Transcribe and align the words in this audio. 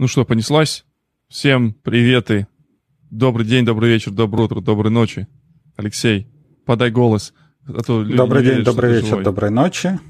Ну 0.00 0.08
что, 0.08 0.24
понеслась? 0.24 0.86
Всем 1.28 1.74
приветы. 1.74 2.46
Добрый 3.10 3.44
день, 3.44 3.66
добрый 3.66 3.90
вечер, 3.90 4.12
доброе 4.12 4.44
утро, 4.44 4.62
доброй 4.62 4.90
ночи. 4.90 5.28
Алексей, 5.76 6.26
подай 6.64 6.90
голос. 6.90 7.34
А 7.68 7.82
то 7.82 8.02
добрый 8.02 8.42
день, 8.42 8.52
верят, 8.52 8.64
добрый 8.64 8.94
вечер, 8.94 9.08
живой. 9.08 9.24
доброй 9.24 9.50
ночи. 9.50 10.00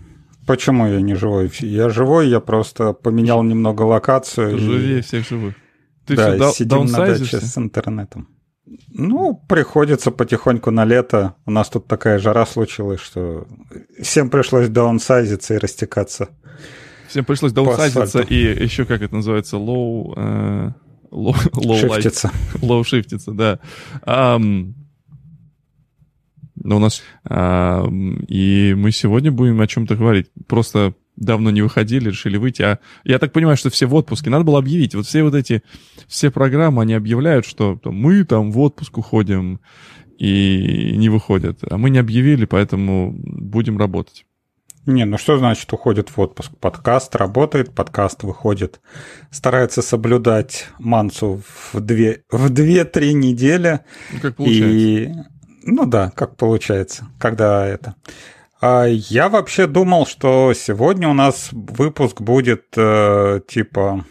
Почему 0.46 0.87
я 0.87 1.00
не 1.00 1.16
живой? 1.16 1.50
Я 1.58 1.88
живой, 1.88 2.29
я 2.29 2.38
просто 2.38 2.92
поменял 2.92 3.42
немного 3.42 3.82
локацию. 3.82 4.50
Ты 4.50 4.56
и... 4.58 4.61
живее 4.61 5.03
всех 5.03 5.29
живых. 5.29 5.56
Ты 6.07 6.15
да, 6.15 6.37
все 6.37 6.53
сидим 6.53 6.85
на 6.85 6.99
даче 6.99 7.41
с 7.41 7.59
интернетом. 7.59 8.29
Ну, 8.91 9.45
приходится 9.49 10.13
потихоньку 10.13 10.71
на 10.71 10.85
лето. 10.85 11.35
У 11.47 11.51
нас 11.51 11.69
тут 11.69 11.88
такая 11.88 12.21
жара 12.21 12.47
случилась, 12.47 13.01
что 13.01 13.49
всем 14.01 14.31
пришлось 14.31 14.69
даунсайзиться 14.69 15.54
и 15.54 15.59
растекаться. 15.59 16.29
Всем 17.11 17.24
пришлось 17.24 17.52
даунсайзиться 17.52 18.20
и 18.20 18.62
еще, 18.62 18.84
как 18.84 19.02
это 19.02 19.16
называется, 19.16 19.56
low... 19.56 20.15
Э, 20.16 20.70
low, 21.11 21.34
low 21.55 21.77
шифтиться. 21.77 22.30
Low 22.62 22.84
шифтиться, 22.84 23.33
да. 23.33 23.59
Um, 24.07 24.75
у 26.62 26.79
нас... 26.79 27.03
Um, 27.29 28.25
и 28.29 28.75
мы 28.75 28.93
сегодня 28.93 29.33
будем 29.33 29.61
о 29.61 29.67
чем-то 29.67 29.97
говорить. 29.97 30.29
Просто 30.47 30.95
давно 31.17 31.51
не 31.51 31.62
выходили, 31.62 32.11
решили 32.11 32.37
выйти. 32.37 32.62
А 32.62 32.79
я 33.03 33.19
так 33.19 33.33
понимаю, 33.33 33.56
что 33.56 33.70
все 33.70 33.87
в 33.87 33.95
отпуске. 33.97 34.31
Надо 34.31 34.45
было 34.45 34.61
объявить. 34.61 34.95
Вот 34.95 35.05
все 35.05 35.25
вот 35.25 35.34
эти, 35.34 35.65
все 36.06 36.31
программы, 36.31 36.83
они 36.83 36.95
объявляют, 36.95 37.45
что 37.45 37.77
там, 37.83 37.97
мы 37.97 38.23
там 38.23 38.53
в 38.53 38.61
отпуск 38.61 38.98
уходим 38.98 39.59
и 40.17 40.95
не 40.97 41.09
выходят. 41.09 41.59
А 41.69 41.77
мы 41.77 41.91
не 41.91 41.98
объявили, 41.98 42.45
поэтому 42.45 43.12
будем 43.12 43.79
работать. 43.79 44.27
Не, 44.87 45.05
ну 45.05 45.19
что 45.19 45.37
значит 45.37 45.70
уходит 45.73 46.09
в 46.09 46.19
отпуск? 46.19 46.52
Подкаст 46.59 47.15
работает, 47.15 47.75
подкаст 47.75 48.23
выходит. 48.23 48.80
Старается 49.30 49.83
соблюдать 49.83 50.69
мансу 50.79 51.43
в 51.73 51.80
две, 51.80 52.25
в 52.30 52.48
две-три 52.48 53.12
недели. 53.12 53.81
Ну, 54.12 54.20
как 54.20 54.36
получается. 54.36 54.69
И, 54.69 55.12
ну 55.64 55.84
да, 55.84 56.11
как 56.17 56.36
получается, 56.36 57.08
когда 57.19 57.67
это. 57.67 57.95
А 58.62 58.86
я 58.86 59.28
вообще 59.28 59.67
думал, 59.67 60.06
что 60.06 60.55
сегодня 60.55 61.08
у 61.08 61.14
нас 61.14 61.51
выпуск 61.53 62.20
будет 62.23 62.67
э, 62.77 63.41
типа... 63.47 64.05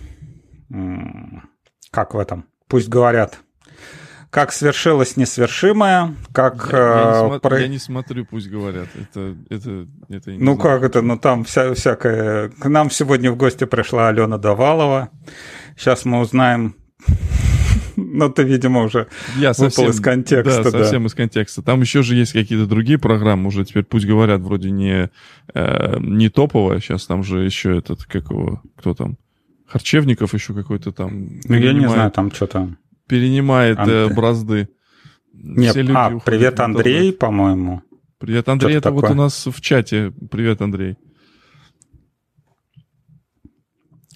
Как 1.92 2.14
в 2.14 2.20
этом? 2.20 2.46
Пусть 2.68 2.90
говорят 2.90 3.40
как 4.30 4.52
свершилось 4.52 5.18
несвершимое, 5.18 6.16
как... 6.34 6.70
Я, 6.72 6.78
я, 6.78 7.28
не, 7.30 7.36
э, 7.36 7.40
про... 7.40 7.60
я 7.60 7.68
не 7.68 7.80
смотрю, 7.80 8.26
пусть 8.26 8.48
говорят. 8.48 8.88
Это, 8.96 9.36
это, 9.50 9.88
это 10.08 10.32
ну 10.32 10.56
знаю. 10.56 10.58
как 10.58 10.84
это, 10.84 11.02
ну 11.02 11.18
там 11.18 11.44
вся, 11.44 11.74
всякое... 11.74 12.50
К 12.50 12.66
нам 12.66 12.92
сегодня 12.92 13.32
в 13.32 13.38
гости 13.38 13.66
пришла 13.66 14.10
Алена 14.10 14.38
Давалова. 14.38 15.10
Сейчас 15.76 16.06
мы 16.06 16.20
узнаем... 16.20 16.76
Ну, 18.02 18.30
ты, 18.30 18.44
видимо, 18.44 18.84
уже 18.84 19.08
я 19.36 19.50
выпал 19.50 19.72
совсем, 19.72 19.90
из 19.90 20.00
контекста. 20.00 20.64
Да, 20.64 20.72
совсем 20.72 21.02
да. 21.02 21.08
из 21.08 21.14
контекста. 21.14 21.62
Там 21.62 21.82
еще 21.82 22.02
же 22.02 22.16
есть 22.16 22.32
какие-то 22.32 22.66
другие 22.66 22.98
программы, 22.98 23.48
уже 23.48 23.66
теперь 23.66 23.84
пусть 23.84 24.06
говорят, 24.06 24.40
вроде 24.40 24.72
не, 24.72 25.10
э, 25.54 25.98
не 26.00 26.30
топовая. 26.30 26.80
Сейчас 26.80 27.06
там 27.08 27.24
же 27.24 27.44
еще 27.44 27.78
этот, 27.78 28.06
как 28.06 28.30
его, 28.32 28.62
кто 28.78 28.94
там? 28.94 29.18
Харчевников 29.68 30.34
еще 30.34 30.54
какой-то 30.54 30.94
там. 30.94 31.42
Ну, 31.44 31.56
я 31.58 31.74
не 31.74 31.90
знаю, 31.90 32.10
там 32.12 32.32
что 32.32 32.48
то 32.48 32.70
перенимает 33.10 33.80
Анд... 33.80 33.90
э, 33.90 34.08
бразды. 34.14 34.70
Нет, 35.34 35.72
Все 35.72 35.82
люди 35.82 35.94
а, 35.98 36.20
привет, 36.20 36.60
Андрей, 36.60 37.12
по-моему. 37.12 37.82
Привет, 38.20 38.48
Андрей, 38.48 38.76
это 38.76 38.90
такое? 38.90 39.02
вот 39.02 39.12
у 39.12 39.14
нас 39.16 39.48
в 39.48 39.60
чате. 39.62 40.14
Привет, 40.32 40.62
Андрей. 40.62 40.98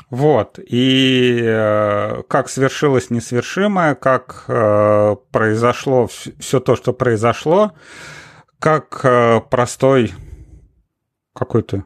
Вот, 0.09 0.59
и 0.59 1.39
э, 1.41 2.21
как 2.27 2.47
свершилось 2.47 3.09
несвершимое, 3.09 3.95
как 3.95 4.45
э, 4.47 5.15
произошло 5.31 6.07
все 6.07 6.59
то, 6.59 6.75
что 6.75 6.93
произошло, 6.93 7.71
как 8.59 8.99
э, 9.03 9.41
простой 9.49 10.13
какой-то, 11.33 11.85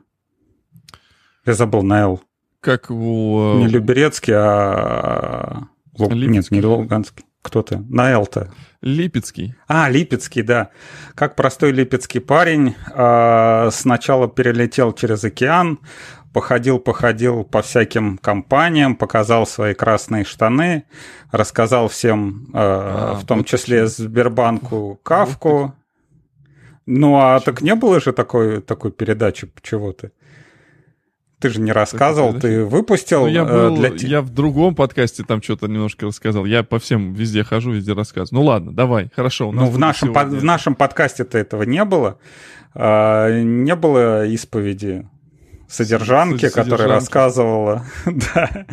я 1.45 1.53
забыл, 1.53 1.83
Найл. 1.83 2.21
Как 2.59 2.91
у... 2.91 3.59
Не 3.59 3.67
Люберецкий, 3.67 4.33
а 4.35 5.67
Луг... 5.97 6.13
Нет, 6.13 6.51
не 6.51 6.61
Луганский. 6.61 7.25
Кто 7.41 7.63
ты? 7.63 7.77
На 7.77 8.11
Эл-то. 8.11 8.51
Липецкий. 8.81 9.55
А, 9.67 9.89
Липецкий, 9.89 10.41
да. 10.41 10.69
Как 11.15 11.35
простой 11.35 11.71
липецкий 11.71 12.19
парень 12.19 12.75
э, 12.93 13.69
сначала 13.71 14.27
перелетел 14.27 14.91
через 14.91 15.23
океан, 15.23 15.79
походил, 16.33 16.79
походил 16.79 17.43
по 17.43 17.61
всяким 17.61 18.17
компаниям, 18.17 18.95
показал 18.95 19.47
свои 19.47 19.73
красные 19.73 20.25
штаны, 20.25 20.83
рассказал 21.31 21.87
всем, 21.87 22.49
э, 22.53 22.57
а, 22.57 23.13
в 23.15 23.25
том 23.25 23.39
вот 23.39 23.47
числе 23.47 23.87
Сбербанку, 23.87 24.99
Кавку. 25.01 25.73
Ну, 26.85 27.15
а 27.15 27.39
так 27.39 27.61
не 27.61 27.75
было 27.75 27.99
же 27.99 28.13
такой, 28.13 28.61
такой 28.61 28.91
передачи 28.91 29.49
чего-то? 29.61 30.11
Ты 31.39 31.49
же 31.49 31.61
не 31.61 31.71
рассказывал, 31.71 32.33
ты 32.33 32.65
выпустил 32.65 33.21
ну, 33.21 33.27
я, 33.27 33.41
э, 33.41 33.69
был, 33.69 33.75
для... 33.75 33.89
я 34.07 34.21
в 34.21 34.31
другом 34.31 34.73
подкасте 34.73 35.23
там 35.23 35.41
что-то 35.41 35.67
немножко 35.67 36.07
рассказал. 36.07 36.45
Я 36.45 36.63
по 36.63 36.79
всем 36.79 37.13
везде 37.13 37.43
хожу, 37.43 37.71
везде 37.71 37.93
рассказываю. 37.93 38.41
Ну 38.41 38.47
ладно, 38.47 38.73
давай, 38.73 39.11
хорошо. 39.15 39.51
ну, 39.51 39.67
в 39.67 39.77
нашем, 39.77 40.13
по, 40.13 40.23
в 40.23 40.43
нашем 40.43 40.73
подкасте-то 40.73 41.37
этого 41.37 41.61
не 41.61 41.83
было. 41.85 42.17
А, 42.73 43.29
не 43.39 43.75
было 43.75 44.25
исповеди 44.25 45.07
содержанки, 45.67 46.45
Содержанки. 46.45 46.69
которая 46.69 46.87
рассказывала, 46.87 47.85
да, 48.05 48.65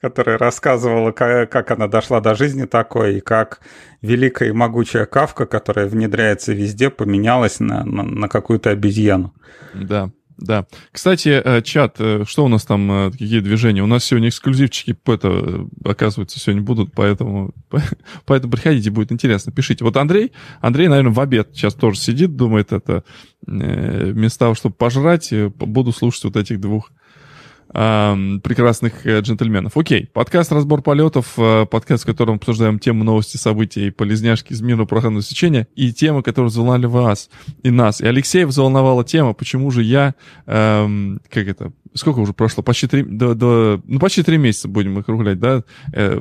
которая 0.00 0.38
рассказывала, 0.38 1.10
как, 1.10 1.50
как 1.50 1.70
она 1.70 1.88
дошла 1.88 2.20
до 2.20 2.34
жизни 2.34 2.64
такой, 2.64 3.16
и 3.16 3.20
как 3.20 3.60
великая 4.02 4.50
и 4.50 4.52
могучая 4.52 5.06
кавка, 5.06 5.46
которая 5.46 5.86
внедряется 5.86 6.52
везде, 6.52 6.90
поменялась 6.90 7.60
на, 7.60 7.84
на, 7.84 8.02
на 8.02 8.28
какую-то 8.28 8.70
обезьяну. 8.70 9.34
Да, 9.72 10.10
да. 10.36 10.66
Кстати, 10.90 11.28
э, 11.28 11.62
чат, 11.62 11.96
э, 11.98 12.24
что 12.26 12.44
у 12.44 12.48
нас 12.48 12.64
там, 12.64 12.90
э, 12.90 13.10
какие 13.12 13.40
движения? 13.40 13.82
У 13.82 13.86
нас 13.86 14.04
сегодня 14.04 14.28
эксклюзивчики, 14.28 14.96
это, 15.06 15.66
оказывается, 15.84 16.40
сегодня 16.40 16.62
будут, 16.62 16.92
поэтому, 16.92 17.54
поэтому 18.26 18.52
приходите, 18.52 18.90
будет 18.90 19.12
интересно. 19.12 19.52
Пишите. 19.52 19.84
Вот 19.84 19.96
Андрей, 19.96 20.32
Андрей, 20.60 20.88
наверное, 20.88 21.12
в 21.12 21.20
обед 21.20 21.50
сейчас 21.52 21.74
тоже 21.74 21.98
сидит, 21.98 22.36
думает, 22.36 22.72
это 22.72 23.04
того, 24.38 24.54
чтобы 24.54 24.74
пожрать, 24.74 25.32
буду 25.56 25.92
слушать 25.92 26.24
вот 26.24 26.36
этих 26.36 26.60
двух 26.60 26.90
прекрасных 27.74 29.04
э, 29.04 29.18
джентльменов. 29.18 29.76
Окей, 29.76 30.08
подкаст 30.12 30.52
«Разбор 30.52 30.80
полетов», 30.80 31.34
э, 31.36 31.66
подкаст, 31.66 32.04
в 32.04 32.06
котором 32.06 32.36
обсуждаем 32.36 32.78
темы 32.78 33.04
новости, 33.04 33.36
событий, 33.36 33.90
полезняшки 33.90 34.52
из 34.52 34.62
мира 34.62 34.84
программного 34.84 35.24
сечения 35.24 35.66
и 35.74 35.92
темы, 35.92 36.22
которые 36.22 36.50
взволновали 36.50 36.86
вас 36.86 37.30
и 37.64 37.70
нас. 37.70 38.00
И 38.00 38.06
Алексея 38.06 38.46
взволновала 38.46 39.02
тема, 39.04 39.32
почему 39.32 39.72
же 39.72 39.82
я, 39.82 40.14
эм, 40.46 41.20
как 41.28 41.48
это, 41.48 41.72
сколько 41.94 42.20
уже 42.20 42.32
прошло, 42.32 42.62
почти 42.62 42.86
три, 42.86 43.02
до, 43.02 43.34
до, 43.34 43.82
ну, 43.86 43.98
почти 43.98 44.22
три 44.22 44.38
месяца 44.38 44.68
будем 44.68 44.96
округлять, 44.96 45.40
да, 45.40 45.64
э, 45.92 46.20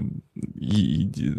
и, 0.56 1.04
и, 1.04 1.32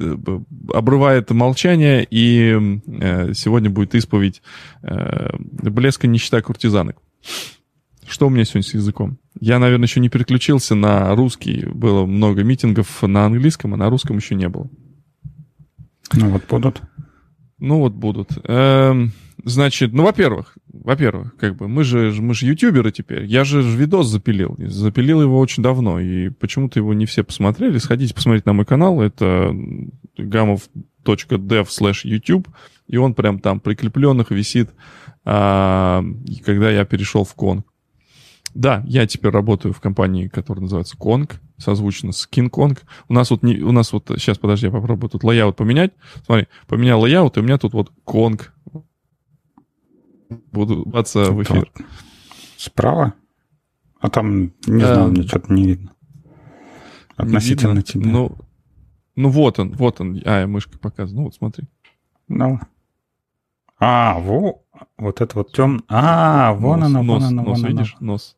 обрывает 0.73 1.31
молчание, 1.31 2.07
и 2.09 2.81
э, 2.87 3.35
сегодня 3.35 3.69
будет 3.69 3.97
исповедь 3.97 4.43
э, 4.83 5.31
блеска 5.41 6.07
нищета 6.07 6.41
куртизанок. 6.41 6.99
Что 8.07 8.29
у 8.29 8.31
меня 8.31 8.45
сегодня 8.45 8.69
с 8.69 8.75
языком? 8.75 9.19
Я, 9.41 9.59
наверное, 9.59 9.87
еще 9.87 10.01
не 10.01 10.09
переключился 10.09 10.75
на 10.75 11.15
русский. 11.15 11.67
Было 11.67 12.07
много 12.07 12.45
митингов 12.45 13.03
на 13.03 13.27
английском, 13.27 13.75
а 13.75 13.77
на 13.77 13.91
русском 13.91 14.17
еще 14.17 14.35
не 14.35 14.49
было. 14.49 14.71
Ну 16.13 16.31
вот 16.31 16.45
будут. 16.49 16.83
Ну 17.59 17.79
вот 17.79 17.95
будут. 17.95 18.31
Эм, 18.45 19.13
значит, 19.43 19.93
ну, 19.93 20.05
во-первых, 20.05 20.57
во-первых, 20.73 21.37
как 21.37 21.57
бы 21.57 21.67
мы 21.67 21.83
же, 21.83 22.13
мы 22.21 22.35
же 22.35 22.47
ютуберы 22.47 22.93
теперь. 22.93 23.25
Я 23.25 23.45
же 23.45 23.63
видос 23.63 24.09
запилил. 24.09 24.55
Запилил 24.59 25.23
его 25.23 25.39
очень 25.39 25.63
давно. 25.63 25.99
И 25.99 26.29
почему-то 26.31 26.79
его 26.79 26.95
не 26.95 27.07
все 27.07 27.25
посмотрели. 27.25 27.79
Сходите 27.79 28.15
посмотреть 28.15 28.47
на 28.47 28.53
мой 28.53 28.65
канал. 28.65 29.01
Это 29.01 29.55
gamov.dev 30.19 31.67
slash 31.67 32.01
YouTube. 32.05 32.49
И 32.87 32.97
он 32.97 33.15
прям 33.15 33.39
там 33.39 33.61
прикрепленных 33.61 34.31
висит, 34.31 34.71
а, 35.25 36.05
когда 36.45 36.71
я 36.71 36.85
перешел 36.85 37.25
в 37.25 37.35
Конг. 37.35 37.67
Да, 38.55 38.85
я 38.87 39.07
теперь 39.07 39.33
работаю 39.33 39.75
в 39.75 39.81
компании, 39.81 40.29
которая 40.29 40.63
называется 40.63 40.97
Конг, 40.97 41.41
созвучно 41.59 42.13
с 42.13 42.29
King 42.31 42.51
Kong. 42.51 42.79
У 43.09 43.13
нас 43.13 43.31
вот 43.31 43.43
не, 43.43 43.57
у 43.59 43.73
нас 43.73 43.93
вот 43.93 44.09
сейчас, 44.17 44.39
подожди, 44.39 44.67
я 44.67 44.73
попробую 44.73 45.11
тут 45.11 45.25
лайаут 45.25 45.57
поменять. 45.57 45.93
Смотри, 46.25 46.47
поменял 46.69 47.01
лайаут, 47.01 47.37
и 47.37 47.41
у 47.41 47.43
меня 47.43 47.59
тут 47.59 47.73
вот 47.73 47.91
Конг. 48.05 48.55
Буду 50.53 50.85
баться 50.87 51.33
в 51.33 51.43
эфир. 51.43 51.71
Справа? 52.57 53.15
А 53.99 54.09
там, 54.09 54.53
не 54.67 54.81
знаю, 54.81 55.11
мне 55.11 55.23
что-то 55.25 55.53
не 55.53 55.67
видно. 55.67 55.93
Относительно 57.17 57.73
не 57.73 57.77
видно? 57.79 57.83
тебя. 57.83 58.07
Ну, 58.07 58.39
ну 59.17 59.29
вот 59.31 59.59
он, 59.59 59.73
вот 59.73 60.01
он. 60.01 60.23
А, 60.25 60.41
я 60.41 60.47
мышкой 60.47 60.79
показываю. 60.79 61.17
Ну 61.17 61.25
вот 61.25 61.35
смотри. 61.35 61.65
Ну. 62.29 62.61
А, 63.81 64.19
во, 64.21 64.63
вот 64.97 65.21
это 65.21 65.39
вот 65.39 65.53
тем. 65.53 65.85
А, 65.89 66.53
вон 66.55 66.81
нос, 66.81 66.93
нос, 66.93 67.07
вон 67.07 67.23
оно, 67.25 67.43
нос, 67.43 67.61
вон 67.61 67.71
видишь? 67.71 67.97
Оно. 67.99 68.13
Нос. 68.13 68.37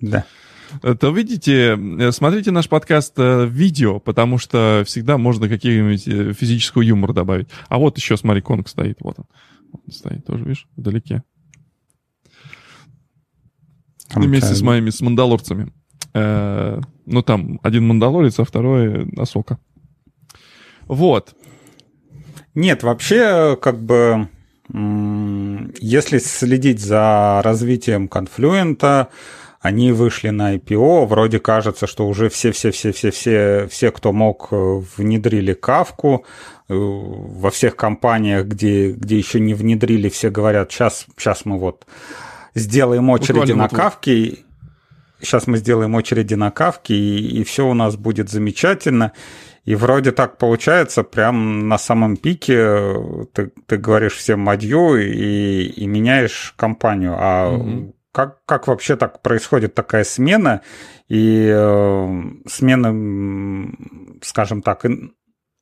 Да. 0.00 0.24
то 0.80 1.10
видите, 1.10 1.76
э, 1.76 2.12
смотрите 2.12 2.50
наш 2.50 2.68
подкаст 2.68 3.16
в 3.16 3.46
видео, 3.46 4.00
потому 4.00 4.38
что 4.38 4.82
всегда 4.86 5.18
можно 5.18 5.48
какие-нибудь 5.48 6.36
физического 6.36 6.82
юмора 6.82 7.12
добавить. 7.12 7.48
А 7.68 7.78
вот 7.78 7.96
еще, 7.98 8.16
смотри, 8.16 8.40
Конг 8.40 8.68
стоит, 8.68 8.98
вот 9.00 9.18
он. 9.18 9.26
Он 9.72 9.90
стоит 9.90 10.26
тоже, 10.26 10.44
видишь, 10.44 10.68
вдалеке. 10.76 11.22
Там 14.08 14.22
Вместе 14.24 14.54
с 14.54 14.60
моими, 14.60 14.90
с 14.90 15.00
мандалорцами. 15.00 15.72
Э, 16.14 16.80
ну, 17.06 17.22
там 17.22 17.58
один 17.62 17.86
мандалорец, 17.86 18.38
а 18.38 18.44
второй 18.44 19.10
Асока. 19.16 19.58
Вот. 20.82 21.34
Нет, 22.54 22.82
вообще, 22.82 23.56
как 23.60 23.82
бы, 23.82 24.28
если 24.72 26.18
следить 26.18 26.80
за 26.80 27.40
развитием 27.44 28.08
конфлюента, 28.08 29.08
они 29.60 29.92
вышли 29.92 30.30
на 30.30 30.56
IPO, 30.56 31.06
вроде 31.06 31.38
кажется, 31.38 31.86
что 31.86 32.08
уже 32.08 32.28
все-все-все-все-все, 32.28 33.68
все, 33.70 33.90
кто 33.92 34.12
мог, 34.12 34.48
э, 34.50 34.82
внедрили 34.96 35.52
кавку. 35.52 36.24
Э, 36.68 36.74
во 36.74 37.50
всех 37.50 37.76
компаниях, 37.76 38.46
где, 38.46 38.90
где 38.90 39.18
еще 39.18 39.38
не 39.38 39.54
внедрили, 39.54 40.08
все 40.08 40.30
говорят, 40.30 40.72
сейчас, 40.72 41.06
сейчас 41.16 41.44
мы 41.44 41.58
вот 41.58 41.86
сделаем 42.54 43.08
очереди 43.10 43.52
Буквально 43.52 43.56
на 43.56 43.68
вот 43.68 43.76
кавке, 43.76 44.38
сейчас 45.20 45.46
мы 45.46 45.58
сделаем 45.58 45.94
очереди 45.94 46.34
на 46.34 46.50
кавке, 46.50 46.94
и, 46.94 47.40
и 47.40 47.44
все 47.44 47.68
у 47.68 47.74
нас 47.74 47.96
будет 47.96 48.30
замечательно. 48.30 49.12
И 49.64 49.74
вроде 49.76 50.10
так 50.12 50.38
получается, 50.38 51.04
прям 51.04 51.68
на 51.68 51.78
самом 51.78 52.16
пике 52.16 52.56
э, 52.58 53.24
ты, 53.32 53.52
ты 53.66 53.76
говоришь 53.76 54.16
всем 54.16 54.40
мадью 54.40 54.96
и, 54.96 55.64
и 55.66 55.86
меняешь 55.86 56.54
компанию. 56.56 57.14
А 57.16 57.52
mm 57.52 57.92
как, 58.12 58.44
как 58.44 58.68
вообще 58.68 58.96
так 58.96 59.22
происходит 59.22 59.74
такая 59.74 60.04
смена? 60.04 60.60
И 61.08 61.50
э, 61.50 62.22
смена, 62.46 63.72
скажем 64.20 64.62
так, 64.62 64.84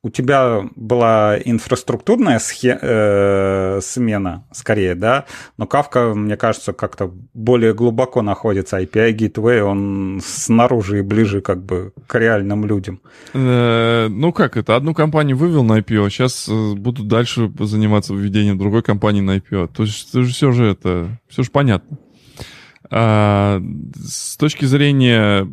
у 0.03 0.09
тебя 0.09 0.63
была 0.75 1.37
инфраструктурная 1.43 2.39
схе- 2.39 2.79
э, 2.81 3.79
смена, 3.81 4.45
скорее, 4.51 4.95
да, 4.95 5.25
но 5.57 5.67
Кавка, 5.67 6.13
мне 6.15 6.37
кажется, 6.37 6.73
как-то 6.73 7.13
более 7.33 7.73
глубоко 7.73 8.21
находится. 8.23 8.81
API 8.81 9.15
Gateway, 9.15 9.61
он 9.61 10.21
снаружи 10.25 10.99
и 10.99 11.01
ближе 11.01 11.41
как 11.41 11.63
бы 11.63 11.93
к 12.07 12.17
реальным 12.17 12.65
людям. 12.65 12.99
Э, 13.33 14.07
ну 14.09 14.33
как 14.33 14.57
это? 14.57 14.75
Одну 14.75 14.95
компанию 14.95 15.37
вывел 15.37 15.63
на 15.63 15.79
IPO, 15.79 16.09
сейчас 16.09 16.49
э, 16.49 16.73
буду 16.73 17.03
дальше 17.03 17.51
заниматься 17.59 18.15
введением 18.15 18.57
другой 18.57 18.81
компании 18.81 19.21
на 19.21 19.37
IPO. 19.37 19.69
То 19.75 19.83
есть 19.83 20.09
все 20.09 20.51
же 20.51 20.65
это, 20.65 21.19
все 21.29 21.43
же 21.43 21.51
понятно. 21.51 21.97
А, 22.93 23.61
с 23.95 24.35
точки 24.35 24.65
зрения 24.65 25.47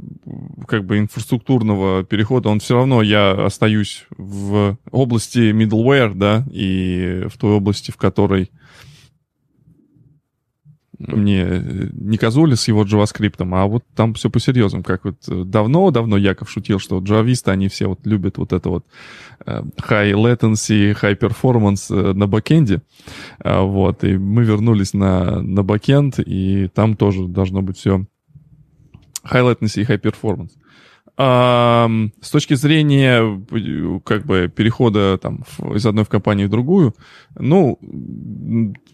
как 0.67 0.85
бы 0.85 0.99
инфраструктурного 0.99 2.03
перехода, 2.03 2.49
он 2.49 2.59
все 2.59 2.75
равно, 2.75 3.01
я 3.01 3.31
остаюсь 3.31 4.07
в 4.17 4.77
области 4.91 5.53
middleware, 5.53 6.15
да, 6.15 6.45
и 6.51 7.27
в 7.33 7.39
той 7.39 7.53
области, 7.53 7.93
в 7.93 7.97
которой 7.97 8.51
мне 10.99 11.43
э, 11.43 11.89
не 11.93 12.19
Казули 12.19 12.55
с 12.55 12.67
его 12.69 12.85
JavaScript, 12.85 13.37
а 13.39 13.67
вот 13.67 13.85
там 13.95 14.15
все 14.15 14.31
по-серьезному. 14.31 14.83
Как 14.83 15.05
вот 15.05 15.17
э, 15.29 15.45
давно-давно 15.45 16.17
Яков 16.17 16.51
шутил, 16.51 16.79
что 16.81 16.99
джависты, 16.99 17.51
они 17.51 17.69
все 17.69 17.87
вот 17.87 18.05
любят 18.05 18.39
вот 18.39 18.53
это 18.53 18.69
вот 18.69 18.85
э, 19.47 19.63
high 19.89 20.13
latency, 20.13 20.97
high 21.01 21.17
performance 21.19 22.13
на 22.15 22.27
бэкенде. 22.27 22.83
А, 23.39 23.63
вот, 23.63 24.03
и 24.03 24.17
мы 24.17 24.43
вернулись 24.45 24.93
на, 24.93 25.41
на 25.41 25.63
бэкенд, 25.63 26.19
и 26.19 26.69
там 26.75 26.97
тоже 26.97 27.29
должно 27.29 27.63
быть 27.63 27.79
все 27.79 28.05
high 29.25 29.55
latency 29.55 29.83
и 29.83 29.85
high 29.85 30.01
performance. 30.01 30.51
А, 31.21 31.91
с 32.21 32.31
точки 32.31 32.55
зрения 32.55 33.43
как 34.05 34.25
бы 34.25 34.51
перехода 34.55 35.19
там 35.19 35.45
из 35.75 35.85
одной 35.85 36.05
в 36.05 36.09
компанию 36.09 36.47
в 36.47 36.51
другую, 36.51 36.95
ну, 37.37 37.77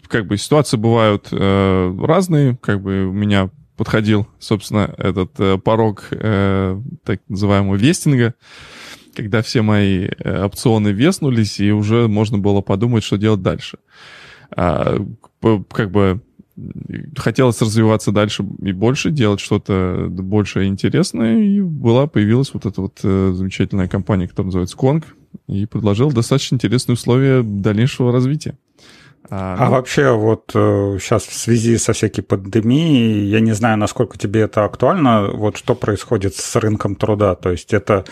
как 0.07 0.25
бы 0.25 0.35
ситуации 0.37 0.77
бывают 0.77 1.27
э, 1.31 1.97
разные. 2.01 2.57
Как 2.61 2.81
бы 2.81 3.05
у 3.05 3.13
меня 3.13 3.51
подходил, 3.77 4.27
собственно, 4.39 4.91
этот 4.97 5.39
э, 5.39 5.59
порог 5.59 6.07
э, 6.09 6.81
так 7.03 7.21
называемого 7.27 7.75
вестинга, 7.75 8.33
когда 9.15 9.43
все 9.43 9.61
мои 9.61 10.07
э, 10.07 10.45
опционы 10.45 10.89
веснулись, 10.89 11.59
и 11.59 11.71
уже 11.71 12.07
можно 12.07 12.39
было 12.39 12.61
подумать, 12.61 13.03
что 13.03 13.17
делать 13.17 13.43
дальше. 13.43 13.77
А, 14.49 14.97
как 15.69 15.91
бы 15.91 16.21
хотелось 17.17 17.61
развиваться 17.61 18.11
дальше 18.11 18.45
и 18.61 18.71
больше, 18.71 19.11
делать 19.11 19.39
что-то 19.39 20.07
больше 20.09 20.65
интересное, 20.65 21.39
и 21.39 21.61
была, 21.61 22.07
появилась 22.07 22.53
вот 22.53 22.65
эта 22.65 22.81
вот 22.81 22.99
э, 23.03 23.31
замечательная 23.33 23.87
компания, 23.87 24.27
которая 24.27 24.47
называется 24.47 24.77
Конг, 24.77 25.05
и 25.47 25.65
предложил 25.65 26.11
достаточно 26.11 26.55
интересные 26.55 26.93
условия 26.93 27.43
дальнейшего 27.43 28.11
развития. 28.11 28.57
А, 29.29 29.55
а 29.59 29.65
ну... 29.65 29.71
вообще 29.71 30.15
вот 30.15 30.51
э, 30.53 30.97
сейчас 31.01 31.23
в 31.23 31.33
связи 31.33 31.77
со 31.77 31.93
всякой 31.93 32.21
пандемией, 32.21 33.27
я 33.27 33.39
не 33.39 33.53
знаю, 33.53 33.77
насколько 33.77 34.17
тебе 34.17 34.41
это 34.41 34.65
актуально, 34.65 35.29
вот 35.31 35.57
что 35.57 35.75
происходит 35.75 36.35
с 36.35 36.55
рынком 36.55 36.95
труда, 36.95 37.35
то 37.35 37.51
есть 37.51 37.73
это 37.73 38.05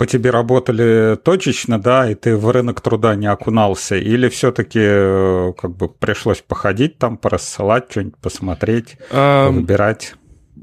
по 0.00 0.06
тебе 0.06 0.30
работали 0.30 1.14
точечно, 1.22 1.78
да, 1.78 2.10
и 2.10 2.14
ты 2.14 2.34
в 2.34 2.50
рынок 2.50 2.80
труда 2.80 3.14
не 3.16 3.26
окунался, 3.26 3.96
или 3.96 4.30
все-таки 4.30 4.80
э, 4.80 5.52
как 5.60 5.76
бы 5.76 5.90
пришлось 5.90 6.40
походить 6.40 6.96
там, 6.96 7.18
порассылать, 7.18 7.90
что-нибудь 7.90 8.16
посмотреть, 8.16 8.96
а, 9.10 9.50
выбирать? 9.50 10.14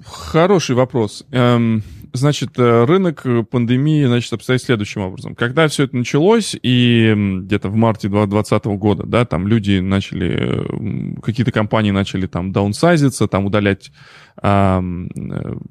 Хороший 0.04 0.76
вопрос. 0.76 1.24
Эм, 1.32 1.84
значит, 2.14 2.58
э, 2.58 2.86
рынок 2.86 3.26
пандемии, 3.50 4.06
значит, 4.06 4.34
обстоит 4.34 4.62
следующим 4.62 5.02
образом. 5.02 5.36
Когда 5.36 5.68
все 5.68 5.84
это 5.84 5.96
началось, 5.96 6.56
и 6.62 7.14
где-то 7.44 7.70
в 7.70 7.76
марте 7.76 8.10
2020 8.10 8.66
года, 8.78 9.04
да, 9.06 9.26
там 9.26 9.48
люди 9.48 9.80
начали, 9.80 11.20
какие-то 11.22 11.52
компании 11.52 11.92
начали 11.92 12.28
там 12.28 12.52
даунсайзиться, 12.52 13.28
там 13.28 13.46
удалять 13.46 13.92
а, 14.40 14.84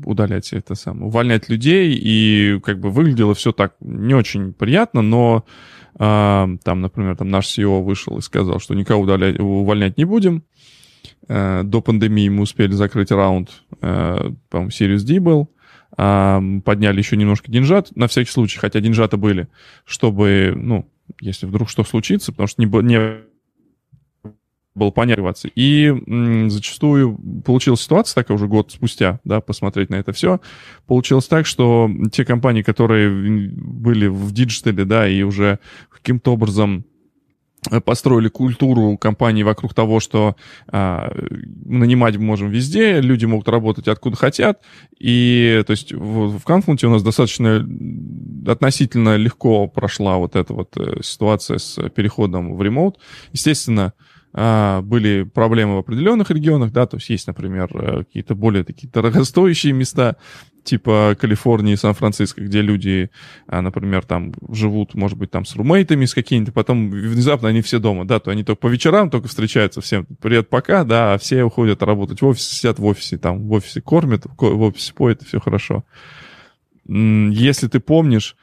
удалять 0.05 0.53
это 0.53 0.75
самое, 0.75 1.07
увольнять 1.07 1.49
людей, 1.49 1.95
и 1.95 2.59
как 2.61 2.81
бы 2.81 2.91
выглядело 2.91 3.35
все 3.35 3.53
так 3.53 3.75
не 3.81 4.15
очень 4.15 4.53
приятно, 4.53 5.03
но 5.03 5.45
а, 5.99 6.49
там, 6.65 6.81
например, 6.81 7.17
там 7.17 7.29
наш 7.29 7.47
CEO 7.47 7.83
вышел 7.83 8.19
и 8.19 8.23
сказал, 8.23 8.59
что 8.59 8.75
никого 8.75 9.03
удалять, 9.03 9.39
увольнять 9.39 9.97
не 9.99 10.05
будем. 10.05 10.45
До 11.29 11.83
пандемии 11.85 12.29
мы 12.29 12.43
успели 12.43 12.73
закрыть 12.73 13.11
раунд, 13.11 13.51
по-моему, 13.81 14.71
Series 14.71 15.05
D 15.05 15.19
был, 15.19 15.51
подняли 15.97 16.99
еще 16.99 17.17
немножко 17.17 17.51
деньжат, 17.51 17.95
на 17.97 18.07
всякий 18.09 18.31
случай, 18.31 18.59
хотя 18.59 18.81
деньжата 18.81 19.17
были, 19.17 19.49
чтобы, 19.85 20.53
ну, 20.55 20.89
если 21.21 21.47
вдруг 21.47 21.71
что 21.71 21.85
случится, 21.85 22.33
потому 22.33 22.49
что 22.49 22.63
не, 22.63 22.83
не 22.83 23.23
было 24.77 24.91
понятливаться. 24.91 25.49
И 25.49 25.87
м, 25.87 26.51
зачастую 26.51 27.19
получилась 27.45 27.81
ситуация 27.81 28.23
такая 28.23 28.37
уже 28.37 28.47
год 28.47 28.71
спустя, 28.71 29.21
да, 29.25 29.41
посмотреть 29.41 29.91
на 29.91 29.97
это 29.97 30.13
все. 30.13 30.41
Получилось 30.87 31.27
так, 31.27 31.47
что 31.47 31.91
те 32.13 32.25
компании, 32.25 32.63
которые 32.63 33.11
были 33.51 34.07
в 34.07 34.33
диджитале, 34.33 34.85
да, 34.85 35.09
и 35.09 35.23
уже 35.23 35.59
каким-то 35.91 36.35
образом 36.35 36.85
построили 37.85 38.29
культуру 38.29 38.97
компании 38.99 39.43
вокруг 39.43 39.75
того, 39.75 40.01
что 40.01 40.37
а, 40.69 41.13
нанимать 41.65 42.17
можем 42.17 42.51
везде, 42.51 43.01
люди 43.01 43.25
могут 43.25 43.49
работать 43.49 43.89
откуда 43.89 44.17
хотят, 44.17 44.63
и 44.99 45.63
то 45.67 45.73
есть 45.73 45.93
в, 45.93 46.39
в 46.39 46.45
Confluent 46.45 46.85
у 46.87 46.91
нас 46.91 47.03
достаточно 47.03 47.67
относительно 48.47 49.17
легко 49.17 49.67
прошла 49.67 50.17
вот 50.17 50.37
эта 50.37 50.53
вот 50.53 50.77
э, 50.77 51.03
ситуация 51.03 51.59
с 51.59 51.77
переходом 51.91 52.57
в 52.57 52.63
ремоут. 52.63 52.99
Естественно, 53.33 53.93
были 54.37 55.23
проблемы 55.23 55.77
в 55.77 55.79
определенных 55.79 56.31
регионах, 56.31 56.71
да, 56.71 56.87
то 56.87 56.99
есть 56.99 57.09
есть, 57.09 57.27
например, 57.27 57.71
э, 57.73 58.05
какие-то 58.05 58.35
более 58.35 58.65
такие 58.65 58.91
дорогостоящие 58.93 59.73
места, 59.73 60.17
типа 60.63 61.17
Калифорнии, 61.19 61.75
Сан-Франциско, 61.75 62.43
где 62.43 62.61
люди, 62.61 63.11
а, 63.47 63.63
например, 63.63 64.05
там 64.05 64.35
живут, 64.51 64.95
может 64.95 65.17
быть, 65.17 65.31
там 65.31 65.47
с 65.47 65.57
румейтами, 65.57 66.05
с 66.05 66.13
какими-то, 66.13 66.53
потом 66.53 66.91
внезапно 66.91 67.49
они 67.49 67.63
все 67.63 67.79
дома, 67.79 68.05
да, 68.05 68.21
то 68.21 68.31
они 68.31 68.45
только 68.45 68.61
по 68.61 68.67
вечерам 68.67 69.09
только 69.09 69.29
встречаются 69.29 69.81
всем, 69.81 70.07
привет, 70.21 70.51
пока, 70.51 70.85
да, 70.85 71.15
а 71.15 71.19
все 71.19 71.43
уходят 71.43 71.83
работать 71.83 72.21
в 72.21 72.27
офис, 72.27 72.47
сидят 72.47 72.79
в 72.79 72.85
офисе, 72.85 73.17
там 73.17 73.49
в 73.49 73.53
офисе 73.53 73.81
кормят, 73.81 74.27
в 74.37 74.63
офисе 74.63 74.93
поют, 74.93 75.23
все 75.23 75.41
хорошо. 75.41 75.85
Если 76.87 77.69
ты 77.69 77.81
помнишь, 77.81 78.37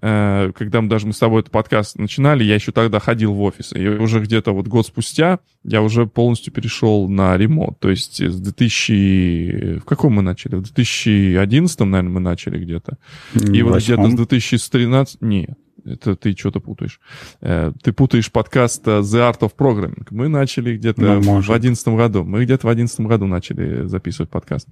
когда 0.00 0.80
мы 0.80 0.88
даже 0.88 1.06
мы 1.06 1.12
с 1.12 1.18
тобой 1.18 1.40
этот 1.40 1.52
подкаст 1.52 1.98
начинали, 1.98 2.44
я 2.44 2.54
еще 2.54 2.72
тогда 2.72 2.98
ходил 2.98 3.32
в 3.32 3.42
офис. 3.42 3.72
И 3.74 3.86
уже 3.86 4.20
где-то 4.20 4.52
вот 4.52 4.66
год 4.66 4.86
спустя 4.86 5.38
я 5.62 5.82
уже 5.82 6.06
полностью 6.06 6.52
перешел 6.52 7.08
на 7.08 7.36
ремонт. 7.36 7.78
То 7.80 7.90
есть 7.90 8.20
с 8.20 8.40
2000... 8.40 9.78
В 9.78 9.84
каком 9.84 10.14
мы 10.14 10.22
начали? 10.22 10.56
В 10.56 10.62
2011, 10.62 11.80
наверное, 11.80 12.12
мы 12.12 12.20
начали 12.20 12.62
где-то. 12.62 12.98
И 13.34 13.62
вот 13.62 13.78
где-то 13.78 14.08
с 14.08 14.14
2013... 14.14 15.22
Нет, 15.22 15.58
это 15.84 16.16
ты 16.16 16.32
что-то 16.32 16.60
путаешь. 16.60 17.00
Э, 17.40 17.72
ты 17.82 17.92
путаешь 17.92 18.30
подкаст 18.32 18.86
э, 18.88 19.00
The 19.00 19.32
Art 19.32 19.40
of 19.40 19.52
Programming. 19.56 20.06
Мы 20.10 20.28
начали 20.28 20.76
где-то 20.76 21.00
ну, 21.00 21.20
в 21.20 21.46
2011 21.46 21.88
году. 21.88 22.24
Мы 22.24 22.44
где-то 22.44 22.66
в 22.66 22.74
2011 22.74 23.00
году 23.00 23.26
начали 23.26 23.86
записывать 23.86 24.30
подкаст. 24.30 24.68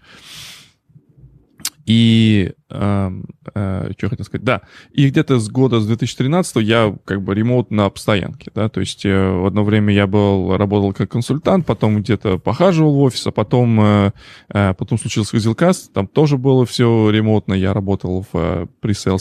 И 1.85 2.53
э, 2.71 3.11
э, 3.55 3.91
что 3.99 4.09
хотел 4.09 4.25
сказать? 4.25 4.45
Да, 4.45 4.63
и 4.93 5.09
где-то 5.09 5.41
с 5.41 5.49
года, 5.49 5.81
с 5.81 5.87
2013 5.87 6.57
я 6.57 6.97
как 7.05 7.23
бы 7.23 7.35
ремонт 7.35 7.71
на 7.71 7.91
постоянке, 7.91 8.53
да, 8.55 8.69
то 8.69 8.81
есть 8.81 9.05
э, 9.05 9.31
в 9.31 9.47
одно 9.47 9.65
время 9.65 9.93
я 9.93 10.07
был, 10.07 10.57
работал 10.57 10.93
как 10.93 11.11
консультант, 11.11 11.67
потом 11.67 12.01
где-то 12.01 12.39
похаживал 12.39 12.95
в 12.95 13.01
офис, 13.01 13.27
а 13.27 13.33
потом, 13.33 13.81
э, 13.81 14.13
э, 14.51 14.75
потом 14.75 14.99
случился 14.99 15.33
Хазилкаст, 15.33 15.93
там 15.93 16.07
тоже 16.07 16.37
было 16.37 16.65
все 16.67 17.11
ремонтно, 17.11 17.55
я 17.55 17.75
работал 17.75 18.25
в 18.33 18.37
э, 18.39 18.67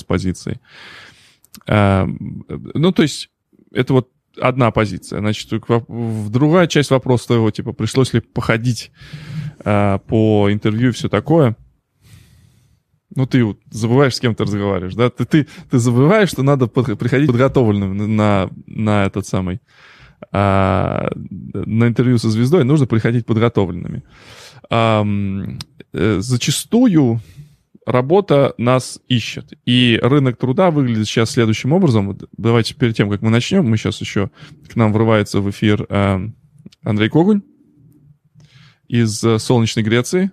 позиции. 0.08 0.60
Э, 1.68 2.06
ну, 2.06 2.92
то 2.92 3.02
есть 3.02 3.30
это 3.72 3.94
вот 3.94 4.10
одна 4.40 4.70
позиция. 4.70 5.20
Значит, 5.20 5.50
в 5.68 6.30
другая 6.30 6.68
часть 6.68 6.92
вопроса 6.92 7.28
твоего, 7.28 7.50
типа, 7.50 7.74
пришлось 7.74 8.14
ли 8.14 8.20
походить 8.20 8.92
э, 9.66 9.98
по 10.08 10.52
интервью 10.52 10.90
и 10.90 10.92
все 10.92 11.10
такое– 11.10 11.56
ну, 13.16 13.26
ты 13.26 13.56
забываешь, 13.70 14.16
с 14.16 14.20
кем 14.20 14.36
ты 14.36 14.44
разговариваешь, 14.44 14.96
да? 14.96 15.10
Ты, 15.10 15.26
ты, 15.26 15.48
ты 15.70 15.80
забываешь, 15.80 16.30
что 16.30 16.44
надо 16.44 16.68
под, 16.68 16.98
приходить 16.98 17.28
подготовленным 17.28 18.16
на, 18.16 18.50
на 18.66 19.06
этот 19.06 19.28
самый... 19.28 19.60
А, 20.32 21.10
на 21.16 21.88
интервью 21.88 22.18
со 22.18 22.30
звездой 22.30 22.64
нужно 22.64 22.86
приходить 22.86 23.26
подготовленными. 23.26 24.04
А, 24.70 25.06
зачастую 25.92 27.22
работа 27.86 28.54
нас 28.58 29.00
ищет. 29.08 29.54
И 29.66 30.00
рынок 30.02 30.38
труда 30.38 30.72
выглядит 30.72 31.08
сейчас 31.08 31.32
следующим 31.32 31.74
образом. 31.74 32.18
Давайте 32.38 32.76
перед 32.76 32.96
тем, 32.96 33.10
как 33.10 33.22
мы 33.22 33.30
начнем, 33.30 33.66
мы 33.66 33.78
сейчас 33.78 34.00
еще 34.00 34.30
к 34.70 34.76
нам 34.76 34.94
врывается 34.94 35.42
в 35.42 35.50
эфир 35.50 35.86
а, 35.90 36.22
Андрей 36.84 37.10
Когунь 37.10 37.42
из 38.88 39.24
э, 39.24 39.40
солнечной 39.40 39.84
Греции 39.84 40.32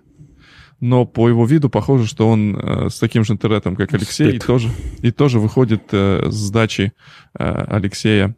но 0.79 1.05
по 1.05 1.27
его 1.27 1.45
виду 1.45 1.69
похоже, 1.69 2.07
что 2.07 2.29
он 2.29 2.55
э, 2.55 2.89
с 2.89 2.99
таким 2.99 3.23
же 3.23 3.33
интернетом, 3.33 3.75
как 3.75 3.93
Алексей, 3.93 4.35
и 4.35 4.39
тоже, 4.39 4.69
и 5.01 5.11
тоже 5.11 5.39
выходит 5.39 5.83
э, 5.91 6.29
с 6.29 6.49
дачи 6.51 6.93
э, 7.37 7.43
Алексея. 7.43 8.35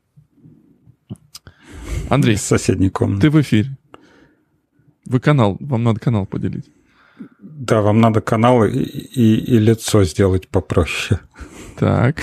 Андрей, 2.10 2.36
из 2.36 2.41
соседней 2.41 2.89
комнаты. 2.89 3.21
ты 3.21 3.29
в 3.29 3.39
эфире. 3.41 3.77
Вы 5.05 5.19
канал, 5.19 5.57
вам 5.60 5.83
надо 5.83 6.00
канал 6.00 6.25
поделить. 6.25 6.69
Да, 7.39 7.81
вам 7.81 8.01
надо 8.01 8.21
канал 8.21 8.65
и, 8.65 8.71
и, 8.71 9.36
и 9.36 9.60
лицо 9.60 10.03
сделать 10.03 10.48
попроще. 10.48 11.19
Так. 11.77 12.21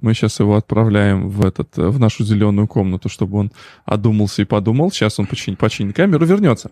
Мы 0.00 0.14
сейчас 0.14 0.38
его 0.38 0.54
отправляем 0.54 1.28
в, 1.28 1.44
этот, 1.44 1.76
в 1.76 1.98
нашу 1.98 2.24
зеленую 2.24 2.68
комнату, 2.68 3.08
чтобы 3.08 3.38
он 3.38 3.52
одумался 3.84 4.42
и 4.42 4.44
подумал. 4.44 4.92
Сейчас 4.92 5.18
он 5.18 5.26
починит, 5.26 5.58
починит 5.58 5.96
камеру, 5.96 6.24
вернется. 6.24 6.70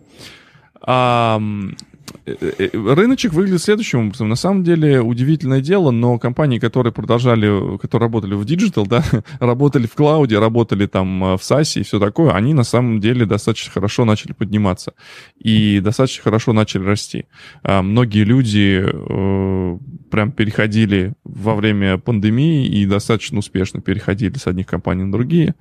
А, 0.80 1.40
Э, 1.40 1.70
э, 1.70 1.95
рыночек 2.24 3.32
выглядит 3.32 3.62
следующим 3.62 4.06
образом. 4.06 4.28
На 4.28 4.36
самом 4.36 4.64
деле 4.64 5.00
удивительное 5.00 5.60
дело, 5.60 5.90
но 5.90 6.18
компании, 6.18 6.58
которые 6.58 6.92
продолжали, 6.92 7.78
которые 7.78 8.06
работали 8.06 8.34
в 8.34 8.44
диджитал, 8.44 8.86
да, 8.86 9.04
работали 9.40 9.86
в 9.86 9.94
cloud 9.94 10.25
е, 10.25 10.38
работали 10.38 10.86
там 10.86 11.24
э, 11.24 11.36
в 11.36 11.40
SaaS 11.40 11.80
и 11.80 11.82
все 11.82 11.98
такое, 11.98 12.32
они 12.32 12.54
на 12.54 12.64
самом 12.64 13.00
деле 13.00 13.26
достаточно 13.26 13.72
хорошо 13.72 14.04
начали 14.04 14.32
подниматься 14.32 14.94
и 15.38 15.80
достаточно 15.80 16.22
хорошо 16.22 16.52
начали 16.52 16.84
расти. 16.84 17.26
А, 17.62 17.82
многие 17.82 18.24
люди 18.24 18.84
э, 18.84 19.78
прям 20.10 20.32
переходили 20.32 21.14
во 21.24 21.54
время 21.54 21.98
пандемии 21.98 22.66
и 22.66 22.86
достаточно 22.86 23.38
успешно 23.38 23.80
переходили 23.80 24.36
с 24.36 24.46
одних 24.46 24.66
компаний 24.66 25.04
на 25.04 25.12
другие. 25.12 25.54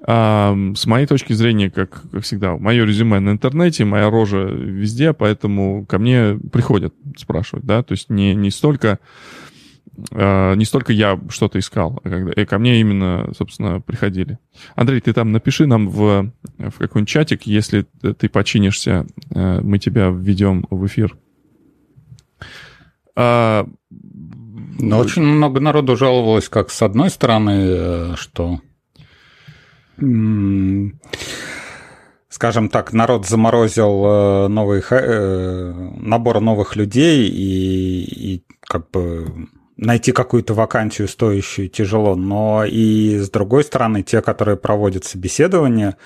А, 0.00 0.56
с 0.76 0.86
моей 0.86 1.06
точки 1.06 1.32
зрения, 1.32 1.70
как, 1.70 2.02
как 2.10 2.22
всегда, 2.22 2.56
мое 2.56 2.84
резюме 2.84 3.18
на 3.18 3.30
интернете, 3.30 3.84
моя 3.84 4.10
рожа 4.10 4.38
везде, 4.38 5.12
поэтому 5.12 5.84
ко 5.86 5.98
мне 5.98 6.38
приходят 6.52 6.94
спрашивать, 7.16 7.64
да, 7.64 7.82
то 7.82 7.92
есть 7.92 8.10
не, 8.10 8.34
не 8.34 8.50
столько 8.50 8.98
Uh, 10.12 10.54
не 10.54 10.64
столько 10.64 10.92
я 10.92 11.18
что-то 11.28 11.58
искал, 11.58 12.00
а 12.04 12.08
когда, 12.08 12.30
и 12.30 12.44
ко 12.44 12.60
мне 12.60 12.80
именно, 12.80 13.32
собственно, 13.36 13.80
приходили. 13.80 14.38
Андрей, 14.76 15.00
ты 15.00 15.12
там 15.12 15.32
напиши 15.32 15.66
нам 15.66 15.88
в, 15.88 16.30
в 16.56 16.78
какой-нибудь 16.78 17.08
чатик, 17.08 17.42
если 17.48 17.84
ты 18.00 18.28
починишься, 18.28 19.06
uh, 19.30 19.60
мы 19.60 19.80
тебя 19.80 20.10
введем 20.10 20.66
в 20.70 20.86
эфир. 20.86 21.16
Uh, 23.16 23.68
Но 24.78 24.98
очень 24.98 25.22
много 25.22 25.58
народу 25.58 25.96
жаловалось, 25.96 26.48
как 26.48 26.70
с 26.70 26.80
одной 26.82 27.10
стороны, 27.10 27.50
э, 27.50 28.14
что 28.16 28.60
скажем 32.28 32.68
так, 32.68 32.92
народ 32.92 33.26
заморозил 33.26 34.04
э, 34.06 34.48
новый, 34.48 34.82
э, 34.90 35.72
набор 35.96 36.40
новых 36.40 36.76
людей 36.76 37.28
и, 37.28 38.34
и 38.34 38.44
как 38.60 38.90
бы 38.90 39.48
найти 39.76 40.12
какую-то 40.12 40.54
вакансию 40.54 41.08
стоящую 41.08 41.68
тяжело, 41.68 42.16
но 42.16 42.64
и 42.64 43.18
с 43.18 43.30
другой 43.30 43.64
стороны, 43.64 44.02
те, 44.02 44.20
которые 44.20 44.56
проводят 44.56 45.04
собеседование 45.04 45.96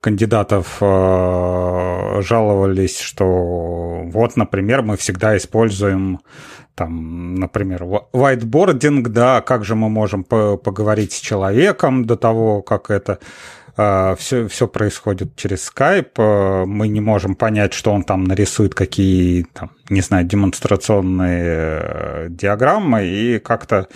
кандидатов, 0.00 0.78
э, 0.80 2.20
жаловались, 2.22 3.00
что 3.00 4.02
вот, 4.04 4.36
например, 4.36 4.82
мы 4.82 4.96
всегда 4.96 5.36
используем 5.36 6.20
там, 6.74 7.34
например, 7.34 7.84
whiteboarding, 7.84 9.02
да, 9.08 9.40
как 9.40 9.64
же 9.64 9.74
мы 9.74 9.88
можем 9.88 10.24
поговорить 10.24 11.12
с 11.12 11.20
человеком 11.20 12.04
до 12.04 12.16
того, 12.16 12.62
как 12.62 12.90
это 12.90 13.18
все, 13.74 13.76
а, 13.76 14.16
все 14.48 14.68
происходит 14.68 15.34
через 15.36 15.64
а, 16.18 16.64
мы 16.66 16.88
не 16.88 17.00
можем 17.00 17.34
понять, 17.34 17.72
что 17.72 17.92
он 17.92 18.02
там 18.02 18.24
нарисует, 18.24 18.74
какие, 18.74 19.46
там, 19.52 19.70
не 19.88 20.02
знаю, 20.02 20.26
демонстрационные 20.26 21.80
э, 21.82 22.26
диаграммы, 22.28 23.06
и 23.06 23.38
как-то 23.38 23.88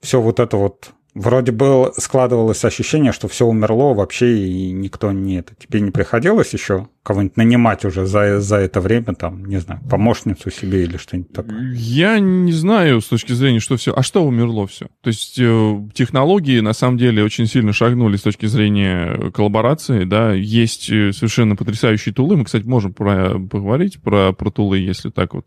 все 0.00 0.20
вот 0.20 0.38
это 0.38 0.56
вот 0.56 0.92
вроде 1.14 1.52
бы 1.52 1.92
складывалось 1.96 2.64
ощущение, 2.64 3.12
что 3.12 3.28
все 3.28 3.46
умерло 3.46 3.94
вообще, 3.94 4.36
и 4.36 4.72
никто 4.72 5.12
не 5.12 5.36
это. 5.36 5.54
Тебе 5.54 5.80
не 5.80 5.90
приходилось 5.90 6.52
еще 6.52 6.88
кого-нибудь 7.02 7.36
нанимать 7.36 7.84
уже 7.84 8.06
за, 8.06 8.40
за 8.40 8.56
это 8.56 8.80
время, 8.80 9.14
там, 9.14 9.44
не 9.44 9.58
знаю, 9.58 9.80
помощницу 9.88 10.50
себе 10.50 10.84
или 10.84 10.96
что-нибудь 10.96 11.32
такое? 11.32 11.72
Я 11.74 12.18
не 12.18 12.52
знаю 12.52 13.00
с 13.00 13.06
точки 13.06 13.32
зрения, 13.32 13.60
что 13.60 13.76
все. 13.76 13.92
А 13.94 14.02
что 14.02 14.24
умерло 14.24 14.66
все? 14.66 14.86
То 15.02 15.08
есть 15.08 15.38
э, 15.38 15.88
технологии 15.92 16.60
на 16.60 16.72
самом 16.72 16.96
деле 16.98 17.22
очень 17.22 17.46
сильно 17.46 17.72
шагнули 17.72 18.16
с 18.16 18.22
точки 18.22 18.46
зрения 18.46 19.30
коллаборации, 19.32 20.04
да, 20.04 20.32
есть 20.32 20.90
э, 20.90 21.12
совершенно 21.12 21.56
потрясающие 21.56 22.14
тулы. 22.14 22.36
Мы, 22.36 22.44
кстати, 22.44 22.64
можем 22.64 22.94
про, 22.94 23.38
поговорить 23.38 24.00
про, 24.02 24.32
про 24.32 24.50
тулы, 24.50 24.78
если 24.78 25.10
так 25.10 25.34
вот 25.34 25.46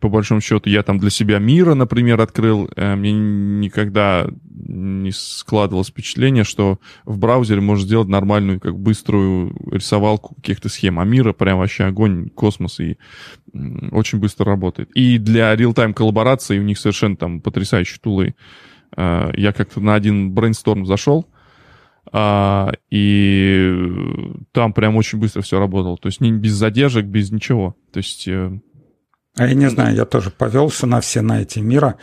по 0.00 0.08
большому 0.08 0.40
счету, 0.40 0.68
я 0.70 0.82
там 0.82 0.98
для 0.98 1.10
себя 1.10 1.38
мира, 1.38 1.74
например, 1.74 2.20
открыл. 2.20 2.70
Э, 2.74 2.96
мне 2.96 3.12
никогда 3.12 4.26
не 4.48 5.12
складывалось 5.12 5.88
впечатление, 5.88 6.44
что 6.44 6.78
в 7.04 7.18
браузере 7.18 7.60
можно 7.60 7.84
сделать 7.84 8.08
нормальную, 8.08 8.60
как 8.60 8.78
быструю 8.78 9.54
рисовалку 9.70 10.34
каких-то 10.36 10.68
схем. 10.68 10.98
А 10.98 11.04
мира 11.04 11.32
прям 11.32 11.58
вообще 11.58 11.84
огонь, 11.84 12.30
космос, 12.30 12.80
и 12.80 12.96
очень 13.92 14.18
быстро 14.18 14.46
работает. 14.46 14.90
И 14.92 15.18
для 15.18 15.54
реал-тайм 15.54 15.94
коллаборации 15.94 16.58
у 16.58 16.62
них 16.62 16.78
совершенно 16.78 17.16
там 17.16 17.40
потрясающие 17.40 17.98
тулы. 18.00 18.34
Э, 18.96 19.30
я 19.36 19.52
как-то 19.52 19.80
на 19.80 19.94
один 19.94 20.32
брейнсторм 20.32 20.86
зашел, 20.86 21.26
а, 22.12 22.72
и 22.90 23.72
там 24.52 24.72
прям 24.72 24.96
очень 24.96 25.18
быстро 25.18 25.42
все 25.42 25.60
работало. 25.60 25.96
То 25.96 26.08
есть 26.08 26.20
не 26.20 26.32
без 26.32 26.52
задержек, 26.52 27.04
без 27.04 27.30
ничего. 27.30 27.76
То 27.92 27.98
есть 27.98 28.26
э, 28.26 28.58
а 29.36 29.46
я 29.46 29.54
не 29.54 29.70
знаю, 29.70 29.94
я 29.94 30.04
тоже 30.04 30.30
повелся 30.30 30.86
на 30.86 31.00
все 31.00 31.22
на 31.22 31.42
эти 31.42 31.60
мира. 31.60 31.96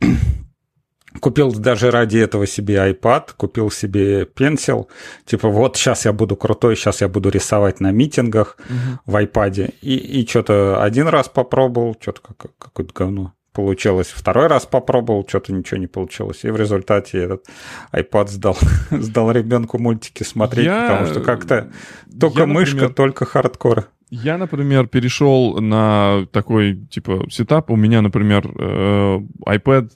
Купил 1.20 1.52
даже 1.52 1.90
ради 1.90 2.18
этого 2.18 2.46
себе 2.46 2.76
iPad, 2.76 3.30
купил 3.36 3.70
себе 3.72 4.26
пенсил. 4.26 4.88
Типа, 5.26 5.48
вот 5.48 5.76
сейчас 5.76 6.04
я 6.04 6.12
буду 6.12 6.36
крутой, 6.36 6.76
сейчас 6.76 7.00
я 7.00 7.08
буду 7.08 7.30
рисовать 7.30 7.80
на 7.80 7.90
митингах 7.90 8.56
угу. 8.58 9.00
в 9.12 9.16
iPad. 9.16 9.74
И, 9.82 9.96
и 9.96 10.26
что-то 10.26 10.82
один 10.82 11.08
раз 11.08 11.28
попробовал, 11.28 11.96
что-то 12.00 12.20
как, 12.22 12.52
какое-то 12.56 12.92
говно 12.94 13.34
получилось. 13.52 14.08
Второй 14.08 14.46
раз 14.46 14.66
попробовал, 14.66 15.26
что-то 15.28 15.52
ничего 15.52 15.78
не 15.78 15.88
получилось. 15.88 16.44
И 16.44 16.50
в 16.50 16.56
результате 16.56 17.18
этот 17.18 17.46
iPad 17.92 18.28
сдал, 18.28 18.56
сдал 18.90 19.32
ребенку 19.32 19.78
мультики 19.78 20.22
смотреть, 20.22 20.66
я... 20.66 20.88
потому 20.88 21.06
что 21.06 21.20
как-то 21.20 21.72
только 22.18 22.40
я, 22.40 22.46
мышка, 22.46 22.74
например... 22.76 22.94
только 22.94 23.24
хардкор. 23.24 23.88
Я, 24.10 24.38
например, 24.38 24.88
перешел 24.88 25.60
на 25.60 26.26
такой, 26.32 26.76
типа, 26.90 27.26
setup. 27.30 27.70
У 27.70 27.76
меня, 27.76 28.02
например, 28.02 28.44
э, 28.46 29.20
iPad 29.46 29.92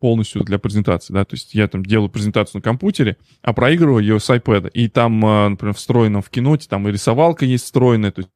полностью 0.00 0.42
для 0.42 0.58
презентации, 0.58 1.12
да, 1.12 1.24
то 1.24 1.34
есть 1.34 1.54
я 1.54 1.68
там 1.68 1.84
делаю 1.84 2.08
презентацию 2.08 2.58
на 2.58 2.62
компьютере, 2.62 3.18
а 3.40 3.52
проигрываю 3.52 4.02
ее 4.02 4.18
с 4.18 4.28
iPad, 4.30 4.68
и 4.70 4.88
там, 4.88 5.24
э, 5.24 5.48
например, 5.50 5.74
встроенном 5.74 6.22
в 6.22 6.30
Keynote, 6.30 6.68
там 6.68 6.88
и 6.88 6.92
рисовалка 6.92 7.44
есть 7.44 7.64
встроенная, 7.64 8.10
то 8.10 8.22
есть 8.22 8.30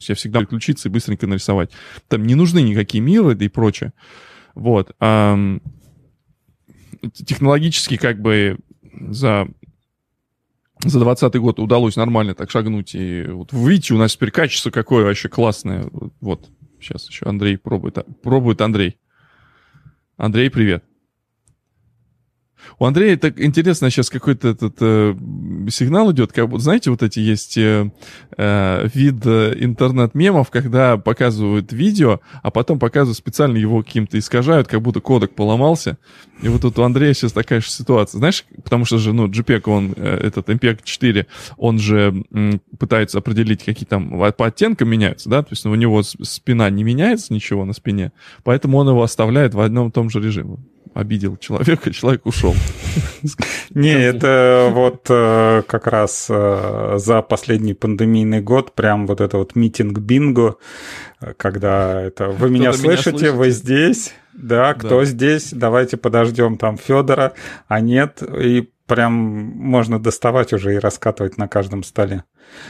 я 0.00 0.16
всегда 0.16 0.40
переключиться 0.40 0.88
и 0.88 0.90
быстренько 0.90 1.28
нарисовать. 1.28 1.70
Там 2.08 2.24
не 2.24 2.34
нужны 2.34 2.60
никакие 2.60 3.00
Miro 3.02 3.34
да 3.34 3.44
и 3.44 3.48
прочее. 3.48 3.92
Вот. 4.54 4.96
Технологически 7.14 7.96
как 7.96 8.20
бы 8.20 8.58
за 8.92 9.48
за 10.84 11.00
20 11.00 11.34
год 11.36 11.58
удалось 11.58 11.96
нормально 11.96 12.34
так 12.34 12.50
шагнуть. 12.50 12.94
И 12.94 13.24
вот 13.24 13.52
видите, 13.52 13.94
у 13.94 13.98
нас 13.98 14.14
теперь 14.14 14.30
качество 14.30 14.70
какое 14.70 15.04
вообще 15.04 15.28
классное. 15.28 15.88
Вот. 16.20 16.48
Сейчас 16.80 17.08
еще 17.08 17.26
Андрей 17.26 17.56
пробует. 17.56 17.98
Пробует 18.22 18.60
Андрей. 18.60 18.98
Андрей, 20.16 20.50
привет. 20.50 20.84
У 22.78 22.84
Андрея 22.84 23.16
так 23.16 23.40
интересно 23.40 23.90
сейчас 23.90 24.10
какой-то 24.10 24.48
этот 24.48 24.76
э, 24.80 25.14
сигнал 25.70 26.12
идет, 26.12 26.32
как 26.32 26.48
будто, 26.48 26.62
знаете, 26.62 26.90
вот 26.90 27.02
эти 27.02 27.20
есть 27.20 27.56
э, 27.56 27.90
э, 28.36 28.88
вид 28.92 29.24
э, 29.24 29.54
интернет-мемов, 29.58 30.50
когда 30.50 30.96
показывают 30.96 31.72
видео, 31.72 32.20
а 32.42 32.50
потом 32.50 32.78
показывают 32.78 33.16
специально 33.16 33.56
его 33.56 33.82
каким-то 33.82 34.18
искажают, 34.18 34.68
как 34.68 34.82
будто 34.82 35.00
кодек 35.00 35.34
поломался. 35.34 35.98
И 36.42 36.48
вот 36.48 36.62
тут 36.62 36.78
у 36.78 36.82
Андрея 36.82 37.14
сейчас 37.14 37.32
такая 37.32 37.60
же 37.60 37.70
ситуация. 37.70 38.18
Знаешь, 38.18 38.44
потому 38.62 38.84
что 38.84 38.98
же, 38.98 39.12
ну, 39.12 39.26
JPEG, 39.26 39.62
он, 39.70 39.94
э, 39.96 40.18
этот 40.26 40.48
MPEG 40.48 40.80
4, 40.84 41.26
он 41.56 41.78
же 41.78 42.24
м, 42.30 42.60
пытается 42.78 43.18
определить, 43.18 43.64
какие 43.64 43.86
там 43.86 44.10
по 44.36 44.46
оттенкам 44.46 44.88
меняются, 44.88 45.28
да, 45.28 45.42
то 45.42 45.48
есть 45.50 45.64
у 45.64 45.74
него 45.74 46.02
спина 46.02 46.68
не 46.70 46.84
меняется 46.84 47.32
ничего 47.32 47.64
на 47.64 47.72
спине, 47.72 48.12
поэтому 48.44 48.78
он 48.78 48.88
его 48.88 49.02
оставляет 49.02 49.54
в 49.54 49.60
одном 49.60 49.88
и 49.88 49.92
том 49.92 50.10
же 50.10 50.20
режиме 50.20 50.58
обидел 50.94 51.36
человека, 51.36 51.92
человек 51.92 52.26
ушел. 52.26 52.54
Не, 53.70 53.92
это 53.92 54.70
вот 54.72 55.06
э, 55.08 55.62
как 55.66 55.86
раз 55.86 56.26
э, 56.28 56.94
за 56.98 57.22
последний 57.22 57.74
пандемийный 57.74 58.40
год 58.40 58.74
прям 58.74 59.06
вот 59.06 59.20
это 59.20 59.38
вот 59.38 59.56
митинг 59.56 59.98
бинго, 59.98 60.56
когда 61.36 62.02
это 62.02 62.28
вы 62.28 62.50
меня 62.50 62.72
слышите, 62.72 63.30
вы 63.30 63.50
здесь, 63.50 64.12
да, 64.32 64.74
кто 64.74 65.04
здесь, 65.04 65.50
давайте 65.52 65.96
подождем 65.96 66.58
там 66.58 66.76
Федора, 66.76 67.32
а 67.68 67.80
нет, 67.80 68.22
и 68.22 68.68
прям 68.86 69.12
можно 69.12 69.98
доставать 69.98 70.52
уже 70.52 70.74
и 70.74 70.78
раскатывать 70.78 71.38
на 71.38 71.48
каждом 71.48 71.82
столе. 71.82 72.24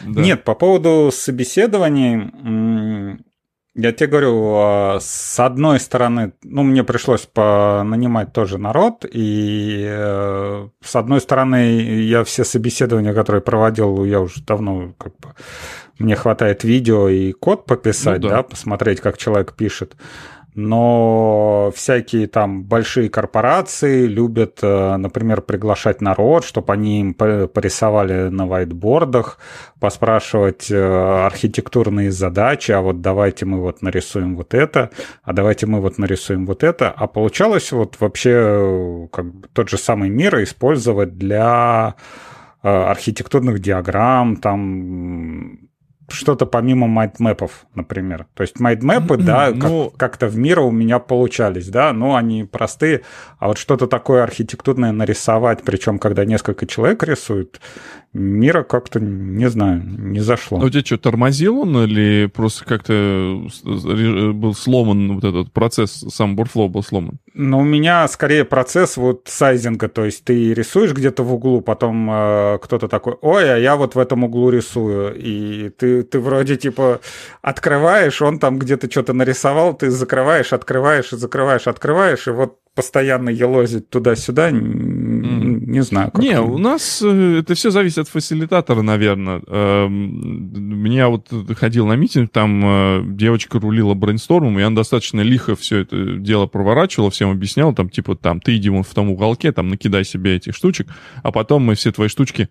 Нет, 0.05 0.45
по 0.45 0.55
поводу 0.55 1.11
собеседований, 1.13 3.21
я 3.77 3.93
тебе 3.93 4.07
говорю, 4.09 4.55
а, 4.57 4.99
с 5.01 5.39
одной 5.39 5.79
стороны, 5.81 6.33
ну, 6.43 6.63
мне 6.63 6.83
пришлось 6.83 7.29
нанимать 7.37 8.33
тоже 8.33 8.57
народ, 8.57 9.05
и 9.05 9.85
э, 9.87 10.69
с 10.83 10.97
одной 10.97 11.21
стороны, 11.21 11.79
я 12.03 12.25
все 12.25 12.45
собеседования, 12.45 13.13
которые 13.13 13.43
проводил, 13.43 14.05
я 14.05 14.21
уже 14.21 14.43
давно 14.43 14.95
как 14.99 15.13
бы 15.19 15.35
мне 15.99 16.17
хватает 16.17 16.65
видео 16.65 17.09
и 17.09 17.33
код 17.33 17.67
пописать, 17.67 18.23
ну, 18.23 18.29
да. 18.29 18.37
да, 18.37 18.43
посмотреть, 18.43 19.01
как 19.01 19.19
человек 19.19 19.55
пишет 19.55 19.95
но 20.57 21.71
всякие 21.75 22.27
там 22.29 22.65
большие 22.65 23.11
корпорации 23.11 24.07
любят, 24.07 24.61
э, 24.63 24.97
например, 24.97 25.43
приглашать 25.43 26.01
народ, 26.01 26.45
чтобы 26.47 26.73
они 26.73 27.01
им 27.01 27.15
порисовали 27.15 28.31
на 28.31 28.47
вайтбордах, 28.47 29.39
поспрашивать 29.79 30.71
э, 30.71 30.77
архитектурные 31.27 32.11
задачи, 32.11 32.73
а 32.73 32.81
вот 32.81 33.03
давайте 33.03 33.45
мы 33.45 33.61
вот 33.61 33.83
нарисуем 33.83 34.35
вот 34.35 34.55
это, 34.55 34.91
а 35.23 35.35
давайте 35.35 35.67
мы 35.67 35.83
вот 35.83 35.99
нарисуем 35.99 36.47
вот 36.47 36.65
это. 36.65 36.91
А 36.91 37.07
получалось 37.07 37.71
вот 37.73 38.01
вообще 38.01 38.31
э, 38.33 39.09
как 39.13 39.27
бы 39.27 39.49
тот 39.53 39.69
же 39.69 39.77
самый 39.77 40.09
мир 40.09 40.43
использовать 40.43 41.19
для 41.19 41.97
архитектурных 42.63 43.61
диаграмм, 43.61 44.37
там 44.39 45.69
что-то 46.09 46.47
помимо 46.47 46.87
майдмэпов, 46.87 47.67
например. 47.75 48.27
То 48.35 48.43
есть 48.43 48.61
майдмэпы, 48.61 49.17
да, 49.17 49.51
ну, 49.55 49.91
как- 49.91 49.99
как-то 49.99 50.29
в 50.29 50.37
мире 50.37 50.61
у 50.61 50.71
меня 50.71 50.99
получались, 50.99 51.69
да, 51.69 51.93
но 51.93 52.15
они 52.17 52.45
простые, 52.45 53.03
а 53.39 53.49
вот 53.49 53.59
что-то 53.59 53.87
такое 53.87 54.23
архитектурное 54.23 54.93
нарисовать, 54.93 55.63
причем 55.65 55.99
когда 55.99 56.25
несколько 56.25 56.67
человек 56.67 57.03
рисуют, 57.03 57.61
мира 58.13 58.63
как-то, 58.63 58.99
не 59.01 59.49
знаю, 59.51 59.83
не 59.85 60.21
зашло. 60.21 60.59
А 60.61 60.65
у 60.65 60.71
тебя 60.71 60.85
что, 60.85 60.97
тормозил 60.97 61.61
он 61.61 61.77
или 61.85 62.27
просто 62.27 62.65
как-то 62.65 63.47
был 64.33 64.55
сломан 64.55 65.15
вот 65.17 65.25
этот 65.25 65.53
процесс, 65.53 66.05
сам 66.09 66.37
Бурфлоу 66.37 66.69
был 66.69 66.83
сломан? 66.83 67.19
Ну, 67.35 67.59
у 67.59 67.65
меня 67.65 68.09
скорее 68.09 68.45
процесс 68.45 68.97
вот 68.97 69.23
сайзинга, 69.27 69.89
то 69.89 70.05
есть 70.05 70.25
ты 70.25 70.55
рисуешь 70.55 70.93
где-то 70.93 71.23
в 71.23 71.35
углу, 71.35 71.61
потом 71.61 72.09
э, 72.11 72.59
кто-то 72.63 72.89
такой, 72.89 73.17
ой, 73.21 73.55
а 73.55 73.59
я 73.59 73.77
вот 73.77 73.95
в 73.95 73.99
этом 73.99 74.25
углу 74.25 74.49
рисую, 74.51 75.15
и 75.17 75.69
ты, 75.69 75.96
ты 76.03 76.19
вроде 76.19 76.57
типа 76.57 77.01
открываешь, 77.43 78.23
он 78.23 78.39
там 78.39 78.59
где-то 78.59 78.91
что-то 78.91 79.13
нарисовал, 79.13 79.75
ты 79.75 79.91
закрываешь, 79.91 80.53
открываешь, 80.53 81.13
и 81.13 81.17
закрываешь, 81.17 81.67
открываешь, 81.67 82.27
и 82.29 82.31
вот 82.31 82.59
постоянно 82.77 83.31
елозить 83.31 83.89
туда-сюда, 83.89 84.51
не 84.51 85.83
знаю. 85.83 86.11
Как 86.13 86.23
не, 86.23 86.39
у 86.39 86.59
нас 86.59 87.01
э, 87.03 87.39
это 87.41 87.55
все 87.55 87.71
зависит 87.71 87.99
от 87.99 88.09
фасилитатора, 88.09 88.83
наверное. 88.83 89.41
Эм, 89.47 90.83
меня 90.83 91.09
вот 91.09 91.33
ходил 91.59 91.87
на 91.87 91.95
митинг, 91.97 92.31
там 92.31 92.63
э, 92.65 93.03
девочка 93.07 93.59
рулила 93.59 93.95
брейнстормом, 93.95 94.59
и 94.59 94.63
она 94.63 94.77
достаточно 94.77 95.23
лихо 95.23 95.57
все 95.57 95.79
это 95.79 96.17
дело 96.17 96.47
проворачивала, 96.47 97.11
всем 97.11 97.31
объясняла, 97.31 97.75
там, 97.75 97.89
типа, 97.89 98.15
там, 98.15 98.43
ты 98.43 98.57
иди 98.57 98.69
вон 98.69 98.83
в 98.83 98.93
том 98.93 99.09
уголке, 99.09 99.53
там, 99.53 99.69
накидай 99.69 100.05
себе 100.05 100.37
этих 100.37 100.55
штучек, 100.55 100.87
а 101.23 101.33
потом 101.33 101.63
мы 101.63 101.77
все 101.77 101.93
твои 101.93 102.09
штучки, 102.09 102.51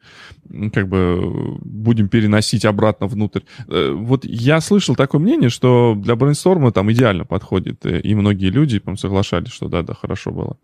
как 0.74 0.88
бы, 0.90 1.60
будем 1.62 2.10
переносить 2.10 2.66
обратно 2.66 3.06
внутрь. 3.06 3.42
Э, 3.68 3.92
вот 3.96 4.26
я 4.26 4.60
слышал 4.60 4.96
такое 4.96 5.22
мнение, 5.22 5.52
что 5.52 5.94
для 5.96 6.16
брейнсторма 6.16 6.72
там 6.72 6.92
идеально 6.92 7.26
подходит, 7.26 7.86
и 7.86 8.16
многие 8.16 8.50
люди, 8.50 8.80
по 8.80 8.96
соглашались, 8.96 9.52
что 9.52 9.68
да, 9.68 9.84
да, 9.84 9.94
хорошо 9.94 10.15
хорошо 10.16 10.32
было. 10.32 10.58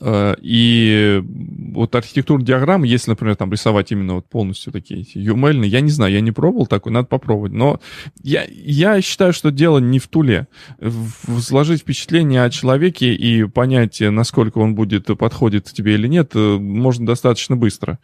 Э, 0.00 0.34
и 0.40 1.22
вот 1.72 1.94
архитектурная 1.94 2.46
диаграмма, 2.46 2.86
если, 2.86 3.10
например, 3.10 3.36
там 3.36 3.50
рисовать 3.50 3.92
именно 3.92 4.16
вот 4.16 4.26
полностью 4.28 4.72
такие 4.72 5.02
UML, 5.02 5.66
я 5.66 5.80
не 5.80 5.90
знаю, 5.90 6.12
я 6.12 6.20
не 6.20 6.32
пробовал 6.32 6.66
такой, 6.66 6.92
надо 6.92 7.06
попробовать. 7.06 7.52
Но 7.52 7.80
я, 8.22 8.44
я 8.50 9.00
считаю, 9.00 9.32
что 9.32 9.50
дело 9.50 9.78
не 9.78 9.98
в 9.98 10.08
туле. 10.08 10.48
Сложить 11.40 11.80
впечатление 11.80 12.44
о 12.44 12.50
человеке 12.50 13.14
и 13.14 13.44
понять, 13.44 14.00
насколько 14.00 14.58
он 14.58 14.74
будет 14.74 15.06
подходит 15.18 15.64
тебе 15.64 15.94
или 15.94 16.08
нет, 16.08 16.32
э, 16.34 16.58
можно 16.58 17.06
достаточно 17.06 17.56
быстро. 17.56 17.98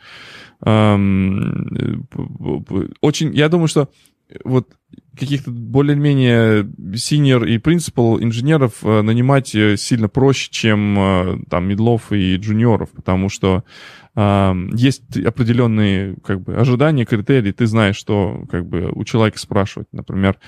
Э, 0.64 0.96
очень, 3.00 3.34
я 3.34 3.48
думаю, 3.48 3.68
что 3.68 3.90
вот 4.44 4.68
каких-то 5.18 5.50
более-менее 5.50 6.62
senior 6.92 7.46
и 7.48 7.58
принципал 7.58 8.20
инженеров 8.20 8.74
э, 8.82 9.02
нанимать 9.02 9.54
э, 9.54 9.76
сильно 9.76 10.08
проще, 10.08 10.50
чем 10.50 10.98
э, 10.98 11.38
там 11.48 11.66
медлов 11.66 12.12
и 12.12 12.36
джуниоров, 12.36 12.90
потому 12.90 13.28
что 13.28 13.64
э, 14.14 14.52
есть 14.74 15.16
определенные 15.16 16.16
как 16.24 16.42
бы 16.42 16.54
ожидания, 16.56 17.04
критерии, 17.04 17.52
ты 17.52 17.66
знаешь, 17.66 17.96
что 17.96 18.44
как 18.50 18.66
бы 18.66 18.90
у 18.94 19.04
человека 19.04 19.38
спрашивать, 19.38 19.88
например, 19.92 20.38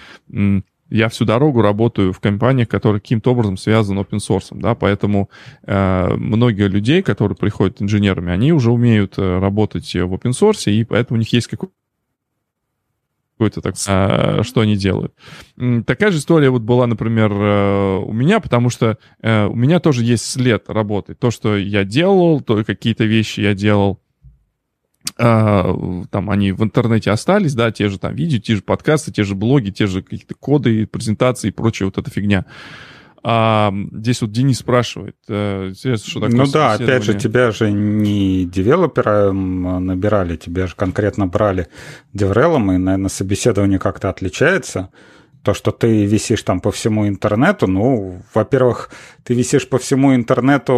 я 0.90 1.08
всю 1.10 1.26
дорогу 1.26 1.60
работаю 1.60 2.12
в 2.12 2.20
компаниях, 2.20 2.68
которые 2.68 3.00
каким-то 3.00 3.32
образом 3.32 3.58
связаны 3.58 4.00
open 4.00 4.18
source, 4.18 4.48
да, 4.52 4.74
поэтому 4.74 5.28
э, 5.64 6.14
многие 6.14 6.68
людей, 6.68 7.02
которые 7.02 7.36
приходят 7.36 7.82
инженерами, 7.82 8.32
они 8.32 8.52
уже 8.52 8.70
умеют 8.70 9.18
работать 9.18 9.94
в 9.94 10.14
open 10.14 10.30
source, 10.32 10.70
и 10.70 10.84
поэтому 10.84 11.16
у 11.16 11.20
них 11.20 11.32
есть 11.32 11.46
какой-то 11.46 11.74
какой-то 13.38 13.60
так, 13.60 13.76
а, 13.86 14.42
что 14.42 14.62
они 14.62 14.76
делают. 14.76 15.14
Такая 15.86 16.10
же 16.10 16.18
история 16.18 16.50
вот 16.50 16.62
была, 16.62 16.88
например, 16.88 17.32
э, 17.32 17.98
у 17.98 18.12
меня, 18.12 18.40
потому 18.40 18.68
что 18.68 18.98
э, 19.22 19.46
у 19.46 19.54
меня 19.54 19.78
тоже 19.78 20.02
есть 20.02 20.24
след 20.24 20.68
работы. 20.68 21.14
То, 21.14 21.30
что 21.30 21.56
я 21.56 21.84
делал, 21.84 22.40
то 22.40 22.64
какие-то 22.64 23.04
вещи 23.04 23.40
я 23.40 23.54
делал, 23.54 24.00
а, 25.16 25.72
там 26.10 26.30
они 26.30 26.50
в 26.50 26.64
интернете 26.64 27.12
остались, 27.12 27.54
да, 27.54 27.70
те 27.70 27.88
же 27.88 28.00
там 28.00 28.14
видео, 28.16 28.40
те 28.40 28.56
же 28.56 28.62
подкасты, 28.62 29.12
те 29.12 29.22
же 29.22 29.36
блоги, 29.36 29.70
те 29.70 29.86
же 29.86 30.02
какие-то 30.02 30.34
коды, 30.34 30.88
презентации 30.88 31.48
и 31.48 31.52
прочая 31.52 31.86
вот 31.86 31.98
эта 31.98 32.10
фигня. 32.10 32.44
А 33.22 33.72
здесь 33.92 34.20
вот 34.22 34.30
Денис 34.30 34.58
спрашивает, 34.58 35.16
э, 35.28 35.72
что 35.74 36.20
такое 36.20 36.30
Ну 36.30 36.46
да, 36.46 36.72
опять 36.72 37.02
же, 37.02 37.14
тебя 37.14 37.50
же 37.50 37.70
не 37.70 38.44
девелопером 38.44 39.86
набирали, 39.86 40.36
тебя 40.36 40.66
же 40.66 40.74
конкретно 40.76 41.26
брали 41.26 41.68
деврелом, 42.12 42.72
и, 42.72 42.76
наверное, 42.76 43.08
собеседование 43.08 43.78
как-то 43.78 44.08
отличается. 44.08 44.90
То, 45.48 45.54
что 45.54 45.70
ты 45.70 46.04
висишь 46.04 46.42
там 46.42 46.60
по 46.60 46.70
всему 46.70 47.08
интернету, 47.08 47.66
ну, 47.66 48.20
во-первых, 48.34 48.90
ты 49.24 49.32
висишь 49.32 49.66
по 49.66 49.78
всему 49.78 50.14
интернету 50.14 50.76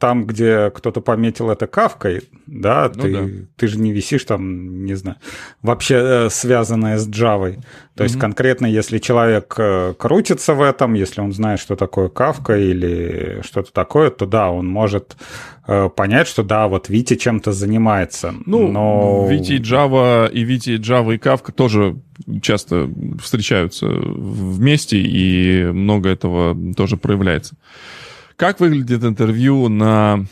там, 0.00 0.26
где 0.26 0.72
кто-то 0.74 1.00
пометил 1.00 1.48
это 1.48 1.68
кавкой, 1.68 2.22
да, 2.48 2.90
ну, 2.92 3.02
ты, 3.02 3.12
да. 3.12 3.28
ты 3.56 3.68
же 3.68 3.78
не 3.78 3.92
висишь 3.92 4.24
там, 4.24 4.84
не 4.84 4.94
знаю, 4.94 5.18
вообще 5.62 5.94
э, 5.94 6.28
связанное 6.28 6.98
с 6.98 7.08
Java. 7.08 7.54
То 7.54 7.60
mm-hmm. 7.60 8.02
есть 8.02 8.18
конкретно, 8.18 8.66
если 8.66 8.98
человек 8.98 9.54
э, 9.58 9.94
крутится 9.96 10.54
в 10.54 10.62
этом, 10.62 10.94
если 10.94 11.20
он 11.20 11.32
знает, 11.32 11.60
что 11.60 11.76
такое 11.76 12.08
кавка 12.08 12.58
или 12.58 13.42
что-то 13.44 13.72
такое, 13.72 14.10
то 14.10 14.26
да, 14.26 14.50
он 14.50 14.66
может 14.66 15.16
понять, 15.66 16.28
что 16.28 16.42
да, 16.42 16.68
вот 16.68 16.88
Вити 16.88 17.16
чем-то 17.16 17.52
занимается. 17.52 18.34
Ну, 18.46 18.68
но... 18.68 19.26
Вити 19.28 19.60
Java 19.60 20.30
и 20.30 20.44
Вити 20.44 20.78
Java 20.78 21.14
и 21.14 21.18
Kafka 21.18 21.52
тоже 21.52 21.96
часто 22.42 22.90
встречаются 23.22 23.86
вместе, 23.86 24.98
и 24.98 25.64
много 25.64 26.08
этого 26.10 26.56
тоже 26.74 26.96
проявляется. 26.96 27.56
Как 28.36 28.60
выглядит 28.60 29.04
интервью 29.04 29.68
на, 29.68 30.24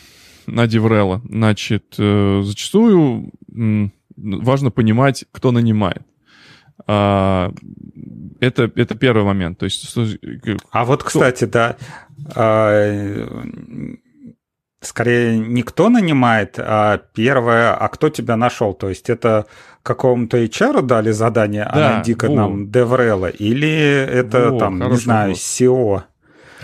на 0.46 0.66
Деврела? 0.66 1.22
Значит, 1.28 1.94
э, 1.98 2.42
зачастую 2.44 3.32
важно 4.16 4.70
понимать, 4.70 5.24
кто 5.32 5.52
нанимает. 5.52 6.02
А, 6.86 7.52
это, 8.40 8.70
это 8.74 8.94
первый 8.96 9.24
момент. 9.24 9.58
То 9.58 9.64
есть, 9.64 9.96
а 10.70 10.84
вот, 10.84 11.02
кстати, 11.04 11.44
да, 11.44 11.76
а, 12.34 13.22
скорее 14.82 15.38
никто 15.38 15.88
нанимает, 15.88 16.58
а 16.58 17.00
первое, 17.14 17.74
а 17.74 17.88
кто 17.88 18.08
тебя 18.08 18.36
нашел? 18.36 18.74
То 18.74 18.88
есть 18.88 19.10
это 19.10 19.46
какому-то 19.82 20.38
HR 20.38 20.82
дали 20.82 21.10
задание, 21.10 21.64
а 21.64 21.74
да, 21.74 21.90
а 21.90 21.94
найди-ка 21.94 22.28
нам 22.28 22.66
DevRel, 22.66 23.30
или 23.30 23.70
это 23.70 24.50
во, 24.50 24.58
там, 24.58 24.78
не 24.78 24.96
знаю, 24.96 25.30
вопрос. 25.30 25.60
SEO? 25.60 26.02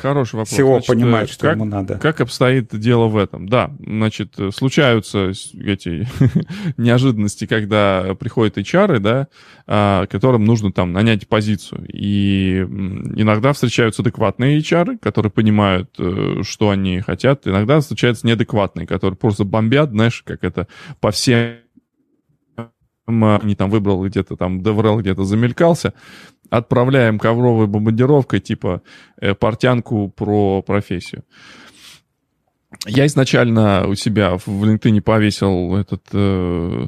Хороший 0.01 0.37
вопрос. 0.37 0.49
Всего 0.49 0.73
значит, 0.75 0.87
понимает, 0.87 1.31
что 1.31 1.43
как, 1.43 1.57
ему 1.57 1.65
надо. 1.65 1.99
Как 1.99 2.21
обстоит 2.21 2.79
дело 2.79 3.07
в 3.07 3.17
этом? 3.17 3.49
Да, 3.49 3.71
значит, 3.79 4.35
случаются 4.55 5.31
эти 5.31 6.09
неожиданности, 6.77 7.47
когда 7.47 8.15
приходят 8.19 8.59
HR, 8.59 8.99
да, 8.99 9.29
а, 9.67 10.07
которым 10.07 10.45
нужно 10.45 10.73
там 10.73 10.93
нанять 10.93 11.29
позицию. 11.29 11.87
И 11.93 12.61
иногда 12.61 13.53
встречаются 13.53 14.03
адекватные 14.03 14.59
HR, 14.59 14.99
которые 14.99 15.31
понимают, 15.31 15.91
э, 15.99 16.43
что 16.43 16.71
они 16.71 17.01
хотят. 17.01 17.47
Иногда 17.47 17.81
встречаются 17.81 18.27
неадекватные, 18.27 18.87
которые 18.87 19.17
просто 19.17 19.45
бомбят, 19.45 19.91
знаешь, 19.91 20.23
как 20.25 20.45
это 20.45 20.69
по 21.01 21.11
всем 21.11 21.59
не 23.09 23.55
там 23.55 23.71
выбрал 23.71 24.07
где-то 24.07 24.37
там, 24.37 24.61
DevRel 24.61 25.01
где-то 25.01 25.25
замелькался, 25.25 25.95
отправляем 26.51 27.19
ковровой 27.19 27.67
бомбардировкой, 27.67 28.41
типа 28.41 28.83
э, 29.21 29.35
портянку 29.35 30.09
про 30.09 30.63
профессию. 30.63 31.25
Я 32.87 33.07
изначально 33.07 33.87
у 33.87 33.95
себя 33.95 34.37
в 34.37 34.47
LinkedIn 34.47 35.01
повесил 35.01 35.77
этот, 35.77 36.05
э, 36.13 36.87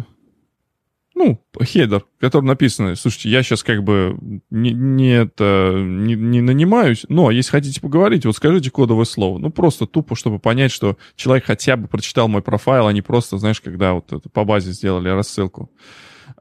ну, 1.15 1.43
хедер, 1.59 2.05
в 2.19 2.21
котором 2.21 2.47
написано, 2.47 2.95
слушайте, 2.97 3.31
я 3.31 3.43
сейчас 3.43 3.63
как 3.63 3.83
бы 3.83 4.17
не, 4.51 4.73
не, 4.73 5.13
это, 5.13 5.73
не, 5.75 6.15
не 6.15 6.43
нанимаюсь, 6.43 7.07
но 7.09 7.31
если 7.31 7.51
хотите 7.51 7.81
поговорить, 7.81 8.27
вот 8.27 8.37
скажите 8.37 8.71
кодовое 8.71 9.07
слово. 9.07 9.39
Ну, 9.39 9.51
просто 9.51 9.87
тупо, 9.87 10.17
чтобы 10.17 10.39
понять, 10.39 10.71
что 10.71 10.99
человек 11.17 11.47
хотя 11.47 11.77
бы 11.77 11.89
прочитал 11.89 12.29
мой 12.29 12.43
профайл, 12.43 12.87
а 12.87 12.93
не 12.93 13.03
просто, 13.03 13.39
знаешь, 13.39 13.61
когда 13.61 13.95
вот 13.95 14.13
это 14.13 14.29
по 14.29 14.45
базе 14.45 14.73
сделали 14.73 15.09
рассылку. 15.09 15.71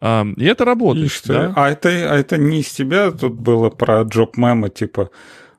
И 0.02 0.46
это 0.46 0.66
работает. 0.66 1.08
И 1.08 1.10
что? 1.10 1.34
Да? 1.34 1.54
А, 1.56 1.70
это, 1.70 1.90
а 1.90 2.16
это 2.16 2.38
не 2.38 2.62
из 2.62 2.70
тебя 2.70 3.12
тут 3.12 3.34
было 3.34 3.70
про 3.70 4.02
джоб 4.04 4.38
мема, 4.38 4.70
типа, 4.70 5.10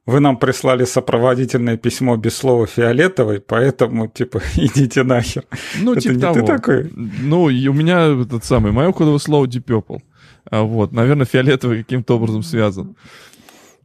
вы 0.06 0.20
нам 0.20 0.38
прислали 0.38 0.84
сопроводительное 0.84 1.76
письмо 1.76 2.16
без 2.16 2.36
слова 2.36 2.66
фиолетовый, 2.66 3.40
поэтому, 3.40 4.08
типа, 4.08 4.40
идите 4.56 5.02
нахер. 5.02 5.44
Ну, 5.80 5.92
это 5.92 6.00
типа 6.00 6.12
не 6.14 6.20
того. 6.20 6.34
ты 6.34 6.46
такой? 6.46 6.90
Ну, 6.94 7.48
и 7.48 7.68
у 7.68 7.72
меня 7.72 8.06
этот 8.20 8.44
самый, 8.44 8.72
мое 8.72 8.92
кодовое 8.92 9.18
слово 9.18 9.46
Deep 9.46 9.64
Purple. 9.64 10.00
А 10.50 10.62
вот, 10.62 10.92
наверное, 10.92 11.26
фиолетовый 11.26 11.84
каким-то 11.84 12.16
образом 12.16 12.42
связан. 12.42 12.96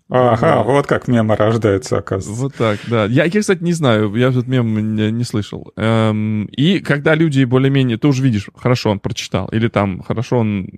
Ага, 0.07 0.39
да. 0.39 0.63
вот 0.63 0.85
как 0.85 1.07
мемы 1.07 1.35
рождаются, 1.35 1.97
оказывается. 1.97 2.41
Вот 2.41 2.55
так, 2.55 2.79
да. 2.87 3.05
Я, 3.05 3.25
я 3.25 3.39
кстати, 3.39 3.63
не 3.63 3.73
знаю, 3.73 4.13
я 4.15 4.27
этот 4.27 4.47
мем 4.47 4.95
не, 4.95 5.11
не 5.11 5.23
слышал. 5.23 5.71
Эм, 5.77 6.45
и 6.45 6.79
когда 6.79 7.15
люди 7.15 7.43
более-менее, 7.43 7.97
ты 7.97 8.07
уже 8.07 8.21
видишь, 8.21 8.47
хорошо 8.53 8.91
он 8.91 8.99
прочитал, 8.99 9.47
или 9.47 9.67
там 9.67 10.01
хорошо 10.03 10.39
он 10.39 10.69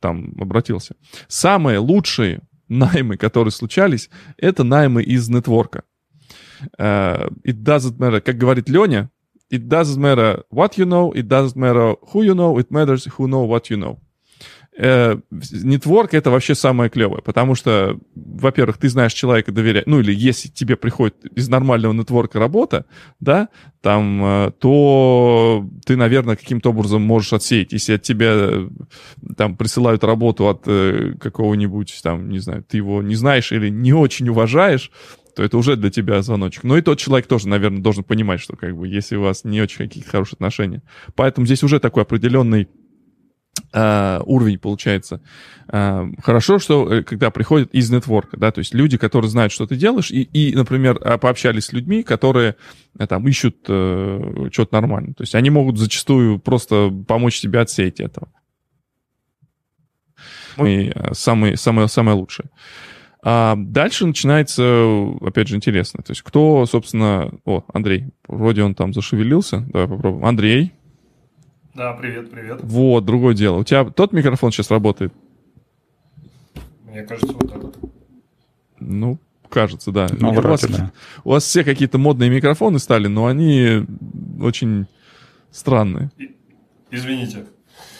там 0.00 0.34
обратился. 0.40 0.94
Самые 1.26 1.78
лучшие 1.78 2.42
наймы, 2.68 3.16
которые 3.16 3.50
случались, 3.50 4.10
это 4.36 4.62
наймы 4.62 5.02
из 5.02 5.28
нетворка. 5.28 5.82
Uh, 6.78 7.28
it 7.44 7.64
doesn't 7.64 7.98
matter, 7.98 8.20
как 8.20 8.38
говорит 8.38 8.68
Леня, 8.68 9.10
it 9.50 9.66
doesn't 9.66 9.98
matter 9.98 10.44
what 10.52 10.76
you 10.76 10.86
know, 10.86 11.12
it 11.12 11.26
doesn't 11.26 11.56
matter 11.56 11.96
who 12.12 12.22
you 12.22 12.34
know, 12.34 12.56
it 12.60 12.70
matters 12.70 13.08
who 13.18 13.26
know 13.26 13.42
what 13.42 13.68
you 13.68 13.76
know 13.76 13.98
нетворк 14.78 16.14
это 16.14 16.30
вообще 16.30 16.54
самое 16.54 16.88
клевое, 16.88 17.20
потому 17.22 17.54
что, 17.54 17.98
во-первых, 18.14 18.78
ты 18.78 18.88
знаешь 18.88 19.12
человека, 19.12 19.52
доверяешь, 19.52 19.86
ну 19.86 20.00
или 20.00 20.14
если 20.14 20.48
тебе 20.48 20.76
приходит 20.76 21.16
из 21.26 21.48
нормального 21.48 21.92
нетворка 21.92 22.38
работа, 22.38 22.86
да, 23.20 23.48
там, 23.82 24.24
э, 24.24 24.52
то 24.58 25.68
ты, 25.84 25.96
наверное, 25.96 26.36
каким-то 26.36 26.70
образом 26.70 27.02
можешь 27.02 27.32
отсеять. 27.32 27.72
Если 27.72 27.94
от 27.94 28.02
тебя 28.02 28.32
э, 28.34 28.68
там 29.36 29.56
присылают 29.56 30.04
работу 30.04 30.48
от 30.48 30.62
э, 30.66 31.14
какого-нибудь, 31.20 32.00
там, 32.02 32.30
не 32.30 32.38
знаю, 32.38 32.64
ты 32.66 32.78
его 32.78 33.02
не 33.02 33.14
знаешь 33.14 33.52
или 33.52 33.68
не 33.68 33.92
очень 33.92 34.28
уважаешь, 34.28 34.90
то 35.34 35.42
это 35.42 35.56
уже 35.58 35.76
для 35.76 35.90
тебя 35.90 36.22
звоночек. 36.22 36.64
Но 36.64 36.76
и 36.76 36.82
тот 36.82 36.98
человек 36.98 37.26
тоже, 37.26 37.48
наверное, 37.48 37.82
должен 37.82 38.04
понимать, 38.04 38.40
что 38.40 38.56
как 38.56 38.76
бы 38.76 38.86
если 38.86 39.16
у 39.16 39.22
вас 39.22 39.44
не 39.44 39.60
очень 39.60 39.78
какие-то 39.78 40.10
хорошие 40.10 40.36
отношения. 40.36 40.82
Поэтому 41.14 41.46
здесь 41.46 41.62
уже 41.62 41.80
такой 41.80 42.02
определенный 42.02 42.68
Uh, 43.72 44.22
уровень 44.26 44.58
получается. 44.58 45.22
Uh, 45.66 46.12
хорошо, 46.22 46.58
что 46.58 46.92
э, 46.92 47.02
когда 47.02 47.30
приходят 47.30 47.72
из 47.72 47.90
нетворка, 47.90 48.36
да, 48.36 48.50
то 48.50 48.58
есть 48.58 48.74
люди, 48.74 48.98
которые 48.98 49.30
знают, 49.30 49.50
что 49.50 49.66
ты 49.66 49.76
делаешь, 49.76 50.10
и, 50.10 50.22
и 50.22 50.54
например, 50.54 50.98
а, 51.02 51.16
пообщались 51.16 51.66
с 51.66 51.72
людьми, 51.72 52.02
которые 52.02 52.56
э, 52.98 53.06
там 53.06 53.26
ищут 53.26 53.66
uh, 53.68 54.52
что-то 54.52 54.74
нормальное. 54.74 55.14
То 55.14 55.22
есть 55.22 55.34
они 55.34 55.48
могут 55.48 55.78
зачастую 55.78 56.38
просто 56.38 56.90
помочь 57.08 57.40
тебе 57.40 57.60
отсеять 57.60 58.00
этого. 58.00 58.28
И 60.62 60.92
самые, 61.12 61.56
самые, 61.56 61.88
самое 61.88 62.16
лучшее. 62.16 62.50
А 63.24 63.54
дальше 63.56 64.04
начинается, 64.04 65.14
опять 65.20 65.48
же, 65.48 65.56
интересно. 65.56 66.02
То 66.02 66.10
есть 66.10 66.22
кто, 66.22 66.66
собственно... 66.66 67.30
О, 67.44 67.64
Андрей, 67.72 68.08
вроде 68.26 68.64
он 68.64 68.74
там 68.74 68.92
зашевелился. 68.92 69.60
Давай 69.60 69.86
попробуем. 69.86 70.26
Андрей, 70.26 70.72
да, 71.74 71.92
привет, 71.94 72.30
привет. 72.30 72.60
Вот, 72.62 73.04
другое 73.04 73.34
дело. 73.34 73.58
У 73.58 73.64
тебя 73.64 73.84
тот 73.84 74.12
микрофон 74.12 74.52
сейчас 74.52 74.70
работает? 74.70 75.12
Мне 76.84 77.02
кажется, 77.02 77.32
вот 77.32 77.56
этот. 77.56 77.76
Ну, 78.78 79.18
кажется, 79.48 79.92
да. 79.92 80.08
Ну, 80.10 80.30
у, 80.30 80.40
вас, 80.40 80.62
да. 80.62 80.92
у 81.24 81.30
вас 81.30 81.44
все 81.44 81.64
какие-то 81.64 81.98
модные 81.98 82.30
микрофоны 82.30 82.78
стали, 82.78 83.06
но 83.06 83.26
они 83.26 83.86
очень 84.40 84.86
странные. 85.50 86.10
Извините. 86.90 87.46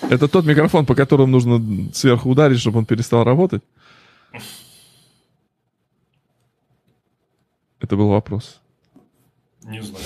Это 0.03 0.29
тот 0.29 0.45
микрофон, 0.45 0.85
по 0.85 0.95
которому 0.95 1.33
нужно 1.33 1.61
сверху 1.95 2.31
ударить, 2.31 2.59
чтобы 2.59 2.79
он 2.79 2.87
перестал 2.87 3.25
работать? 3.25 3.63
Это 7.81 7.97
был 7.97 8.09
вопрос. 8.09 8.62
Не 9.65 9.81
знаю. 9.81 10.05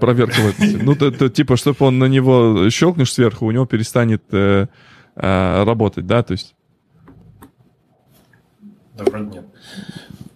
Проверка 0.00 0.40
в 0.40 0.48
этом. 0.48 0.84
Ну, 0.84 0.94
то, 0.94 1.10
то, 1.10 1.28
типа, 1.28 1.56
чтобы 1.56 1.76
он 1.80 1.98
на 1.98 2.06
него 2.06 2.68
щелкнешь 2.70 3.12
сверху, 3.12 3.46
у 3.46 3.50
него 3.50 3.66
перестанет 3.66 4.22
э, 4.32 4.66
э, 5.14 5.64
работать, 5.64 6.06
да, 6.06 6.22
то 6.22 6.32
есть? 6.32 6.54
Да, 8.96 9.04
вроде 9.04 9.26
нет. 9.26 9.44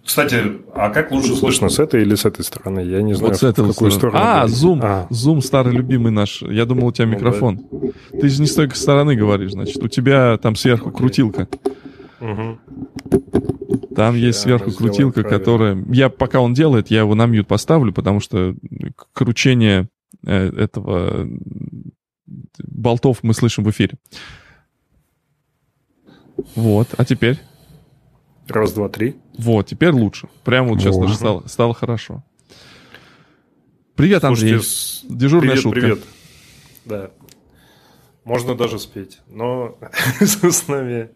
Кстати, 0.05 0.43
а 0.73 0.89
как 0.89 1.11
лучше 1.11 1.35
слышно, 1.35 1.69
с 1.69 1.79
этой 1.79 2.01
или 2.01 2.15
с 2.15 2.25
этой 2.25 2.43
стороны? 2.43 2.79
Я 2.81 3.01
не 3.01 3.13
знаю, 3.13 3.31
вот 3.31 3.39
с 3.39 3.43
этой 3.43 3.63
в 3.63 3.67
какую 3.69 3.91
сторону. 3.91 4.17
А, 4.19 4.45
Zoom. 4.45 4.79
А. 4.81 5.07
Zoom 5.09 5.41
старый 5.41 5.73
любимый 5.73 6.11
наш. 6.11 6.41
Я 6.41 6.65
думал, 6.65 6.87
у 6.87 6.91
тебя 6.91 7.05
ну, 7.05 7.13
микрофон. 7.13 7.61
Да. 7.71 8.19
Ты 8.19 8.29
же 8.29 8.41
не 8.41 8.47
с 8.47 8.55
той 8.55 8.69
стороны 8.71 9.15
говоришь, 9.15 9.51
значит. 9.51 9.81
У 9.81 9.87
тебя 9.87 10.37
там 10.37 10.55
сверху 10.55 10.91
крутилка. 10.91 11.47
Угу. 12.19 12.59
Там 13.95 14.15
есть 14.15 14.39
сверху 14.39 14.71
крутилка, 14.71 15.23
которая... 15.23 15.83
Я 15.89 16.09
пока 16.09 16.39
он 16.39 16.53
делает, 16.53 16.89
я 16.89 16.99
его 16.99 17.15
на 17.15 17.25
мьют 17.25 17.47
поставлю, 17.47 17.91
потому 17.93 18.19
что 18.19 18.55
кручение 19.13 19.89
э, 20.25 20.49
этого 20.57 21.27
болтов 22.57 23.19
мы 23.23 23.33
слышим 23.33 23.63
в 23.63 23.69
эфире. 23.71 23.97
Вот, 26.55 26.87
а 26.97 27.05
теперь? 27.05 27.39
Раз, 28.47 28.73
два, 28.73 28.89
три. 28.89 29.15
Вот, 29.37 29.67
теперь 29.67 29.91
лучше. 29.91 30.27
Прямо 30.43 30.69
вот 30.69 30.79
сейчас 30.79 30.97
даже 30.97 31.15
стало, 31.15 31.47
стало 31.47 31.73
хорошо. 31.73 32.23
Привет, 33.95 34.23
Андрей. 34.23 34.59
Слушайте, 34.59 35.07
Дежурная 35.15 35.51
привет, 35.51 35.63
шутка. 35.63 35.79
Привет. 35.79 35.99
Да. 36.85 37.11
Можно 38.23 38.55
даже 38.55 38.79
спеть, 38.79 39.19
но 39.27 39.77
с 40.19 40.67
нами 40.67 41.09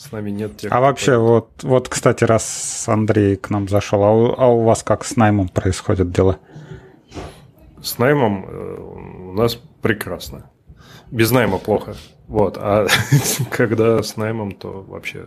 с 0.00 0.12
нами 0.12 0.30
нет 0.30 0.56
тех. 0.56 0.72
А 0.72 0.80
вообще, 0.80 1.18
вот, 1.18 1.50
вот, 1.62 1.90
кстати, 1.90 2.24
раз 2.24 2.84
Андрей 2.88 3.36
к 3.36 3.50
нам 3.50 3.68
зашел, 3.68 4.02
а 4.02 4.10
у, 4.10 4.34
а 4.34 4.46
у 4.46 4.62
вас 4.62 4.82
как 4.82 5.04
с 5.04 5.14
наймом 5.16 5.48
происходят 5.48 6.10
дела? 6.10 6.38
С 7.82 7.98
наймом 7.98 8.46
э, 8.48 8.80
у 8.80 9.32
нас 9.34 9.58
прекрасно. 9.82 10.50
Без 11.10 11.30
найма 11.30 11.58
плохо. 11.58 11.96
Вот. 12.28 12.56
А 12.58 12.86
когда 13.50 14.02
с 14.02 14.16
наймом, 14.16 14.52
то 14.52 14.86
вообще 14.88 15.26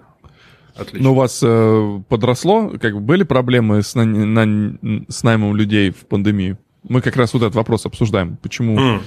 отлично. 0.75 1.03
Ну, 1.03 1.11
у 1.11 1.15
вас 1.15 1.39
э, 1.43 2.01
подросло? 2.09 2.69
Как 2.81 2.95
бы 2.95 2.99
были 2.99 3.23
проблемы 3.23 3.83
с, 3.83 3.93
на, 3.93 4.05
на, 4.05 4.77
с 5.07 5.21
наймом 5.21 5.55
людей 5.55 5.91
в 5.91 6.07
пандемию? 6.07 6.57
Мы 6.81 7.01
как 7.01 7.15
раз 7.15 7.33
вот 7.33 7.43
этот 7.43 7.53
вопрос 7.53 7.85
обсуждаем. 7.85 8.37
Почему? 8.37 8.77
Mm. 8.77 9.01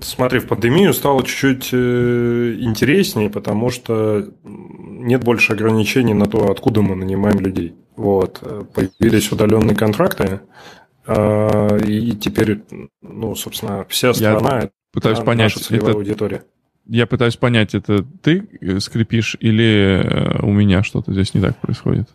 Смотри, 0.00 0.40
в 0.40 0.46
пандемию 0.46 0.92
стало 0.92 1.22
чуть-чуть 1.22 1.70
э, 1.72 2.56
интереснее, 2.58 3.30
потому 3.30 3.70
что 3.70 4.28
нет 4.44 5.24
больше 5.24 5.52
ограничений 5.52 6.14
на 6.14 6.26
то, 6.26 6.50
откуда 6.50 6.82
мы 6.82 6.94
нанимаем 6.96 7.38
людей. 7.40 7.74
Вот. 7.96 8.40
Появились 8.74 9.32
удаленные 9.32 9.74
контракты, 9.74 10.40
а, 11.06 11.78
и 11.78 12.12
теперь, 12.12 12.62
ну, 13.00 13.34
собственно, 13.34 13.86
вся 13.88 14.12
страна 14.12 14.62
Я 14.62 14.70
пытаюсь 14.92 15.20
понять, 15.20 15.54
наша 15.56 15.74
это, 15.74 15.92
аудитория. 15.92 16.44
Я 16.86 17.06
пытаюсь 17.06 17.36
понять, 17.36 17.74
это 17.74 18.04
ты 18.22 18.46
скрипишь 18.80 19.36
или 19.40 20.38
у 20.42 20.52
меня 20.52 20.82
что-то 20.82 21.12
здесь 21.12 21.32
не 21.34 21.40
так 21.40 21.56
происходит? 21.58 22.08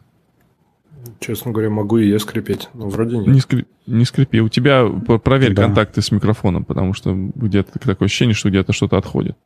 Честно 1.21 1.51
говоря, 1.51 1.69
могу 1.69 1.99
и 1.99 2.09
я 2.09 2.17
скрипеть, 2.17 2.69
но 2.73 2.89
вроде 2.89 3.15
нет. 3.17 3.27
Не, 3.27 3.39
скрип, 3.39 3.67
не 3.85 4.05
скрипи. 4.05 4.41
У 4.41 4.49
тебя 4.49 4.87
проверь 5.23 5.53
да. 5.53 5.65
контакты 5.65 6.01
с 6.01 6.11
микрофоном, 6.11 6.65
потому 6.65 6.93
что 6.95 7.13
где-то 7.13 7.77
такое 7.77 8.07
ощущение, 8.07 8.33
что 8.33 8.49
где-то 8.49 8.73
что-то 8.73 8.97
отходит. 8.97 9.37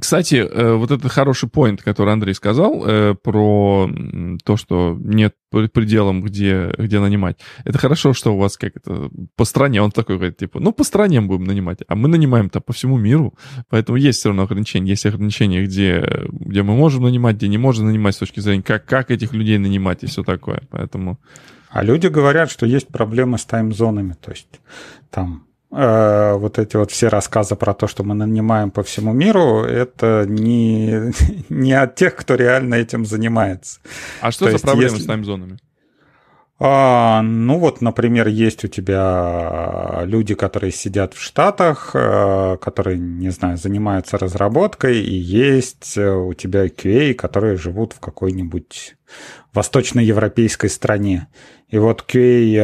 Кстати, 0.00 0.36
э, 0.36 0.74
вот 0.74 0.90
это 0.90 1.08
хороший 1.08 1.48
поинт, 1.48 1.82
который 1.82 2.12
Андрей 2.12 2.34
сказал 2.34 2.84
э, 2.86 3.14
про 3.14 3.90
то, 4.44 4.56
что 4.56 4.96
нет 5.00 5.34
пределом, 5.50 6.22
где, 6.22 6.72
где 6.78 7.00
нанимать. 7.00 7.38
Это 7.64 7.78
хорошо, 7.78 8.12
что 8.12 8.34
у 8.34 8.38
вас 8.38 8.56
как 8.56 8.76
это 8.76 9.10
по 9.36 9.44
стране, 9.44 9.82
он 9.82 9.90
такой 9.90 10.16
говорит, 10.16 10.36
типа, 10.36 10.60
ну, 10.60 10.72
по 10.72 10.84
стране 10.84 11.20
будем 11.20 11.44
нанимать, 11.44 11.80
а 11.88 11.96
мы 11.96 12.08
нанимаем-то 12.08 12.60
по 12.60 12.72
всему 12.72 12.96
миру, 12.96 13.34
поэтому 13.68 13.98
есть 13.98 14.20
все 14.20 14.28
равно 14.28 14.44
ограничения. 14.44 14.90
Есть 14.90 15.06
ограничения, 15.06 15.64
где, 15.64 16.28
где 16.30 16.62
мы 16.62 16.74
можем 16.74 17.04
нанимать, 17.04 17.36
где 17.36 17.48
не 17.48 17.58
можем 17.58 17.86
нанимать 17.86 18.14
с 18.14 18.18
точки 18.18 18.40
зрения, 18.40 18.62
как, 18.62 18.84
как 18.86 19.10
этих 19.10 19.32
людей 19.32 19.58
нанимать 19.58 20.04
и 20.04 20.06
все 20.06 20.22
такое, 20.22 20.62
поэтому... 20.70 21.18
А 21.70 21.82
люди 21.82 22.06
говорят, 22.06 22.52
что 22.52 22.66
есть 22.66 22.86
проблемы 22.86 23.36
с 23.36 23.44
таймзонами, 23.44 24.14
то 24.20 24.30
есть 24.30 24.60
там 25.10 25.44
вот 25.74 26.58
эти 26.58 26.76
вот 26.76 26.92
все 26.92 27.08
рассказы 27.08 27.56
про 27.56 27.74
то, 27.74 27.88
что 27.88 28.04
мы 28.04 28.14
нанимаем 28.14 28.70
по 28.70 28.82
всему 28.82 29.12
миру, 29.12 29.64
это 29.64 30.24
не, 30.28 31.12
не 31.48 31.72
от 31.72 31.96
тех, 31.96 32.14
кто 32.14 32.36
реально 32.36 32.76
этим 32.76 33.04
занимается. 33.04 33.80
А 34.20 34.30
что 34.30 34.44
то 34.44 34.50
за 34.50 34.52
есть, 34.52 34.64
проблемы 34.64 34.92
если... 34.92 35.02
с 35.02 35.06
таймзонами? 35.06 35.58
А, 36.60 37.20
ну 37.22 37.58
вот, 37.58 37.80
например, 37.80 38.28
есть 38.28 38.64
у 38.64 38.68
тебя 38.68 40.02
люди, 40.04 40.34
которые 40.34 40.70
сидят 40.70 41.14
в 41.14 41.20
Штатах, 41.20 41.90
э, 41.94 42.56
которые, 42.60 42.96
не 42.96 43.30
знаю, 43.30 43.56
занимаются 43.56 44.18
разработкой, 44.18 45.00
и 45.00 45.14
есть 45.14 45.98
у 45.98 46.32
тебя 46.34 46.66
QA, 46.66 47.14
которые 47.14 47.56
живут 47.56 47.92
в 47.94 48.00
какой-нибудь 48.00 48.94
восточноевропейской 49.52 50.70
стране. 50.70 51.26
И 51.68 51.78
вот 51.78 52.04
QA 52.08 52.54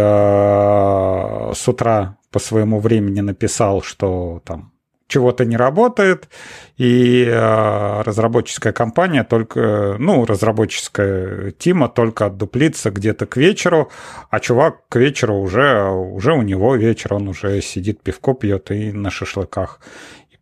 э, 1.51 1.55
с 1.55 1.66
утра 1.66 2.16
по 2.30 2.38
своему 2.38 2.80
времени 2.80 3.20
написал, 3.20 3.82
что 3.82 4.42
там 4.44 4.72
чего-то 5.10 5.44
не 5.44 5.56
работает, 5.56 6.28
и 6.76 7.24
э, 7.24 8.02
разработческая 8.02 8.72
компания 8.72 9.24
только, 9.24 9.96
ну, 9.98 10.24
разработческая 10.24 11.50
тима 11.50 11.88
только 11.88 12.26
отдуплится 12.26 12.90
где-то 12.90 13.26
к 13.26 13.36
вечеру, 13.36 13.90
а 14.30 14.40
чувак 14.40 14.88
к 14.88 14.96
вечеру 14.96 15.34
уже, 15.38 15.84
уже 15.90 16.32
у 16.32 16.42
него 16.42 16.76
вечер, 16.76 17.14
он 17.14 17.28
уже 17.28 17.60
сидит, 17.60 18.00
пивко 18.02 18.34
пьет 18.34 18.70
и 18.70 18.92
на 18.92 19.10
шашлыках. 19.10 19.80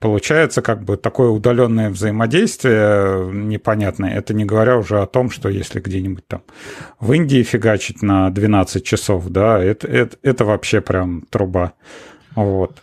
Получается 0.00 0.62
как 0.62 0.84
бы 0.84 0.96
такое 0.96 1.28
удаленное 1.28 1.90
взаимодействие 1.90 3.32
непонятное. 3.32 4.14
Это 4.14 4.32
не 4.32 4.44
говоря 4.44 4.78
уже 4.78 5.00
о 5.00 5.06
том, 5.06 5.28
что 5.28 5.48
если 5.48 5.80
где-нибудь 5.80 6.26
там 6.26 6.42
в 7.00 7.12
Индии 7.12 7.42
фигачить 7.42 8.00
на 8.00 8.30
12 8.30 8.84
часов, 8.84 9.28
да, 9.28 9.62
это, 9.62 9.88
это, 9.88 10.16
это 10.22 10.44
вообще 10.44 10.80
прям 10.80 11.22
труба. 11.22 11.72
Вот. 12.36 12.80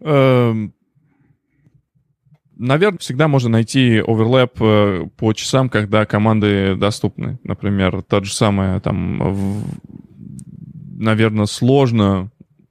Эм, 0.00 0.74
наверное, 2.56 2.98
всегда 2.98 3.28
можно 3.28 3.50
найти 3.50 4.02
оверлэп 4.04 4.60
э, 4.60 5.06
по 5.16 5.32
часам, 5.32 5.68
когда 5.68 6.06
команды 6.06 6.74
доступны. 6.74 7.38
Например, 7.44 8.02
тот 8.02 8.24
же 8.24 8.34
самое 8.34 8.80
там, 8.80 9.64
наверное, 10.96 11.46
сложно 11.46 12.30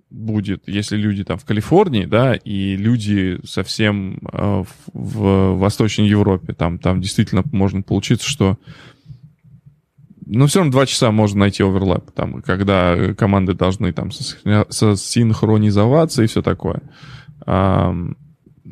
будет, 0.10 0.68
если 0.68 0.98
люди 0.98 1.24
там 1.24 1.38
в 1.38 1.46
Калифорнии, 1.46 2.06
да, 2.06 2.34
и 2.34 2.76
люди 2.78 3.40
совсем 3.44 4.20
э, 4.32 4.64
в 4.94 5.58
Восточной 5.58 6.08
Европе, 6.08 6.54
там, 6.54 6.80
там 6.80 7.02
действительно 7.02 7.44
можно 7.52 7.82
получиться, 7.82 8.26
что 8.28 8.58
ну, 10.26 10.48
все 10.48 10.60
равно 10.60 10.72
два 10.72 10.86
часа 10.86 11.12
можно 11.12 11.42
найти 11.42 11.62
оверлэп, 11.64 12.12
там, 12.12 12.42
когда 12.42 13.14
команды 13.16 13.54
должны 13.54 13.92
там 13.94 14.12
синхронизоваться 14.12 16.24
и 16.24 16.28
все 16.28 16.42
такое. 16.42 16.82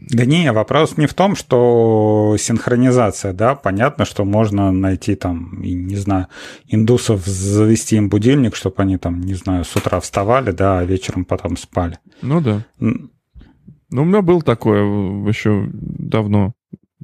Да 0.09 0.25
не, 0.25 0.51
вопрос 0.51 0.97
не 0.97 1.07
в 1.07 1.13
том, 1.13 1.35
что 1.35 2.35
синхронизация, 2.37 3.33
да, 3.33 3.55
понятно, 3.55 4.05
что 4.05 4.23
можно 4.23 4.71
найти 4.71 5.15
там, 5.15 5.61
не 5.61 5.95
знаю, 5.95 6.27
индусов, 6.67 7.25
завести 7.25 7.95
им 7.95 8.09
будильник, 8.09 8.55
чтобы 8.55 8.75
они 8.83 8.97
там, 8.97 9.21
не 9.21 9.33
знаю, 9.33 9.63
с 9.63 9.75
утра 9.75 9.99
вставали, 9.99 10.51
да, 10.51 10.79
а 10.79 10.85
вечером 10.85 11.25
потом 11.25 11.57
спали. 11.57 11.97
Ну 12.21 12.41
да. 12.41 12.65
Ну, 12.79 14.01
у 14.01 14.05
меня 14.05 14.21
был 14.21 14.41
такое 14.41 14.83
еще 15.27 15.69
давно. 15.71 16.53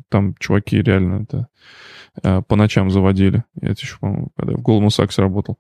Там 0.09 0.35
чуваки 0.39 0.81
реально 0.81 1.23
это 1.23 1.47
Э, 1.47 1.90
по 2.21 2.55
ночам 2.55 2.91
заводили. 2.91 3.43
Это 3.61 3.81
еще, 3.81 3.97
по-моему, 3.99 4.31
когда 4.35 4.53
в 4.53 4.61
Голому 4.61 4.89
Саксе 4.89 5.21
работал. 5.21 5.57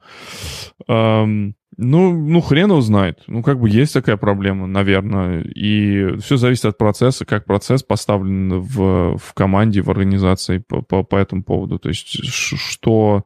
ну, 0.87 1.47
ну, 1.77 2.41
хрен 2.41 2.69
его 2.69 2.81
знает. 2.81 3.23
Ну, 3.27 3.41
как 3.41 3.59
бы 3.59 3.69
есть 3.69 3.93
такая 3.93 4.17
проблема, 4.17 4.67
наверное. 4.67 5.41
И 5.41 6.17
все 6.17 6.37
зависит 6.37 6.65
от 6.65 6.77
процесса, 6.77 7.25
как 7.25 7.45
процесс 7.45 7.83
поставлен 7.83 8.59
в, 8.59 9.17
в 9.17 9.33
команде, 9.33 9.81
в 9.81 9.89
организации 9.89 10.57
по, 10.59 10.81
по, 10.81 11.03
по 11.03 11.15
этому 11.15 11.43
поводу. 11.43 11.79
То 11.79 11.89
есть, 11.89 12.23
что, 12.25 13.25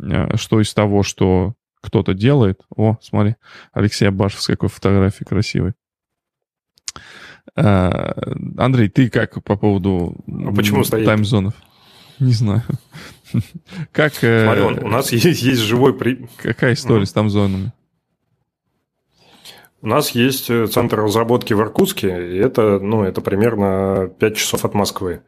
э, 0.00 0.36
что 0.36 0.60
из 0.60 0.72
того, 0.72 1.02
что 1.02 1.54
кто-то 1.82 2.14
делает... 2.14 2.60
О, 2.74 2.96
смотри, 3.02 3.36
Алексей 3.72 4.08
Абашев 4.08 4.40
с 4.40 4.46
какой 4.46 4.70
фотографией 4.70 5.26
красивой. 5.26 5.74
Э, 7.56 8.12
Андрей, 8.56 8.88
ты 8.88 9.10
как 9.10 9.42
по 9.44 9.56
поводу 9.56 10.16
а 10.26 10.52
почему 10.54 10.82
таймзонов? 10.82 11.54
Не 12.20 12.32
знаю. 12.32 12.62
Как... 13.92 14.12
Э, 14.22 14.44
Смотри, 14.44 14.84
у 14.84 14.88
нас 14.88 15.12
есть, 15.12 15.42
есть 15.42 15.60
живой... 15.60 15.94
При... 15.94 16.26
Какая 16.36 16.74
история 16.74 17.06
с 17.06 17.12
там 17.12 17.30
зонами? 17.30 17.72
У 19.82 19.86
нас 19.86 20.10
есть 20.10 20.48
э, 20.48 20.66
центр 20.66 21.00
разработки 21.00 21.52
в 21.52 21.60
Иркутске, 21.60 22.34
и 22.34 22.38
это, 22.38 22.78
ну, 22.78 23.02
это 23.02 23.20
примерно 23.20 24.10
5 24.18 24.36
часов 24.36 24.64
от 24.64 24.74
Москвы. 24.74 25.22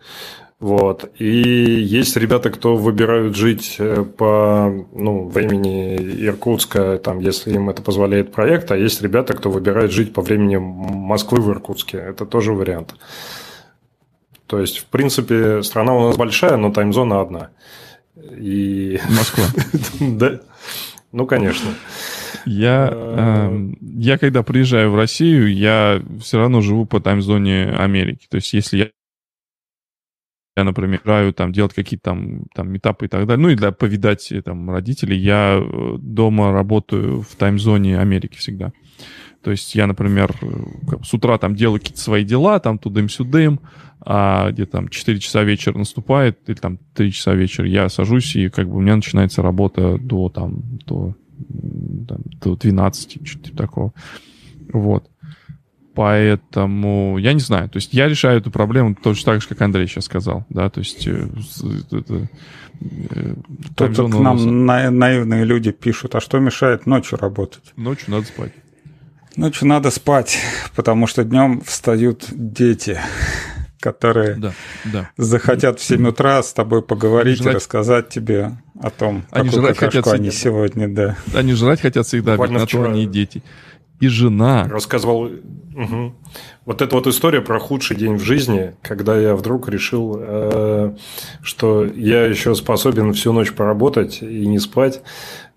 Вот. 0.59 1.11
И 1.18 1.27
есть 1.27 2.16
ребята, 2.16 2.49
кто 2.51 2.77
выбирают 2.77 3.37
жить 3.37 3.77
э, 3.79 4.05
по 4.05 4.72
ну, 4.92 5.29
времени 5.29 5.96
Иркутска, 5.96 6.99
там, 6.99 7.18
если 7.18 7.53
им 7.53 7.68
это 7.68 7.83
позволяет 7.83 8.33
проект, 8.33 8.70
а 8.70 8.77
есть 8.79 9.03
ребята, 9.03 9.35
кто 9.35 9.51
выбирает 9.51 9.90
жить 9.90 10.14
по 10.14 10.22
времени 10.22 10.57
Москвы 10.57 11.42
в 11.42 11.51
Иркутске. 11.51 11.99
Это 11.99 12.25
тоже 12.25 12.55
вариант. 12.55 12.94
То 14.46 14.61
есть, 14.61 14.78
в 14.78 14.87
принципе, 14.87 15.62
страна 15.62 15.94
у 15.94 16.06
нас 16.09 16.16
большая, 16.16 16.56
но 16.56 16.72
таймзона 16.72 17.20
одна. 17.20 17.50
И... 18.37 18.98
Москва. 19.09 19.44
да. 20.00 20.40
Ну, 21.12 21.26
конечно. 21.26 21.70
Я, 22.44 22.90
э, 22.92 23.72
я 23.80 24.18
когда 24.18 24.42
приезжаю 24.42 24.92
в 24.92 24.96
Россию, 24.96 25.52
я 25.52 26.00
все 26.20 26.38
равно 26.38 26.61
живу 26.61 26.87
по 26.87 27.00
таймзоне 27.00 27.70
Америки. 27.76 28.26
То 28.30 28.37
есть, 28.37 28.52
если 28.52 28.76
я 28.76 28.90
я, 30.56 30.64
например, 30.64 31.00
играю 31.02 31.35
там 31.35 31.52
делать 31.52 31.74
какие-то 31.74 32.04
там, 32.04 32.44
там 32.54 32.70
метапы 32.70 33.04
и 33.04 33.09
так 33.09 33.26
далее, 33.26 33.42
ну 33.42 33.50
и 33.50 33.56
для 33.56 33.72
повидать 33.72 34.32
там 34.42 34.70
родителей, 34.70 35.18
я 35.18 35.61
э, 35.61 35.96
дома 35.98 36.50
работаю 36.50 37.20
в 37.20 37.37
таймзоне 37.37 37.98
Америки 38.00 38.37
всегда. 38.37 38.72
То 39.46 39.52
есть 39.52 39.76
я, 39.76 39.87
например, 39.87 40.35
э, 40.42 41.04
с 41.04 41.14
утра 41.14 41.38
там 41.38 41.54
делаю 41.54 41.78
какие-то 41.78 42.00
свои 42.00 42.24
дела, 42.24 42.59
там 42.59 42.80
тудым-сюдым, 42.80 43.61
а 44.00 44.50
где 44.50 44.66
там 44.66 44.88
4 44.88 45.20
часа 45.20 45.44
вечера 45.44 45.78
наступает, 45.78 46.40
или 46.48 46.56
там 46.56 46.80
3 46.94 47.12
часа 47.12 47.32
вечера, 47.32 47.68
я 47.68 47.88
сажусь, 47.88 48.35
и 48.35 48.48
как 48.48 48.68
бы 48.68 48.78
у 48.78 48.80
меня 48.80 48.96
начинается 48.96 49.42
работа 49.42 49.98
до 49.98 50.30
там, 50.30 50.64
до, 50.85 51.14
там, 52.09 52.18
до 52.42 52.56
12, 52.56 53.24
что-то 53.24 53.44
типа 53.44 53.56
такого. 53.56 53.92
Вот. 54.72 55.09
Поэтому 55.94 57.16
я 57.18 57.32
не 57.32 57.38
знаю. 57.38 57.68
То 57.68 57.76
есть 57.76 57.94
я 57.94 58.09
решаю 58.09 58.40
эту 58.40 58.50
проблему 58.50 58.96
точно 59.00 59.35
так 59.35 59.42
же, 59.42 59.48
как 59.48 59.62
Андрей 59.62 59.87
сейчас 59.87 60.06
сказал. 60.06 60.44
Да, 60.48 60.70
то 60.70 60.80
есть 60.80 61.06
э, 61.06 61.28
это, 61.92 62.28
э, 62.80 63.35
Тут 63.76 63.96
к 63.96 64.18
нам 64.18 64.66
на, 64.66 64.90
наивные 64.90 65.44
люди 65.44 65.70
пишут, 65.70 66.16
а 66.16 66.20
что 66.20 66.40
мешает 66.40 66.85
ночью 66.85 67.16
работать? 67.16 67.72
Ночью 67.76 68.11
надо 68.11 68.26
спать. 68.26 68.52
Ночью 69.37 69.68
надо 69.68 69.90
спать, 69.90 70.38
потому 70.75 71.07
что 71.07 71.22
днем 71.22 71.61
встают 71.61 72.25
дети 72.31 72.99
которые 73.79 74.35
да, 74.35 74.53
да. 74.85 75.11
захотят 75.16 75.79
в 75.79 75.85
7 75.85 76.09
утра 76.09 76.42
с 76.42 76.53
тобой 76.53 76.83
поговорить 76.83 77.38
жрать... 77.38 77.53
и 77.53 77.57
рассказать 77.57 78.09
тебе 78.09 78.57
о 78.81 78.90
том, 78.90 79.27
они 79.31 79.51
какую 79.51 79.64
жрать 79.64 79.79
хотят 79.79 80.07
они 80.09 80.31
сегодня, 80.33 80.88
да. 80.88 81.16
Они 81.33 81.53
жрать 81.53 81.83
хотят 81.83 82.05
всегда, 82.05 82.35
ведь 82.35 82.51
на 82.51 82.66
то 82.66 82.85
они 82.85 83.05
и 83.05 83.07
дети. 83.07 83.44
И 84.00 84.09
жена. 84.09 84.68
Рассказывал, 84.68 85.30
Угу. 85.76 86.14
Вот 86.64 86.80
эта 86.80 86.96
вот 86.96 87.06
история 87.06 87.42
про 87.42 87.59
худший 87.59 87.98
день 87.98 88.14
в 88.14 88.22
жизни, 88.22 88.74
когда 88.80 89.14
я 89.18 89.37
вдруг 89.37 89.68
решил, 89.68 90.16
э, 90.18 90.96
что 91.42 91.85
я 91.85 92.24
еще 92.24 92.54
способен 92.54 93.12
всю 93.12 93.35
ночь 93.35 93.52
поработать 93.52 94.22
и 94.22 94.46
не 94.46 94.59
спать. 94.59 95.02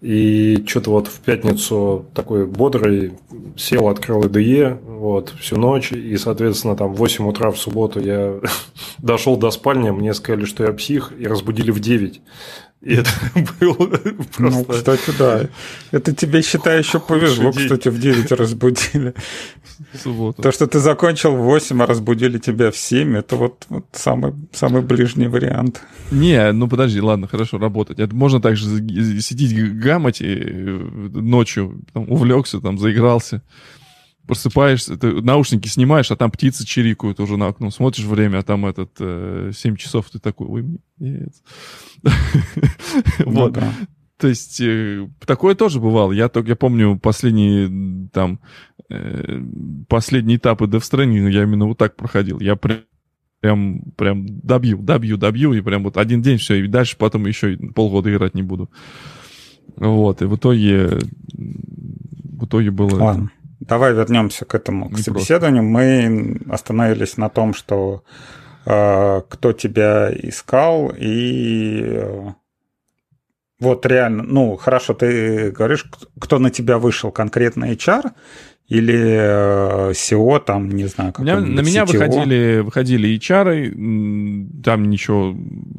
И 0.02 0.62
что-то 0.67 0.91
вот 0.91 1.08
в 1.08 1.21
пятницу 1.21 2.06
такой 2.13 2.45
бодрый 2.45 3.13
сел, 3.56 3.88
открыл 3.88 4.23
IDE 4.23 4.78
вот, 4.84 5.34
всю 5.39 5.56
ночь. 5.56 5.93
И, 5.93 6.17
соответственно, 6.17 6.75
там 6.75 6.93
в 6.93 6.97
8 6.97 7.25
утра 7.25 7.49
в 7.52 7.58
субботу 7.58 8.02
я 8.02 8.41
дошел 8.97 9.38
до 9.38 9.52
спальни, 9.52 9.89
мне 9.91 10.13
сказали, 10.13 10.43
что 10.43 10.65
я 10.65 10.73
псих, 10.73 11.13
и 11.17 11.28
разбудили 11.28 11.71
в 11.71 11.80
9. 11.80 12.21
И 12.82 12.94
это 12.94 13.10
было 13.60 13.88
просто... 13.88 14.39
Ну, 14.39 14.63
кстати, 14.63 15.12
да. 15.18 15.48
Это 15.92 16.15
тебе, 16.15 16.42
считай, 16.42 16.80
еще 16.80 17.00
повезло, 17.00 17.52
кстати, 17.52 17.89
в 17.89 18.00
9 18.00 18.32
разбудили. 18.32 19.13
Субботу. 20.02 20.42
То, 20.42 20.52
что 20.52 20.65
ты 20.68 20.80
закончил 20.80 21.36
в 21.36 21.42
8, 21.42 21.84
а 21.84 21.86
разбудили 21.86 22.38
тебя 22.38 22.72
в 22.72 22.78
7, 22.78 23.18
это 23.18 23.36
вот, 23.36 23.65
вот 23.70 23.86
самый, 23.92 24.34
самый 24.54 24.82
ближний 24.82 25.28
вариант. 25.28 25.82
Не, 26.12 26.52
ну 26.54 26.68
подожди, 26.68 27.02
ладно, 27.02 27.28
хорошо, 27.28 27.58
работать. 27.58 28.00
Это 28.00 28.15
можно 28.15 28.42
также 28.42 28.65
сидеть 28.65 29.80
гамать 29.80 30.22
и 30.22 30.36
э, 30.36 30.89
ночью, 31.13 31.82
там, 31.94 32.10
увлекся, 32.10 32.62
там, 32.62 32.78
заигрался 32.78 33.42
просыпаешься, 34.30 34.96
ты 34.96 35.24
наушники 35.24 35.68
снимаешь, 35.68 36.12
а 36.12 36.15
там 36.15 36.30
птицы 36.30 36.63
чирикают 36.63 37.20
уже 37.20 37.36
на 37.36 37.48
окно, 37.48 37.72
смотришь 37.72 38.06
время, 38.06 38.38
а 38.38 38.44
там 38.44 38.68
этот 38.68 38.92
э, 39.00 39.50
7 39.56 39.76
часов, 39.76 40.08
ты 40.12 40.20
такой, 40.20 40.48
ой, 40.48 40.65
нет. 41.00 41.34
Вот. 43.26 43.58
То 44.18 44.28
есть 44.28 44.62
э, 44.62 45.10
такое 45.26 45.56
тоже 45.56 45.80
бывало. 45.80 46.12
Я 46.12 46.30
только 46.30 46.50
я 46.50 46.56
помню 46.56 47.00
последние 47.00 48.10
там 48.10 48.39
э, 48.88 49.42
последние 49.88 50.38
этапы 50.38 50.65
Death 50.65 50.82
Stranding, 50.82 51.32
я 51.32 51.42
именно 51.42 51.65
вот 51.65 51.80
так 51.80 51.96
проходил. 51.96 52.39
Я 52.39 52.56
прям 52.56 52.82
прям, 53.39 53.82
прям 53.98 54.28
добью, 54.28 54.78
добью, 54.78 55.18
добью, 55.18 55.54
и 55.54 55.62
прям 55.62 55.84
вот 55.84 55.98
один 55.98 56.22
день 56.22 56.38
все, 56.38 56.63
и 56.63 56.68
дальше 56.68 56.98
потом 57.00 57.26
еще 57.26 57.58
полгода 57.74 58.13
играть 58.13 58.36
не 58.36 58.44
буду. 58.44 58.70
Вот, 59.76 60.22
и 60.22 60.26
в 60.26 60.36
итоге, 60.36 61.00
в 61.34 62.46
итоге 62.46 62.70
было... 62.70 62.96
Ладно. 62.96 63.32
Давай 63.70 63.94
вернемся 63.94 64.46
к 64.46 64.56
этому, 64.56 64.90
к 64.90 64.98
Не 64.98 65.04
собеседованию. 65.04 65.64
Просто. 65.64 65.72
Мы 65.72 66.54
остановились 66.54 67.18
на 67.18 67.30
том, 67.30 67.54
что 67.54 68.04
э, 68.66 69.22
кто 69.30 69.54
тебя 69.54 70.10
искал, 70.12 70.92
и 70.98 71.82
э, 71.84 72.28
вот 73.60 73.86
реально, 73.86 74.24
ну, 74.24 74.56
хорошо, 74.56 74.94
ты 74.94 75.52
говоришь, 75.52 75.86
кто 76.20 76.40
на 76.40 76.50
тебя 76.50 76.78
вышел, 76.78 77.12
конкретно 77.12 77.72
HR, 77.72 78.12
или 78.70 78.96
э, 78.96 79.92
SEO, 79.92 80.40
там, 80.40 80.70
не 80.70 80.86
знаю, 80.86 81.12
как 81.12 81.26
меня, 81.26 81.40
На 81.40 81.62
меня 81.62 81.86
выходили, 81.86 82.60
выходили 82.60 83.18
HR, 83.18 84.62
там 84.64 84.90
ничего, 84.90 85.36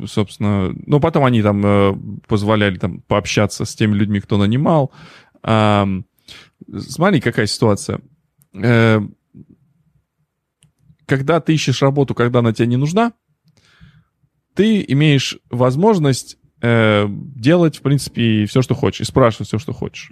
собственно... 0.07 0.75
Ну, 0.87 0.99
потом 0.99 1.25
они 1.25 1.41
там 1.41 1.63
э, 1.65 1.95
позволяли 2.27 2.79
там 2.79 3.01
пообщаться 3.07 3.65
с 3.65 3.75
теми 3.77 3.95
людьми, 3.95 4.21
кто 4.21 4.39
нанимал. 4.39 4.91
Смотри, 6.69 7.21
какая 7.21 7.47
ситуация. 7.47 8.01
Э, 8.55 9.01
когда 11.07 11.41
ты 11.41 11.55
ищешь 11.55 11.83
работу, 11.83 12.15
когда 12.15 12.39
она 12.41 12.53
тебе 12.53 12.69
не 12.69 12.77
нужна, 12.77 13.13
ты 14.55 14.85
имеешь 14.89 15.39
возможность 15.51 16.39
э, 16.61 17.07
делать, 17.09 17.79
в 17.79 17.83
принципе, 17.83 18.47
все, 18.47 18.63
что 18.63 18.75
хочешь, 18.75 19.01
и 19.01 19.05
спрашивать 19.05 19.49
все, 19.49 19.59
что 19.59 19.73
хочешь. 19.73 20.11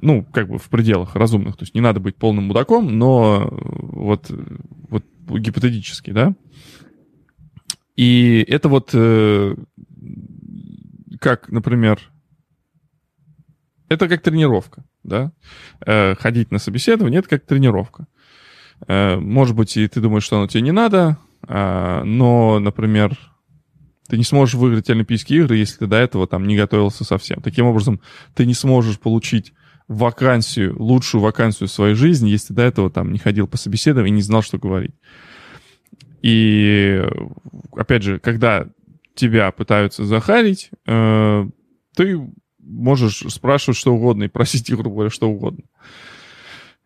Ну, 0.00 0.24
как 0.24 0.48
бы 0.48 0.58
в 0.58 0.68
пределах 0.68 1.14
разумных. 1.16 1.56
То 1.56 1.62
есть 1.62 1.74
не 1.74 1.80
надо 1.80 2.00
быть 2.00 2.16
полным 2.16 2.44
мудаком, 2.44 2.98
но 2.98 3.48
вот, 3.50 4.30
вот 4.88 5.04
гипотетически, 5.28 6.10
да. 6.10 6.34
И 7.96 8.44
это 8.46 8.68
вот 8.68 8.90
э, 8.92 9.56
как, 11.20 11.48
например, 11.50 12.00
это 13.88 14.08
как 14.08 14.22
тренировка 14.22 14.84
да, 15.02 15.32
э, 15.86 16.14
ходить 16.16 16.50
на 16.50 16.58
собеседование, 16.58 17.20
это 17.20 17.28
как 17.28 17.46
тренировка. 17.46 18.06
Э, 18.86 19.16
может 19.16 19.56
быть, 19.56 19.76
и 19.76 19.86
ты 19.88 20.00
думаешь, 20.00 20.24
что 20.24 20.36
оно 20.36 20.46
тебе 20.46 20.62
не 20.62 20.72
надо, 20.72 21.18
э, 21.46 22.02
но, 22.04 22.58
например, 22.58 23.16
ты 24.08 24.16
не 24.16 24.24
сможешь 24.24 24.54
выиграть 24.54 24.88
Олимпийские 24.90 25.40
игры, 25.40 25.56
если 25.56 25.78
ты 25.78 25.86
до 25.86 25.96
этого 25.96 26.26
там 26.26 26.46
не 26.46 26.56
готовился 26.56 27.04
совсем. 27.04 27.42
Таким 27.42 27.66
образом, 27.66 28.00
ты 28.34 28.46
не 28.46 28.54
сможешь 28.54 28.98
получить 28.98 29.52
вакансию, 29.86 30.80
лучшую 30.82 31.22
вакансию 31.22 31.68
в 31.68 31.72
своей 31.72 31.94
жизни, 31.94 32.28
если 32.28 32.54
до 32.54 32.62
этого 32.62 32.90
там 32.90 33.12
не 33.12 33.18
ходил 33.18 33.46
по 33.46 33.56
собеседованию 33.56 34.14
и 34.14 34.16
не 34.16 34.22
знал, 34.22 34.42
что 34.42 34.58
говорить. 34.58 34.94
И, 36.22 37.02
опять 37.72 38.02
же, 38.02 38.18
когда 38.18 38.66
тебя 39.14 39.50
пытаются 39.50 40.04
захарить, 40.04 40.70
э, 40.86 41.48
ты 41.96 42.30
можешь 42.68 43.24
спрашивать 43.28 43.78
что 43.78 43.94
угодно 43.94 44.24
и 44.24 44.28
просить, 44.28 44.70
грубо 44.70 44.90
говоря, 44.90 45.10
что 45.10 45.28
угодно. 45.28 45.64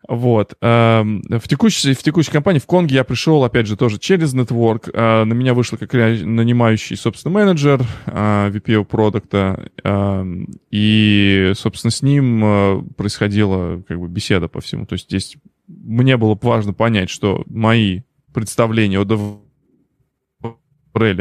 Вот. 0.07 0.55
Эм, 0.61 1.21
в 1.29 1.47
текущей, 1.47 1.93
в 1.93 2.03
текущей 2.03 2.31
компании 2.31 2.59
в 2.59 2.65
Конге 2.65 2.95
я 2.95 3.03
пришел, 3.03 3.43
опять 3.43 3.67
же, 3.67 3.77
тоже 3.77 3.99
через 3.99 4.33
Network. 4.33 4.89
Э, 4.93 5.23
на 5.23 5.33
меня 5.33 5.53
вышел 5.53 5.77
как 5.77 5.93
нанимающий, 5.93 6.97
собственно, 6.97 7.33
менеджер 7.33 7.81
э, 8.05 8.49
VP 8.49 8.83
продукта. 8.83 9.69
Эм, 9.83 10.47
и, 10.71 11.53
собственно, 11.55 11.91
с 11.91 12.01
ним 12.01 12.43
э, 12.43 12.81
происходила 12.97 13.81
как 13.87 13.99
бы 13.99 14.07
беседа 14.07 14.49
по 14.49 14.59
всему. 14.59 14.85
То 14.85 14.93
есть 14.93 15.05
здесь 15.05 15.37
мне 15.67 16.17
было 16.17 16.37
важно 16.41 16.73
понять, 16.73 17.09
что 17.09 17.43
мои 17.47 18.01
представления 18.33 18.99
о 18.99 19.05
DevRel, 19.05 19.39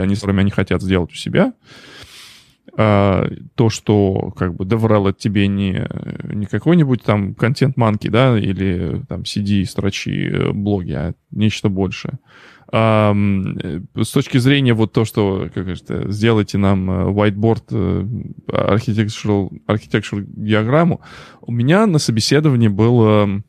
они, 0.01 0.17
с 0.17 0.21
которыми 0.21 0.41
они 0.41 0.51
хотят 0.51 0.83
сделать 0.83 1.13
у 1.13 1.15
себя, 1.15 1.53
а, 2.75 3.29
то, 3.55 3.69
что 3.69 4.33
как 4.37 4.55
бы 4.55 4.65
DevRel 4.65 5.11
это 5.11 5.19
тебе 5.19 5.47
не, 5.47 5.87
не 6.33 6.47
какой-нибудь 6.47 7.03
там 7.03 7.35
контент-манки, 7.35 8.09
да, 8.09 8.39
или 8.39 9.03
там 9.09 9.23
CD, 9.23 9.65
строчи, 9.67 10.31
э, 10.33 10.53
блоги, 10.53 10.93
а 10.93 11.15
нечто 11.31 11.69
большее. 11.69 12.19
А, 12.75 13.15
с 13.95 14.11
точки 14.11 14.39
зрения 14.39 14.73
вот 14.73 14.93
то, 14.93 15.05
что, 15.05 15.51
как 15.55 15.69
это, 15.69 16.11
сделайте 16.11 16.57
нам 16.57 16.91
э, 16.91 17.05
whiteboard 17.11 17.65
э, 17.71 18.07
architectural, 18.49 19.51
architectural 19.67 20.25
диаграмму, 20.27 21.03
у 21.43 21.53
меня 21.53 21.87
на 21.87 21.99
собеседовании 21.99 22.69
было 22.69 23.43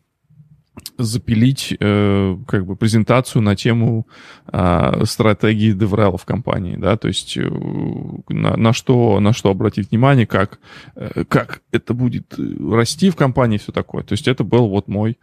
запилить 0.97 1.75
э, 1.79 2.37
как 2.47 2.65
бы 2.65 2.75
презентацию 2.75 3.41
на 3.41 3.55
тему 3.55 4.07
э, 4.51 5.03
стратегии 5.05 5.75
DevRel 5.75 6.17
в 6.17 6.25
компании, 6.25 6.75
да, 6.77 6.97
то 6.97 7.07
есть 7.07 7.37
э, 7.37 7.47
на, 8.29 8.57
на 8.57 8.73
что 8.73 9.19
на 9.19 9.33
что 9.33 9.49
обратить 9.49 9.91
внимание, 9.91 10.25
как 10.25 10.59
э, 10.95 11.23
как 11.27 11.61
это 11.71 11.93
будет 11.93 12.33
расти 12.37 13.09
в 13.09 13.15
компании, 13.15 13.57
все 13.57 13.71
такое. 13.71 14.03
То 14.03 14.13
есть 14.13 14.27
это 14.27 14.43
был 14.43 14.67
вот 14.67 14.87
мой 14.87 15.17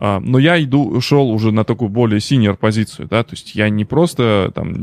э, 0.00 0.18
но 0.20 0.38
я 0.38 0.62
иду, 0.62 1.00
шел 1.00 1.30
уже 1.30 1.50
на 1.50 1.64
такую 1.64 1.88
более 1.88 2.20
синер 2.20 2.56
позицию, 2.56 3.08
да, 3.08 3.24
то 3.24 3.32
есть 3.32 3.54
я 3.56 3.68
не 3.68 3.84
просто 3.84 4.52
там 4.54 4.74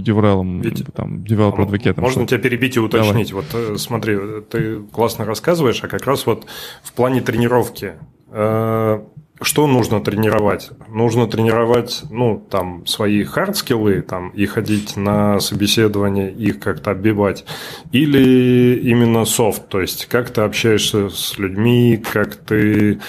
Ведь, 0.62 0.86
там, 0.94 1.24
developer 1.24 1.68
advocate. 1.68 2.00
Можно 2.00 2.28
тебя 2.28 2.40
перебить 2.40 2.76
и 2.76 2.80
уточнить. 2.80 3.30
Давай. 3.30 3.46
Вот 3.46 3.46
э, 3.54 3.78
смотри, 3.78 4.18
ты 4.50 4.80
классно 4.92 5.24
рассказываешь, 5.26 5.82
а 5.84 5.88
как 5.88 6.06
раз 6.06 6.26
вот 6.26 6.46
в 6.84 6.94
плане 6.94 7.22
тренировки 7.22 7.94
э, 8.32 9.02
что 9.42 9.68
нужно 9.68 10.02
тренировать? 10.02 10.70
Нужно 10.88 11.28
тренировать, 11.28 12.04
ну, 12.10 12.44
там, 12.50 12.86
свои 12.86 13.24
hard 13.24 13.52
skill 13.52 13.88
ы, 13.88 14.02
там, 14.02 14.30
и 14.30 14.46
ходить 14.46 14.96
на 14.96 15.40
собеседование, 15.40 16.32
их 16.32 16.60
как-то 16.60 16.92
отбивать. 16.92 17.46
Или 17.92 18.80
именно 18.80 19.26
софт, 19.26 19.68
то 19.68 19.82
есть, 19.82 20.06
как 20.06 20.30
ты 20.30 20.42
общаешься 20.42 21.10
с 21.10 21.38
людьми, 21.38 22.02
как 22.14 22.36
ты 22.36 23.02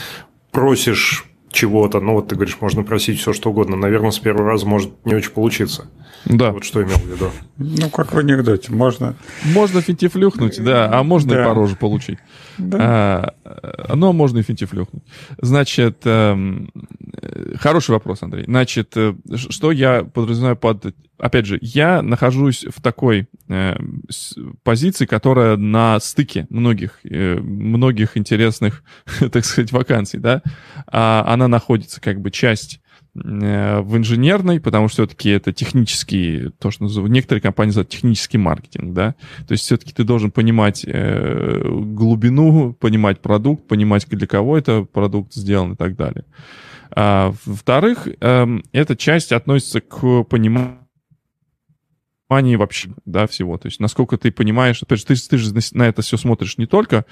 просишь 0.50 1.26
чего-то. 1.50 2.00
Ну, 2.00 2.14
вот 2.14 2.28
ты 2.28 2.34
говоришь, 2.34 2.58
можно 2.60 2.82
просить 2.82 3.20
все, 3.20 3.32
что 3.32 3.50
угодно. 3.50 3.76
Наверное, 3.76 4.10
с 4.10 4.18
первого 4.18 4.50
раза 4.50 4.66
может 4.66 4.92
не 5.04 5.14
очень 5.14 5.30
получиться. 5.30 5.88
Да. 6.26 6.50
Вот 6.50 6.64
что 6.64 6.82
имел 6.82 6.96
в 6.96 7.06
виду. 7.06 7.30
Ну, 7.56 7.88
как 7.88 8.12
в 8.12 8.18
анекдоте, 8.18 8.72
можно... 8.72 9.14
Можно 9.44 9.80
финтифлюхнуть, 9.80 10.62
да, 10.62 10.90
а 10.92 11.02
можно 11.02 11.34
да. 11.34 11.42
и 11.42 11.44
по 11.46 11.54
роже 11.54 11.76
получить. 11.76 12.18
Да. 12.58 13.34
А, 13.44 13.94
ну, 13.94 14.08
а 14.08 14.12
можно 14.12 14.38
и 14.38 14.42
финтифлюхнуть. 14.42 15.04
Значит, 15.40 15.98
эм, 16.04 16.70
хороший 17.56 17.92
вопрос, 17.92 18.22
Андрей. 18.22 18.44
Значит, 18.44 18.92
э, 18.96 19.14
что 19.36 19.70
я 19.70 20.02
подразумеваю 20.02 20.56
под... 20.56 20.94
Опять 21.18 21.46
же, 21.46 21.58
я 21.62 22.02
нахожусь 22.02 22.64
в 22.64 22.82
такой 22.82 23.28
э, 23.48 23.76
позиции, 24.64 25.06
которая 25.06 25.56
на 25.56 26.00
стыке 26.00 26.46
многих, 26.50 26.98
э, 27.04 27.36
многих 27.36 28.16
интересных, 28.16 28.82
так 29.32 29.44
сказать, 29.44 29.70
вакансий, 29.70 30.18
да. 30.18 30.42
А 30.88 31.24
она 31.28 31.46
находится 31.46 32.00
как 32.00 32.20
бы 32.20 32.30
часть 32.32 32.80
Э, 32.85 32.85
в 33.22 33.96
инженерной, 33.96 34.60
потому 34.60 34.88
что 34.88 35.04
все-таки 35.04 35.30
это 35.30 35.52
технический, 35.52 36.50
то, 36.58 36.70
что 36.70 36.84
называют, 36.84 37.12
некоторые 37.12 37.42
компании 37.42 37.70
называют 37.70 37.88
технический 37.88 38.38
маркетинг, 38.38 38.92
да, 38.92 39.14
то 39.46 39.52
есть 39.52 39.64
все-таки 39.64 39.92
ты 39.92 40.04
должен 40.04 40.30
понимать 40.30 40.84
э, 40.86 41.62
глубину, 41.64 42.74
понимать 42.74 43.20
продукт, 43.20 43.66
понимать, 43.66 44.06
для 44.08 44.26
кого 44.26 44.58
это 44.58 44.82
продукт 44.82 45.34
сделан 45.34 45.72
и 45.72 45.76
так 45.76 45.96
далее. 45.96 46.24
А, 46.90 47.32
во-вторых, 47.44 48.08
эм, 48.20 48.62
эта 48.72 48.96
часть 48.96 49.32
относится 49.32 49.80
к 49.80 50.24
пониманию 50.24 50.85
понимании 52.28 52.56
вообще, 52.56 52.90
да, 53.04 53.26
всего. 53.26 53.56
То 53.58 53.66
есть 53.66 53.80
насколько 53.80 54.16
ты 54.18 54.30
понимаешь, 54.30 54.82
опять 54.82 54.98
же, 54.98 55.06
ты, 55.06 55.14
ты 55.14 55.38
же 55.38 55.52
на 55.72 55.88
это 55.88 56.02
все 56.02 56.16
смотришь 56.16 56.58
не 56.58 56.66
только 56.66 57.04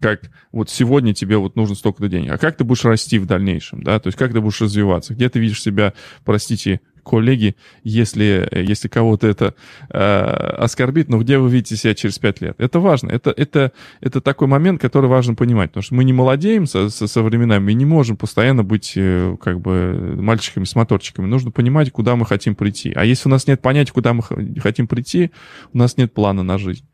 как 0.00 0.30
вот 0.52 0.70
сегодня 0.70 1.14
тебе 1.14 1.36
вот 1.36 1.56
нужно 1.56 1.74
столько-то 1.74 2.08
денег, 2.08 2.32
а 2.32 2.38
как 2.38 2.56
ты 2.56 2.64
будешь 2.64 2.84
расти 2.84 3.18
в 3.18 3.26
дальнейшем, 3.26 3.82
да, 3.82 3.98
то 3.98 4.08
есть 4.08 4.18
как 4.18 4.32
ты 4.32 4.40
будешь 4.40 4.60
развиваться, 4.60 5.14
где 5.14 5.28
ты 5.28 5.38
видишь 5.38 5.62
себя, 5.62 5.94
простите, 6.24 6.80
коллеги, 7.08 7.56
если, 7.82 8.48
если 8.52 8.88
кого-то 8.88 9.26
это 9.26 9.54
э, 9.90 9.98
оскорбит, 9.98 11.08
но 11.08 11.18
где 11.18 11.38
вы 11.38 11.50
видите 11.50 11.76
себя 11.76 11.94
через 11.94 12.18
пять 12.18 12.40
лет? 12.40 12.54
Это 12.58 12.80
важно. 12.80 13.10
Это, 13.10 13.30
это, 13.30 13.72
это 14.00 14.20
такой 14.20 14.46
момент, 14.46 14.80
который 14.80 15.08
важно 15.08 15.34
понимать, 15.34 15.70
потому 15.70 15.82
что 15.82 15.94
мы 15.94 16.04
не 16.04 16.12
молодеем 16.12 16.66
со, 16.66 16.90
со, 16.90 17.06
со 17.06 17.22
временами, 17.22 17.64
мы 17.64 17.72
не 17.72 17.86
можем 17.86 18.16
постоянно 18.16 18.62
быть 18.62 18.92
э, 18.96 19.36
как 19.40 19.60
бы 19.60 20.16
мальчиками 20.16 20.64
с 20.64 20.74
моторчиками. 20.76 21.26
Нужно 21.26 21.50
понимать, 21.50 21.90
куда 21.90 22.16
мы 22.16 22.26
хотим 22.26 22.54
прийти. 22.54 22.92
А 22.94 23.04
если 23.04 23.28
у 23.28 23.32
нас 23.32 23.46
нет 23.46 23.60
понятия, 23.62 23.92
куда 23.92 24.12
мы 24.12 24.22
хотим 24.60 24.86
прийти, 24.86 25.30
у 25.72 25.78
нас 25.78 25.96
нет 25.96 26.12
плана 26.12 26.42
на 26.42 26.58
жизнь. 26.58 26.84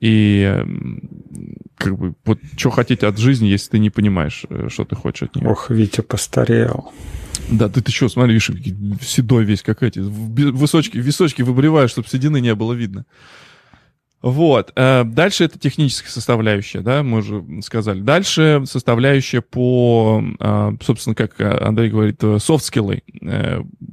И 0.00 0.64
как 1.76 1.98
бы 1.98 2.14
вот 2.24 2.38
что 2.56 2.70
хотеть 2.70 3.02
от 3.02 3.18
жизни, 3.18 3.46
если 3.46 3.70
ты 3.70 3.78
не 3.78 3.90
понимаешь, 3.90 4.44
э, 4.48 4.68
что 4.68 4.84
ты 4.84 4.94
хочешь 4.96 5.28
от 5.28 5.36
нее. 5.36 5.48
Ох, 5.48 5.70
Витя 5.70 6.02
постарел. 6.02 6.92
Да, 7.50 7.68
ты, 7.68 7.80
ты 7.80 7.90
что, 7.90 8.08
смотри, 8.08 8.34
видишь, 8.34 8.50
седой 9.02 9.44
весь, 9.44 9.62
как 9.62 9.82
эти, 9.82 9.98
высочки, 9.98 10.98
височки 10.98 11.42
выбриваешь, 11.42 11.90
чтобы 11.90 12.08
седины 12.08 12.40
не 12.40 12.54
было 12.54 12.74
видно. 12.74 13.06
Вот. 14.20 14.72
Э, 14.76 15.04
дальше 15.04 15.44
это 15.44 15.58
техническая 15.58 16.10
составляющая, 16.10 16.80
да, 16.80 17.02
мы 17.02 17.18
уже 17.18 17.42
сказали. 17.62 18.00
Дальше 18.00 18.62
составляющая 18.66 19.40
по, 19.40 20.22
э, 20.38 20.72
собственно, 20.82 21.14
как 21.14 21.40
Андрей 21.40 21.90
говорит, 21.90 22.22
софт-скиллы. 22.38 23.02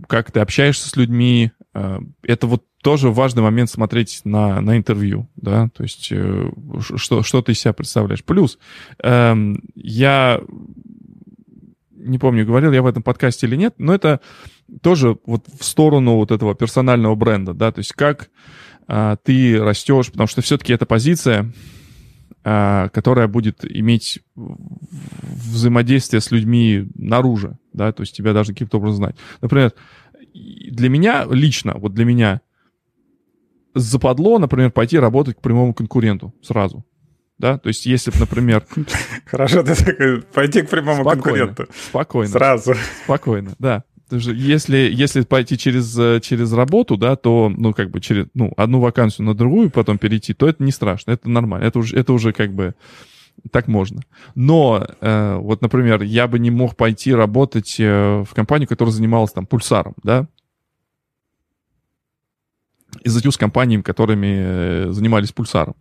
Как 0.07 0.31
ты 0.31 0.41
общаешься 0.41 0.89
с 0.89 0.95
людьми. 0.95 1.51
Это 1.73 2.47
вот 2.47 2.63
тоже 2.87 3.09
важный 3.09 3.43
момент 3.43 3.69
смотреть 3.69 4.21
на, 4.23 4.61
на 4.61 4.77
интервью, 4.77 5.27
да, 5.35 5.67
то 5.75 5.83
есть 5.83 6.05
что, 6.05 7.21
что 7.21 7.41
ты 7.41 7.51
из 7.51 7.59
себя 7.59 7.73
представляешь. 7.73 8.23
Плюс 8.23 8.57
эм, 9.03 9.61
я 9.75 10.39
не 11.91 12.17
помню, 12.17 12.45
говорил 12.45 12.71
я 12.71 12.81
в 12.81 12.85
этом 12.87 13.03
подкасте 13.03 13.45
или 13.45 13.57
нет, 13.57 13.75
но 13.77 13.93
это 13.93 14.21
тоже 14.81 15.17
вот 15.25 15.43
в 15.59 15.65
сторону 15.65 16.15
вот 16.15 16.31
этого 16.31 16.55
персонального 16.55 17.15
бренда, 17.15 17.53
да, 17.53 17.73
то 17.73 17.79
есть 17.79 17.91
как 17.91 18.29
а, 18.87 19.17
ты 19.17 19.61
растешь, 19.61 20.09
потому 20.09 20.27
что 20.27 20.41
все-таки 20.41 20.71
это 20.71 20.85
позиция, 20.85 21.51
а, 22.45 22.87
которая 22.87 23.27
будет 23.27 23.65
иметь 23.69 24.19
взаимодействие 24.33 26.21
с 26.21 26.31
людьми 26.31 26.87
наружу, 26.95 27.59
да, 27.73 27.91
то 27.91 28.03
есть 28.03 28.15
тебя 28.15 28.31
даже 28.31 28.53
каким-то 28.53 28.77
образом 28.77 28.95
знать. 28.95 29.17
Например, 29.41 29.73
для 30.33 30.87
меня 30.87 31.25
лично, 31.29 31.73
вот 31.75 31.93
для 31.93 32.05
меня 32.05 32.39
западло, 33.77 34.39
например, 34.39 34.71
пойти 34.71 34.99
работать 34.99 35.37
к 35.37 35.41
прямому 35.41 35.73
конкуренту 35.73 36.33
сразу 36.41 36.85
да, 37.37 37.57
то 37.57 37.67
есть 37.67 37.85
если, 37.85 38.11
например... 38.19 38.65
Хорошо, 39.25 39.63
ты 39.63 39.75
такой, 39.75 40.21
пойти 40.21 40.63
к 40.63 40.69
прямому 40.69 41.03
спокойно, 41.03 41.21
конкуренту. 41.21 41.67
Спокойно. 41.89 42.31
Сразу. 42.31 42.73
Спокойно, 43.03 43.53
да. 43.59 43.83
Если, 44.09 44.89
если 44.91 45.21
пойти 45.21 45.57
через, 45.57 45.97
э, 45.99 46.21
через 46.21 46.53
работу, 46.53 46.95
да, 46.95 47.15
то, 47.17 47.51
ну, 47.55 47.73
как 47.73 47.91
бы 47.91 47.99
через, 47.99 48.27
ну, 48.33 48.53
одну 48.55 48.79
вакансию 48.79 49.27
на 49.27 49.35
другую 49.35 49.69
потом 49.69 49.97
перейти, 49.97 50.33
то 50.33 50.47
это 50.47 50.63
не 50.63 50.71
страшно, 50.71 51.11
это 51.11 51.29
нормально, 51.29 51.65
это 51.65 51.79
уже, 51.79 51.95
это 51.97 52.13
уже 52.13 52.31
как 52.31 52.53
бы 52.53 52.73
так 53.51 53.67
можно. 53.67 54.01
Но, 54.33 54.87
э, 55.01 55.35
вот, 55.35 55.61
например, 55.61 56.03
я 56.03 56.27
бы 56.27 56.39
не 56.39 56.49
мог 56.51 56.77
пойти 56.77 57.13
работать 57.13 57.75
э, 57.79 58.23
в 58.23 58.33
компанию, 58.33 58.67
которая 58.69 58.93
занималась 58.93 59.33
там 59.33 59.45
пульсаром, 59.45 59.93
да, 60.03 60.27
и 63.03 63.09
затю 63.09 63.31
с 63.31 63.37
компаниями, 63.37 63.81
которыми 63.81 64.27
э, 64.27 64.87
занимались 64.91 65.31
пульсаром. 65.31 65.75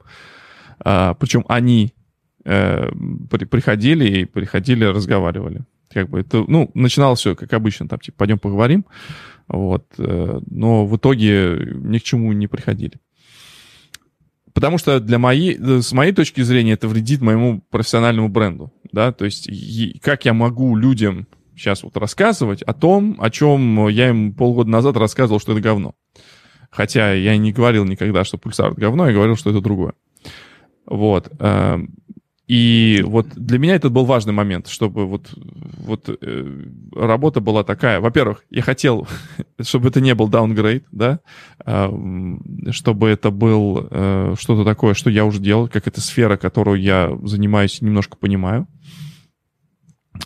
А, 0.79 1.15
причем 1.15 1.45
они 1.49 1.95
э, 2.45 2.91
при, 3.31 3.45
приходили 3.45 4.21
и 4.21 4.25
приходили, 4.25 4.85
разговаривали. 4.85 5.65
Как 5.93 6.11
бы 6.11 6.21
это, 6.21 6.45
ну, 6.47 6.71
начиналось 6.75 7.21
все, 7.21 7.35
как 7.35 7.53
обычно, 7.53 7.89
там, 7.89 7.99
типа, 8.01 8.19
пойдем 8.19 8.39
поговорим. 8.39 8.85
Вот. 9.49 9.87
Э, 9.99 10.41
но 10.47 10.87
в 10.87 10.97
итоге 10.97 11.73
ни 11.75 11.99
к 11.99 12.03
чему 12.03 12.33
не 12.33 12.47
приходили. 12.47 13.01
Потому 14.53 14.79
что 14.79 15.01
для 15.01 15.19
моей, 15.19 15.59
с 15.59 15.93
моей 15.93 16.13
точки 16.13 16.41
зрения 16.41 16.73
это 16.73 16.89
вредит 16.89 17.21
моему 17.21 17.61
профессиональному 17.71 18.31
бренду. 18.31 18.73
Да? 18.91 19.13
То 19.13 19.27
есть 19.27 19.51
как 20.01 20.25
я 20.25 20.33
могу 20.33 20.77
людям 20.77 21.27
сейчас 21.55 21.83
вот 21.83 21.97
рассказывать 21.97 22.63
о 22.63 22.73
том, 22.73 23.17
о 23.21 23.31
чем 23.31 23.89
я 23.89 24.09
им 24.09 24.33
полгода 24.35 24.71
назад 24.71 24.97
рассказывал, 24.97 25.41
что 25.41 25.53
это 25.53 25.61
говно. 25.61 25.95
Хотя 26.77 27.15
я 27.15 27.39
не 27.39 27.53
говорил 27.53 27.87
никогда, 27.87 28.23
что 28.25 28.37
пульсар 28.37 28.75
говно, 28.75 29.07
я 29.09 29.15
говорил, 29.15 29.35
что 29.35 29.49
это 29.49 29.63
другое. 29.63 29.95
Вот. 30.85 31.33
Эм, 31.41 31.95
и 32.47 33.03
вот 33.05 33.29
для 33.35 33.59
меня 33.59 33.77
это 33.77 33.89
был 33.89 34.05
важный 34.05 34.35
момент, 34.35 34.69
чтобы 34.69 35.07
вот, 35.07 35.31
вот 35.35 36.09
э, 36.09 36.65
работа 36.95 37.41
была 37.41 37.65
такая. 37.65 38.01
Во-первых, 38.01 38.45
я 38.51 38.61
хотел, 38.61 39.09
чтобы 39.61 39.89
это 39.89 40.03
не 40.03 40.15
был 40.15 40.29
downgrade, 40.29 40.85
да, 40.93 41.21
э, 41.65 41.91
чтобы 42.73 43.09
это 43.09 43.31
был 43.31 43.89
э, 43.91 44.35
что-то 44.39 44.65
такое, 44.65 44.93
что 44.93 45.09
я 45.09 45.25
уже 45.25 45.41
делал, 45.41 45.69
как 45.69 45.89
эта 45.89 46.03
сфера, 46.03 46.37
которую 46.37 46.79
я 46.79 47.11
занимаюсь, 47.23 47.81
немножко 47.81 48.19
понимаю. 48.19 48.69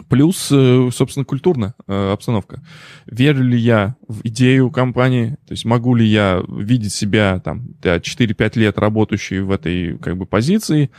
Плюс, 0.08 0.48
э, 0.52 0.90
собственно, 0.92 1.24
культурная 1.24 1.74
э, 1.86 2.12
обстановка. 2.12 2.62
Верю 3.06 3.44
ли 3.44 3.58
я 3.58 3.96
в 4.06 4.20
идею 4.24 4.70
компании? 4.70 5.36
То 5.46 5.52
есть 5.52 5.64
могу 5.64 5.94
ли 5.94 6.06
я 6.06 6.42
видеть 6.48 6.92
себя 6.92 7.40
там 7.40 7.74
4-5 7.82 8.58
лет 8.58 8.78
работающий 8.78 9.40
в 9.40 9.50
этой 9.50 9.98
как 9.98 10.16
бы 10.16 10.26
позиции 10.26 10.90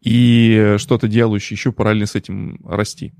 и 0.00 0.76
что-то 0.78 1.08
делающий 1.08 1.54
еще 1.54 1.72
параллельно 1.72 2.06
с 2.06 2.14
этим 2.14 2.60
расти? 2.64 3.12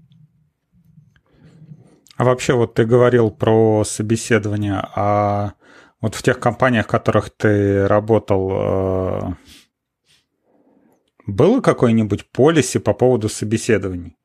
А 2.16 2.24
вообще 2.24 2.53
вот 2.53 2.74
ты 2.74 2.85
говорил 2.85 3.31
про 3.31 3.83
собеседование, 3.83 4.83
а 4.95 5.55
вот 6.03 6.14
в 6.14 6.22
тех 6.22 6.39
компаниях, 6.39 6.85
в 6.85 6.91
которых 6.91 7.31
ты 7.31 7.87
работал, 7.87 8.51
э, 8.53 9.20
было 11.26 11.61
какое-нибудь 11.62 12.31
полиси 12.31 12.78
по 12.78 12.93
поводу 12.93 13.31
собеседований? 13.31 14.16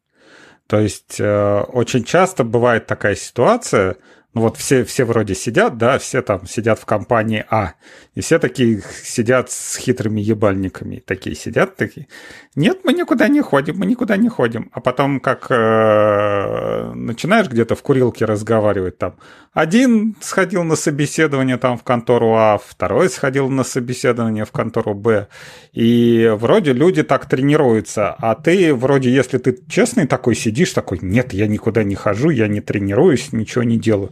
То 0.68 0.80
есть 0.80 1.20
э, 1.20 1.62
очень 1.74 2.04
часто 2.04 2.44
бывает 2.44 2.88
такая 2.88 3.16
ситуация, 3.16 3.98
ну 4.36 4.42
вот 4.42 4.58
все, 4.58 4.84
все 4.84 5.06
вроде 5.06 5.34
сидят, 5.34 5.78
да, 5.78 5.98
все 5.98 6.22
там 6.22 6.46
сидят 6.46 6.78
в 6.78 6.86
компании 6.86 7.46
А, 7.50 7.76
и 8.16 8.20
все 8.20 8.38
такие 8.38 8.84
сидят 9.02 9.50
с 9.50 9.78
хитрыми 9.78 10.20
ебальниками, 10.20 11.02
такие 11.06 11.38
сидят, 11.38 11.78
такие, 11.78 12.08
нет, 12.54 12.82
мы 12.84 12.92
никуда 12.92 13.30
не 13.30 13.42
ходим, 13.42 13.78
мы 13.78 13.86
никуда 13.86 14.18
не 14.18 14.28
ходим. 14.28 14.70
А 14.74 14.82
потом 14.82 15.22
как 15.22 15.48
э, 15.50 16.92
начинаешь 16.94 17.48
где-то 17.48 17.76
в 17.76 17.82
курилке 17.82 18.26
разговаривать 18.26 18.98
там, 18.98 19.16
один 19.54 20.18
сходил 20.20 20.66
на 20.66 20.76
собеседование 20.76 21.56
там 21.56 21.78
в 21.78 21.84
контору 21.84 22.36
А, 22.36 22.58
второй 22.58 23.10
сходил 23.10 23.50
на 23.50 23.64
собеседование 23.64 24.44
в 24.44 24.52
контору 24.52 24.94
Б, 24.94 25.30
и 25.72 26.30
вроде 26.38 26.74
люди 26.74 27.04
так 27.04 27.26
тренируются, 27.26 28.12
а 28.20 28.36
ты 28.36 28.76
вроде, 28.76 29.14
если 29.14 29.38
ты 29.38 29.58
честный 29.70 30.08
такой 30.08 30.36
сидишь, 30.36 30.74
такой, 30.74 31.00
нет, 31.02 31.32
я 31.32 31.48
никуда 31.48 31.86
не 31.86 31.96
хожу, 31.96 32.32
я 32.32 32.50
не 32.50 32.60
тренируюсь, 32.60 33.32
ничего 33.32 33.64
не 33.64 33.78
делаю 33.78 34.12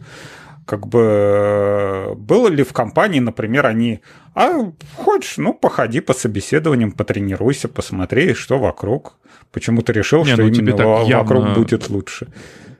как 0.66 0.86
бы 0.86 2.14
было 2.16 2.48
ли 2.48 2.62
в 2.62 2.72
компании, 2.72 3.20
например, 3.20 3.66
они, 3.66 4.00
а 4.34 4.72
хочешь, 4.96 5.36
ну, 5.36 5.52
походи 5.52 6.00
по 6.00 6.14
собеседованиям, 6.14 6.92
потренируйся, 6.92 7.68
посмотри, 7.68 8.34
что 8.34 8.58
вокруг. 8.58 9.18
Почему 9.52 9.82
ты 9.82 9.92
решил, 9.92 10.24
не, 10.24 10.32
что 10.32 10.42
ну, 10.42 10.48
именно 10.48 10.56
тебе 10.56 10.72
так 10.72 10.86
вокруг 10.86 11.54
будет 11.54 11.90
лучше? 11.90 12.28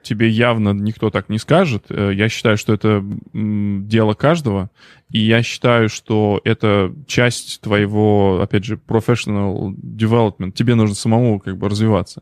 Тебе 0.01 0.29
явно 0.29 0.69
никто 0.69 1.09
так 1.09 1.29
не 1.29 1.39
скажет. 1.39 1.85
Э, 1.89 2.11
я 2.13 2.29
считаю, 2.29 2.57
что 2.57 2.73
это 2.73 3.03
дело 3.33 4.13
каждого, 4.13 4.69
и 5.09 5.19
я 5.19 5.41
считаю, 5.41 5.89
что 5.89 6.41
это 6.43 6.93
часть 7.07 7.61
твоего, 7.61 8.39
опять 8.41 8.65
же, 8.65 8.75
professional 8.75 9.73
development. 9.75 10.51
Тебе 10.51 10.75
нужно 10.75 10.95
самому 10.95 11.39
как 11.39 11.57
бы 11.57 11.69
развиваться. 11.69 12.21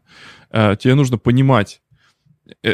Э, 0.50 0.78
тебе 0.80 0.96
нужно 0.96 1.18
понимать, 1.18 1.82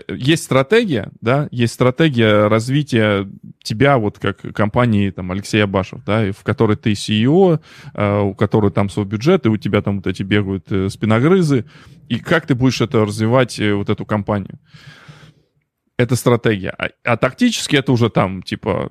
есть 0.08 0.44
стратегия, 0.44 1.12
да, 1.22 1.48
есть 1.52 1.74
стратегия 1.74 2.48
развития 2.48 3.30
тебя 3.62 3.98
вот 3.98 4.18
как 4.18 4.42
компании 4.54 5.12
там 5.12 5.32
Алексей 5.32 5.64
Абашев, 5.64 6.04
да, 6.06 6.32
в 6.32 6.44
которой 6.44 6.76
ты 6.76 6.94
CEO, 6.94 7.60
э, 7.94 8.20
у 8.20 8.34
которой 8.34 8.72
там 8.72 8.90
свой 8.90 9.06
бюджет, 9.06 9.46
и 9.46 9.50
у 9.50 9.58
тебя 9.58 9.82
там 9.82 9.98
вот 9.98 10.08
эти 10.08 10.24
бегают 10.24 10.72
э, 10.72 10.90
спиногрызы, 10.90 11.66
и 12.08 12.20
как 12.20 12.48
ты 12.48 12.56
будешь 12.56 12.82
это 12.82 13.06
развивать, 13.06 13.60
вот 13.60 13.90
эту 13.90 14.06
компанию. 14.06 14.60
Это 15.98 16.16
стратегия. 16.16 16.74
А, 16.78 16.90
а 17.04 17.18
тактически 17.18 17.76
это 17.76 17.92
уже 17.92 18.10
там, 18.10 18.42
типа, 18.42 18.90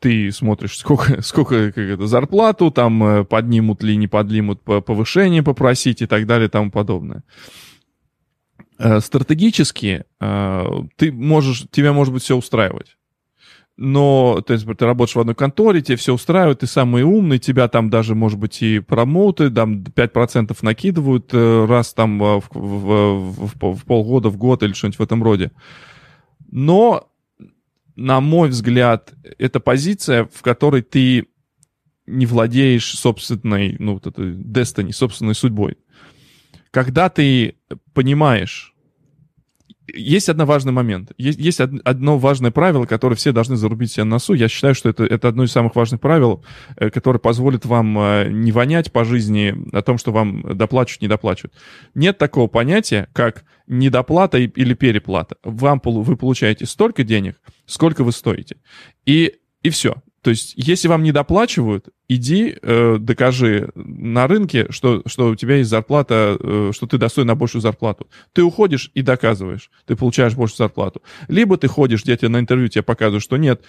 ты 0.00 0.30
смотришь, 0.32 0.78
сколько, 0.78 1.20
сколько 1.22 1.70
как 1.70 1.84
это, 1.84 2.06
зарплату, 2.06 2.70
там 2.70 3.26
поднимут 3.26 3.82
ли, 3.82 3.96
не 3.96 4.08
поднимут 4.08 4.62
повышение 4.62 5.42
попросить 5.42 6.00
и 6.00 6.06
так 6.06 6.26
далее 6.26 6.46
и 6.46 6.50
тому 6.50 6.70
подобное. 6.70 7.24
Э, 8.84 8.98
стратегически 8.98 10.04
э, 10.20 10.66
ты 10.96 11.12
можешь, 11.12 11.66
тебя 11.70 11.92
может 11.92 12.12
быть 12.12 12.24
все 12.24 12.36
устраивать. 12.36 12.96
Но, 13.76 14.42
то 14.44 14.52
есть, 14.52 14.66
ты 14.66 14.84
работаешь 14.84 15.14
в 15.14 15.20
одной 15.20 15.36
конторе, 15.36 15.82
тебе 15.82 15.96
все 15.96 16.12
устраивает, 16.12 16.58
ты 16.58 16.66
самый 16.66 17.04
умный, 17.04 17.38
тебя 17.38 17.68
там 17.68 17.90
даже, 17.90 18.16
может 18.16 18.40
быть, 18.40 18.60
и 18.60 18.80
промоуты, 18.80 19.50
там 19.50 19.84
5% 19.84 20.56
накидывают 20.62 21.30
э, 21.32 21.64
раз 21.66 21.94
там 21.94 22.18
в, 22.18 22.42
в, 22.50 23.48
в, 23.54 23.74
в 23.76 23.84
полгода, 23.84 24.30
в 24.30 24.36
год 24.36 24.64
или 24.64 24.72
что-нибудь 24.72 24.98
в 24.98 25.02
этом 25.02 25.22
роде. 25.22 25.52
Но, 26.50 27.08
на 27.94 28.20
мой 28.20 28.48
взгляд, 28.48 29.14
это 29.38 29.60
позиция, 29.60 30.28
в 30.32 30.42
которой 30.42 30.82
ты 30.82 31.28
не 32.06 32.26
владеешь 32.26 32.92
собственной, 32.98 33.76
ну, 33.78 33.94
вот 33.94 34.08
этой 34.08 34.32
destiny, 34.32 34.90
собственной 34.90 35.36
судьбой. 35.36 35.78
Когда 36.72 37.10
ты 37.10 37.56
понимаешь, 37.92 38.71
есть 39.88 40.28
один 40.28 40.44
важный 40.46 40.72
момент. 40.72 41.12
Есть, 41.18 41.38
есть 41.38 41.60
одно 41.60 42.18
важное 42.18 42.50
правило, 42.50 42.86
которое 42.86 43.16
все 43.16 43.32
должны 43.32 43.56
зарубить 43.56 43.92
себе 43.92 44.04
на 44.04 44.12
носу. 44.12 44.34
Я 44.34 44.48
считаю, 44.48 44.74
что 44.74 44.88
это, 44.88 45.04
это 45.04 45.28
одно 45.28 45.44
из 45.44 45.52
самых 45.52 45.74
важных 45.74 46.00
правил, 46.00 46.44
э, 46.76 46.90
которое 46.90 47.18
позволит 47.18 47.64
вам 47.64 47.98
э, 47.98 48.28
не 48.30 48.52
вонять 48.52 48.92
по 48.92 49.04
жизни 49.04 49.54
о 49.72 49.82
том, 49.82 49.98
что 49.98 50.12
вам 50.12 50.56
доплачивают, 50.56 51.02
не 51.02 51.08
доплачивают. 51.08 51.54
Нет 51.94 52.18
такого 52.18 52.46
понятия, 52.46 53.08
как 53.12 53.44
недоплата 53.66 54.38
или 54.38 54.74
переплата. 54.74 55.36
Вам, 55.42 55.80
вы 55.84 56.16
получаете 56.16 56.66
столько 56.66 57.04
денег, 57.04 57.40
сколько 57.66 58.04
вы 58.04 58.12
стоите. 58.12 58.56
И, 59.04 59.34
и 59.62 59.70
все. 59.70 59.96
То 60.22 60.30
есть, 60.30 60.54
если 60.56 60.86
вам 60.86 61.02
не 61.02 61.10
доплачивают, 61.10 61.88
иди, 62.08 62.56
э, 62.62 62.96
докажи 62.98 63.70
на 63.74 64.28
рынке, 64.28 64.66
что, 64.70 65.02
что 65.04 65.30
у 65.30 65.34
тебя 65.34 65.56
есть 65.56 65.68
зарплата, 65.68 66.38
э, 66.38 66.70
что 66.72 66.86
ты 66.86 66.96
достоин 66.96 67.26
на 67.26 67.34
большую 67.34 67.60
зарплату. 67.60 68.08
Ты 68.32 68.42
уходишь 68.44 68.92
и 68.94 69.02
доказываешь, 69.02 69.70
ты 69.84 69.96
получаешь 69.96 70.34
большую 70.34 70.58
зарплату. 70.58 71.02
Либо 71.26 71.56
ты 71.56 71.66
ходишь, 71.66 72.04
где 72.04 72.16
тебе 72.16 72.28
на 72.28 72.38
интервью 72.38 72.68
тебе 72.68 72.82
показывают, 72.82 73.24
что 73.24 73.36
нет, 73.36 73.64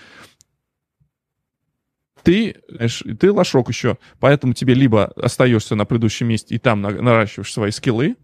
ты, 2.21 2.55
знаешь, 2.69 3.03
ты 3.19 3.31
лошок 3.31 3.69
еще, 3.69 3.97
поэтому 4.19 4.53
тебе 4.53 4.75
либо 4.75 5.05
остаешься 5.05 5.73
на 5.75 5.85
предыдущем 5.85 6.27
месте 6.27 6.53
и 6.55 6.59
там 6.59 6.81
наращиваешь 6.81 7.51
свои 7.51 7.71
скиллы, 7.71 8.15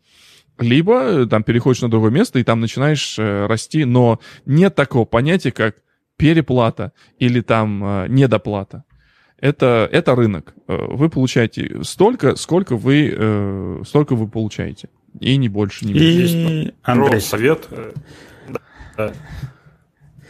либо 0.59 1.01
э, 1.01 1.25
там 1.25 1.41
переходишь 1.43 1.81
на 1.81 1.89
другое 1.89 2.11
место 2.11 2.37
и 2.37 2.43
там 2.43 2.59
начинаешь 2.59 3.17
э, 3.17 3.47
расти, 3.47 3.85
но 3.85 4.19
нет 4.45 4.75
такого 4.75 5.05
понятия, 5.05 5.51
как 5.51 5.77
переплата 6.19 6.91
или 7.17 7.41
там 7.41 7.83
э, 7.83 8.07
недоплата. 8.09 8.83
Это, 9.39 9.87
это 9.91 10.15
рынок. 10.15 10.53
Э, 10.67 10.77
вы 10.89 11.09
получаете 11.09 11.81
столько, 11.83 12.35
сколько 12.35 12.75
вы, 12.75 13.15
э, 13.17 13.83
столько 13.87 14.15
вы 14.15 14.27
получаете. 14.27 14.89
И 15.21 15.37
не 15.37 15.47
больше, 15.47 15.85
не 15.85 15.93
меньше. 15.93 16.37
И 16.37 16.73
Андрей. 16.83 17.21
совет. 17.21 17.67
Да. 18.97 19.13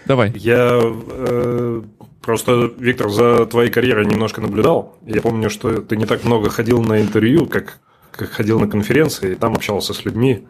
Давай. 0.05 0.31
Я 0.35 0.79
э, 0.81 1.81
просто, 2.21 2.71
Виктор, 2.77 3.09
за 3.09 3.47
твоей 3.47 3.71
карьерой 3.71 4.05
немножко 4.05 4.41
наблюдал. 4.41 4.99
Я 5.07 5.21
помню, 5.21 5.49
что 5.49 5.81
ты 5.81 5.97
не 5.97 6.05
так 6.05 6.23
много 6.23 6.49
ходил 6.49 6.83
на 6.83 7.01
интервью, 7.01 7.47
как, 7.47 7.79
как 8.11 8.29
ходил 8.29 8.59
на 8.59 8.67
конференции, 8.67 9.31
и 9.31 9.35
там 9.35 9.55
общался 9.55 9.93
с 9.95 10.05
людьми. 10.05 10.47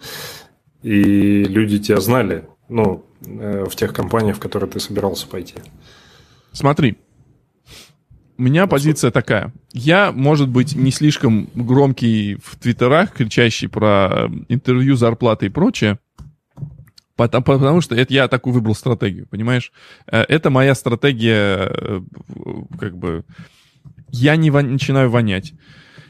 И 0.84 1.46
люди 1.46 1.80
тебя 1.80 2.02
знали. 2.02 2.46
Ну, 2.70 3.06
Э, 3.22 3.66
в 3.70 3.76
тех 3.76 3.94
компаниях, 3.94 4.38
в 4.38 4.40
которые 4.40 4.70
ты 4.70 4.80
собирался 4.80 5.28
пойти? 5.28 5.56
Смотри, 6.54 6.98
у 8.38 8.42
меня 8.42 8.66
позиция 8.66 9.12
такая. 9.12 9.52
Я, 9.74 10.14
может 10.14 10.48
быть, 10.48 10.76
не 10.76 10.92
слишком 10.92 11.50
громкий 11.54 12.38
в 12.42 12.56
твиттерах, 12.58 13.12
кричащий 13.12 13.68
про 13.68 14.10
э, 14.12 14.30
интервью, 14.48 14.96
зарплаты 14.96 15.48
и 15.48 15.50
прочее, 15.50 16.00
потому, 17.18 17.44
потому 17.44 17.82
что 17.82 17.94
это 17.94 18.14
я 18.14 18.30
такую 18.30 18.54
выбрал 18.54 18.74
стратегию, 18.74 19.28
понимаешь? 19.28 19.74
Э, 20.08 20.22
это 20.22 20.50
моя 20.50 20.74
стратегия, 20.74 22.02
как 22.80 22.98
бы, 22.98 23.26
я 24.12 24.38
не 24.38 24.50
начинаю 24.50 25.10
вонять. 25.10 25.54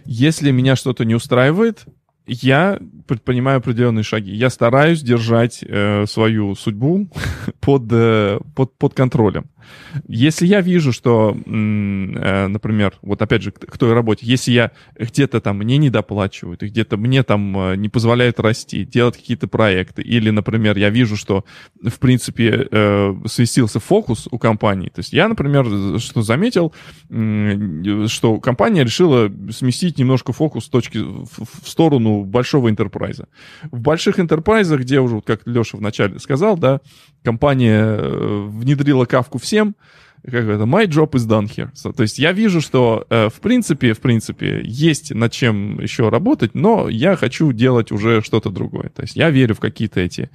Если 0.05 0.51
меня 0.51 0.75
что-то 0.75 1.05
не 1.05 1.15
устраивает, 1.15 1.85
я 2.29 2.79
предпринимаю 3.07 3.57
определенные 3.57 4.03
шаги. 4.03 4.31
Я 4.31 4.49
стараюсь 4.49 5.01
держать 5.01 5.63
э, 5.63 6.05
свою 6.07 6.55
судьбу 6.55 7.09
под, 7.59 7.83
э, 7.91 8.39
под, 8.55 8.77
под 8.77 8.93
контролем. 8.93 9.49
Если 10.07 10.45
я 10.45 10.61
вижу, 10.61 10.91
что, 10.91 11.37
э, 11.45 12.47
например, 12.47 12.93
вот 13.01 13.21
опять 13.21 13.41
же, 13.41 13.51
к 13.51 13.77
той 13.77 13.93
работе, 13.93 14.25
если 14.25 14.51
я 14.51 14.71
где-то 14.97 15.41
там 15.41 15.57
мне 15.57 15.77
не 15.77 15.89
доплачивают, 15.89 16.63
и 16.63 16.67
где-то 16.67 16.97
мне 16.97 17.23
там 17.23 17.57
э, 17.57 17.75
не 17.75 17.89
позволяют 17.89 18.39
расти, 18.39 18.85
делать 18.85 19.17
какие-то 19.17 19.47
проекты, 19.47 20.01
или, 20.01 20.29
например, 20.29 20.77
я 20.77 20.89
вижу, 20.89 21.15
что, 21.15 21.45
в 21.81 21.99
принципе, 21.99 22.67
э, 22.71 23.15
свистился 23.25 23.79
фокус 23.79 24.27
у 24.31 24.37
компании. 24.37 24.89
То 24.89 24.99
есть 24.99 25.13
я, 25.13 25.27
например, 25.27 25.99
что 25.99 26.21
заметил, 26.21 26.73
что 27.09 28.39
компания 28.39 28.83
решила 28.83 29.31
сместить 29.51 29.97
немножко 29.97 30.33
фокус 30.33 30.65
с 30.65 30.69
точки 30.69 30.97
в 30.99 31.67
сторону 31.67 32.23
большого 32.23 32.69
интерпрайза. 32.69 33.27
В 33.71 33.79
больших 33.79 34.19
интерпрайзах, 34.19 34.81
где 34.81 34.99
уже, 34.99 35.21
как 35.21 35.41
Леша 35.45 35.77
вначале 35.77 36.19
сказал, 36.19 36.57
да, 36.57 36.81
компания 37.23 37.97
внедрила 37.97 39.05
кавку 39.05 39.37
всем, 39.37 39.48
всем, 39.49 39.75
как 40.23 40.45
это, 40.45 40.63
my 40.63 40.85
job 40.85 41.11
is 41.11 41.27
done 41.27 41.47
here. 41.47 41.71
So, 41.73 41.91
то 41.93 42.03
есть 42.03 42.19
я 42.19 42.33
вижу, 42.33 42.61
что 42.61 43.05
э, 43.09 43.29
в 43.29 43.39
принципе, 43.39 43.93
в 43.93 43.99
принципе, 43.99 44.61
есть 44.63 45.13
над 45.13 45.31
чем 45.31 45.79
еще 45.79 46.09
работать, 46.09 46.53
но 46.53 46.87
я 46.89 47.15
хочу 47.15 47.51
делать 47.51 47.91
уже 47.91 48.21
что-то 48.21 48.49
другое. 48.49 48.89
То 48.89 49.01
есть 49.01 49.15
я 49.15 49.29
верю 49.31 49.55
в 49.55 49.59
какие-то 49.59 50.01
эти 50.01 50.29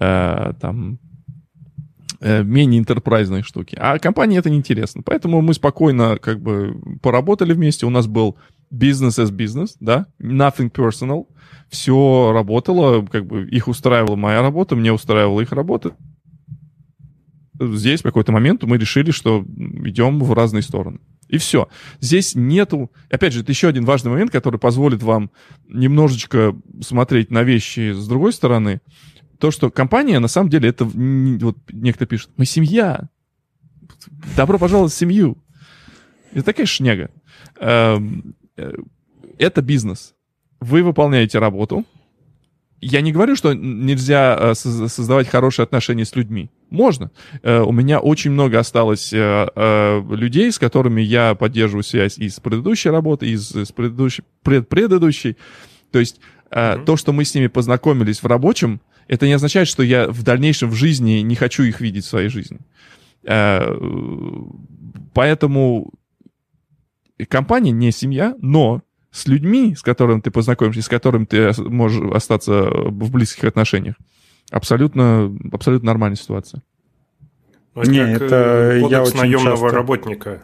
э, 0.00 0.52
там 0.60 0.98
э, 2.20 2.42
менее 2.42 2.80
интерпрайзные 2.80 3.42
штуки. 3.42 3.76
А 3.78 3.98
компании 3.98 4.38
это 4.38 4.50
неинтересно. 4.50 5.02
Поэтому 5.04 5.42
мы 5.42 5.54
спокойно 5.54 6.16
как 6.16 6.40
бы 6.40 6.80
поработали 7.02 7.52
вместе. 7.52 7.86
У 7.86 7.90
нас 7.90 8.06
был 8.06 8.36
business 8.72 9.22
as 9.22 9.30
business, 9.30 9.76
да, 9.80 10.06
nothing 10.20 10.72
personal. 10.72 11.26
Все 11.68 12.32
работало, 12.32 13.04
как 13.06 13.26
бы 13.26 13.46
их 13.48 13.68
устраивала 13.68 14.16
моя 14.16 14.40
работа, 14.40 14.76
мне 14.76 14.92
устраивала 14.92 15.40
их 15.40 15.52
работа 15.52 15.94
здесь 17.60 18.00
в 18.00 18.04
какой-то 18.04 18.32
момент 18.32 18.62
мы 18.62 18.78
решили, 18.78 19.10
что 19.10 19.44
идем 19.84 20.20
в 20.20 20.32
разные 20.32 20.62
стороны. 20.62 21.00
И 21.28 21.38
все. 21.38 21.68
Здесь 22.00 22.34
нету... 22.34 22.92
Опять 23.10 23.32
же, 23.32 23.40
это 23.40 23.50
еще 23.50 23.68
один 23.68 23.84
важный 23.84 24.10
момент, 24.10 24.30
который 24.30 24.60
позволит 24.60 25.02
вам 25.02 25.30
немножечко 25.68 26.56
смотреть 26.80 27.30
на 27.30 27.42
вещи 27.42 27.92
с 27.92 28.06
другой 28.06 28.32
стороны. 28.32 28.80
То, 29.38 29.50
что 29.50 29.70
компания, 29.70 30.18
на 30.20 30.28
самом 30.28 30.50
деле, 30.50 30.68
это... 30.68 30.84
Вот 30.84 31.58
некто 31.72 32.06
пишет, 32.06 32.30
мы 32.36 32.44
семья. 32.44 33.08
Добро 34.36 34.58
пожаловать 34.58 34.92
в 34.92 34.96
семью. 34.96 35.36
Это 36.32 36.44
такая 36.44 36.66
шняга. 36.66 37.10
Эм, 37.58 38.34
э, 38.56 38.72
это 39.38 39.62
бизнес. 39.62 40.14
Вы 40.60 40.82
выполняете 40.82 41.38
работу, 41.38 41.84
я 42.80 43.00
не 43.00 43.12
говорю, 43.12 43.36
что 43.36 43.54
нельзя 43.54 44.36
э, 44.38 44.54
создавать 44.54 45.28
хорошие 45.28 45.64
отношения 45.64 46.04
с 46.04 46.14
людьми. 46.14 46.50
Можно. 46.68 47.10
Э, 47.42 47.60
у 47.60 47.72
меня 47.72 48.00
очень 48.00 48.30
много 48.32 48.58
осталось 48.58 49.12
э, 49.12 50.02
людей, 50.10 50.52
с 50.52 50.58
которыми 50.58 51.00
я 51.00 51.34
поддерживаю 51.34 51.82
связь 51.82 52.18
из 52.18 52.38
предыдущей 52.38 52.90
работы, 52.90 53.28
из, 53.28 53.54
из 53.54 53.72
предыдущей, 53.72 54.24
пред, 54.42 54.68
предыдущей. 54.68 55.36
То 55.90 55.98
есть 55.98 56.20
mm-hmm. 56.50 56.84
то, 56.84 56.96
что 56.96 57.12
мы 57.12 57.24
с 57.24 57.34
ними 57.34 57.46
познакомились 57.46 58.22
в 58.22 58.26
рабочем, 58.26 58.82
это 59.08 59.26
не 59.26 59.32
означает, 59.32 59.68
что 59.68 59.82
я 59.82 60.08
в 60.08 60.22
дальнейшем 60.22 60.68
в 60.68 60.74
жизни 60.74 61.20
не 61.20 61.34
хочу 61.34 61.62
их 61.62 61.80
видеть 61.80 62.04
в 62.04 62.08
своей 62.08 62.28
жизни. 62.28 62.58
Поэтому 65.14 65.92
компания 67.28 67.70
не 67.70 67.90
семья, 67.92 68.34
но 68.40 68.82
с 69.16 69.26
людьми, 69.26 69.74
с 69.74 69.82
которыми 69.82 70.20
ты 70.20 70.30
познакомишься, 70.30 70.82
с 70.82 70.88
которыми 70.88 71.24
ты 71.24 71.50
можешь 71.58 72.02
остаться 72.14 72.68
в 72.70 73.10
близких 73.10 73.44
отношениях, 73.44 73.94
абсолютно, 74.50 75.34
абсолютно 75.52 75.86
нормальная 75.86 76.16
ситуация. 76.16 76.62
Ну, 77.74 77.82
это 77.82 77.90
Не, 77.90 78.12
как 78.12 78.22
это 78.22 78.36
э, 78.36 78.80
я 78.90 79.02
очень 79.02 79.16
наемного 79.16 79.56
часто... 79.56 79.74
работника. 79.74 80.42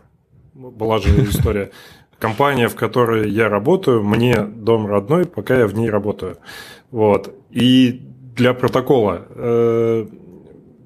Была 0.55 0.99
же 0.99 1.09
история. 1.25 1.71
Компания, 2.19 2.69
в 2.69 2.75
которой 2.75 3.31
я 3.31 3.49
работаю, 3.49 4.03
мне 4.03 4.41
дом 4.43 4.87
родной, 4.87 5.27
пока 5.27 5.59
я 5.59 5.67
в 5.67 5.75
ней 5.75 5.91
работаю. 5.91 6.39
Вот. 6.91 7.35
И 7.51 8.01
для 8.37 8.55
протокола 8.55 9.27
э, 9.29 10.07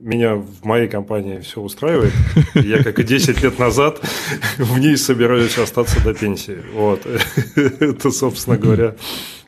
меня 0.06 0.36
в 0.36 0.64
моей 0.64 0.88
компании 0.88 1.40
все 1.40 1.60
устраивает. 1.60 2.12
Я, 2.54 2.82
как 2.82 2.98
и 3.00 3.02
10 3.04 3.42
лет 3.42 3.58
назад, 3.58 4.00
в 4.56 4.78
ней 4.78 4.96
собираюсь 4.96 5.58
остаться 5.58 6.02
до 6.02 6.14
пенсии. 6.14 6.62
Вот. 6.72 7.06
Это, 7.56 8.10
собственно 8.10 8.56
говоря, 8.56 8.94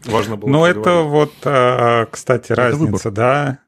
важно 0.04 0.36
было. 0.36 0.50
Ну, 0.50 0.64
это 0.64 1.02
вот, 1.02 1.32
а, 1.44 2.06
кстати, 2.06 2.52
разница, 2.52 3.10
да. 3.10 3.58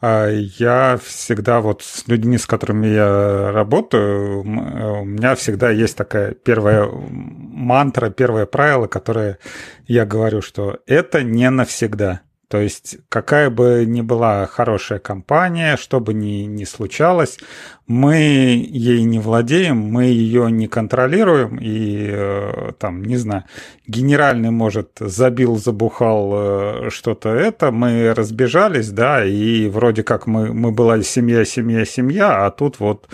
А, 0.00 0.28
я 0.28 0.98
всегда 1.02 1.60
вот 1.60 1.82
с 1.82 2.08
людьми, 2.08 2.36
с 2.36 2.46
которыми 2.46 2.88
я 2.88 3.52
работаю, 3.52 4.40
у 4.40 5.04
меня 5.04 5.36
всегда 5.36 5.70
есть 5.70 5.96
такая 5.96 6.32
первая 6.32 6.88
мантра, 6.90 8.10
первое 8.10 8.46
правило, 8.46 8.88
которое 8.88 9.38
я 9.86 10.04
говорю, 10.04 10.42
что 10.42 10.80
это 10.86 11.22
не 11.22 11.48
навсегда. 11.50 12.22
То 12.52 12.60
есть 12.60 12.98
какая 13.08 13.48
бы 13.48 13.84
ни 13.86 14.02
была 14.02 14.44
хорошая 14.44 14.98
компания, 14.98 15.78
что 15.78 16.00
бы 16.00 16.12
ни, 16.12 16.42
ни 16.42 16.64
случалось, 16.64 17.38
мы 17.86 18.16
ей 18.16 19.02
не 19.04 19.18
владеем, 19.18 19.78
мы 19.78 20.04
ее 20.04 20.50
не 20.50 20.68
контролируем, 20.68 21.56
и 21.56 22.08
э, 22.10 22.72
там, 22.78 23.06
не 23.06 23.16
знаю, 23.16 23.44
генеральный, 23.86 24.50
может, 24.50 24.90
забил, 25.00 25.56
забухал 25.56 26.32
э, 26.34 26.90
что-то 26.90 27.30
это, 27.30 27.70
мы 27.70 28.12
разбежались, 28.12 28.90
да, 28.90 29.24
и 29.24 29.66
вроде 29.70 30.02
как 30.02 30.26
мы, 30.26 30.52
мы 30.52 30.72
была 30.72 31.02
семья, 31.02 31.46
семья, 31.46 31.86
семья, 31.86 32.44
а 32.44 32.50
тут 32.50 32.80
вот 32.80 33.08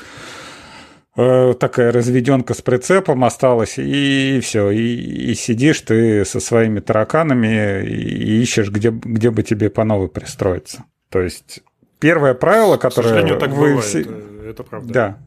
Э, 1.21 1.53
такая 1.59 1.91
разведенка 1.91 2.55
с 2.55 2.63
прицепом 2.63 3.25
осталась, 3.25 3.75
и, 3.77 4.39
все. 4.41 4.71
И, 4.71 5.33
и 5.33 5.35
сидишь 5.35 5.81
ты 5.81 6.25
со 6.25 6.39
своими 6.39 6.79
тараканами 6.79 7.85
и 7.85 8.41
ищешь, 8.41 8.71
где, 8.71 8.91
где 8.91 9.33
бы 9.33 9.43
тебе 9.43 9.69
по 9.69 9.83
новой 9.83 10.09
пристроиться. 10.09 10.85
То 11.11 11.21
есть 11.21 11.65
первое 11.99 12.35
правило, 12.35 12.77
которое... 12.77 13.35
К 13.35 13.39
так 13.41 13.51
вы 13.51 13.75
бывает, 13.75 13.85
все... 13.85 14.07
это 14.49 14.63
правда. 14.63 14.93
Да, 14.93 15.19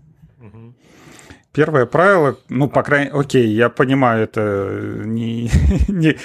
Первое 1.53 1.85
правило, 1.85 2.37
ну, 2.47 2.69
по 2.69 2.81
крайней 2.81 3.07
мере, 3.07 3.19
окей, 3.19 3.47
я 3.47 3.69
понимаю, 3.69 4.23
это 4.23 5.03
не, 5.03 5.51
не 5.89 6.17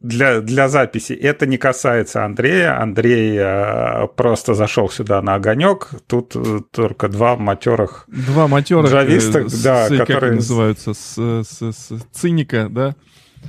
для, 0.00 0.40
для 0.40 0.68
записи. 0.68 1.12
Это 1.12 1.46
не 1.46 1.58
касается 1.58 2.24
Андрея. 2.24 2.80
Андрей 2.80 3.36
а, 3.38 4.06
просто 4.06 4.54
зашел 4.54 4.88
сюда 4.88 5.20
на 5.20 5.34
огонек. 5.34 5.90
Тут 6.06 6.34
э, 6.34 6.60
только 6.70 7.08
два 7.08 7.36
матерых 7.36 8.04
Два 8.08 8.48
матерых 8.48 8.90
джависта, 8.90 9.48
с, 9.48 9.62
да, 9.62 9.86
с, 9.86 9.90
которые... 9.90 10.30
Как 10.30 10.34
называются? 10.36 10.94
С, 10.94 11.16
с, 11.16 11.60
с 11.60 11.92
циника, 12.12 12.68
да? 12.70 12.96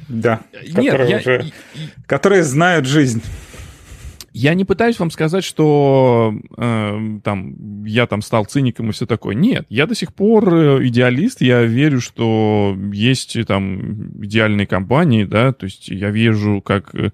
Да, 0.10 0.42
Нет, 0.52 0.76
которые, 0.76 1.10
я... 1.10 1.18
уже, 1.18 1.52
которые 2.06 2.44
знают 2.44 2.86
жизнь. 2.86 3.24
Я 4.34 4.56
не 4.56 4.66
пытаюсь 4.66 4.98
вам 5.00 5.12
сказать, 5.12 5.44
что 5.44 6.34
э, 6.58 7.20
там 7.24 7.84
я 7.86 8.08
там 8.08 8.24
стал 8.24 8.46
циником 8.46 8.90
и 8.90 8.92
все 8.92 9.06
такое. 9.06 9.36
Нет, 9.36 9.68
я 9.70 9.86
до 9.86 9.94
сих 9.94 10.12
пор 10.12 10.52
э, 10.52 10.88
идеалист. 10.88 11.42
Я 11.42 11.62
верю, 11.62 12.02
что 12.02 12.76
есть 12.92 13.38
там 13.46 14.24
идеальные 14.24 14.66
компании, 14.66 15.24
да, 15.24 15.54
то 15.54 15.66
есть 15.66 15.88
я 15.88 16.10
вижу, 16.10 16.62
как 16.62 16.96
э, 16.96 17.12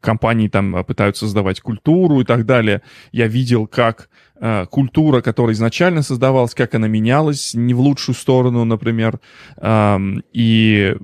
компании 0.00 0.46
там 0.46 0.84
пытаются 0.84 1.24
создавать 1.24 1.60
культуру 1.60 2.20
и 2.20 2.24
так 2.24 2.46
далее. 2.46 2.82
Я 3.10 3.26
видел, 3.26 3.66
как 3.66 4.08
э, 4.40 4.66
культура, 4.66 5.20
которая 5.20 5.54
изначально 5.54 6.02
создавалась, 6.02 6.54
как 6.54 6.76
она 6.76 6.86
менялась 6.86 7.54
не 7.54 7.74
в 7.74 7.80
лучшую 7.80 8.14
сторону, 8.14 8.64
например, 8.64 9.18
э, 9.56 9.98
и 10.32 10.94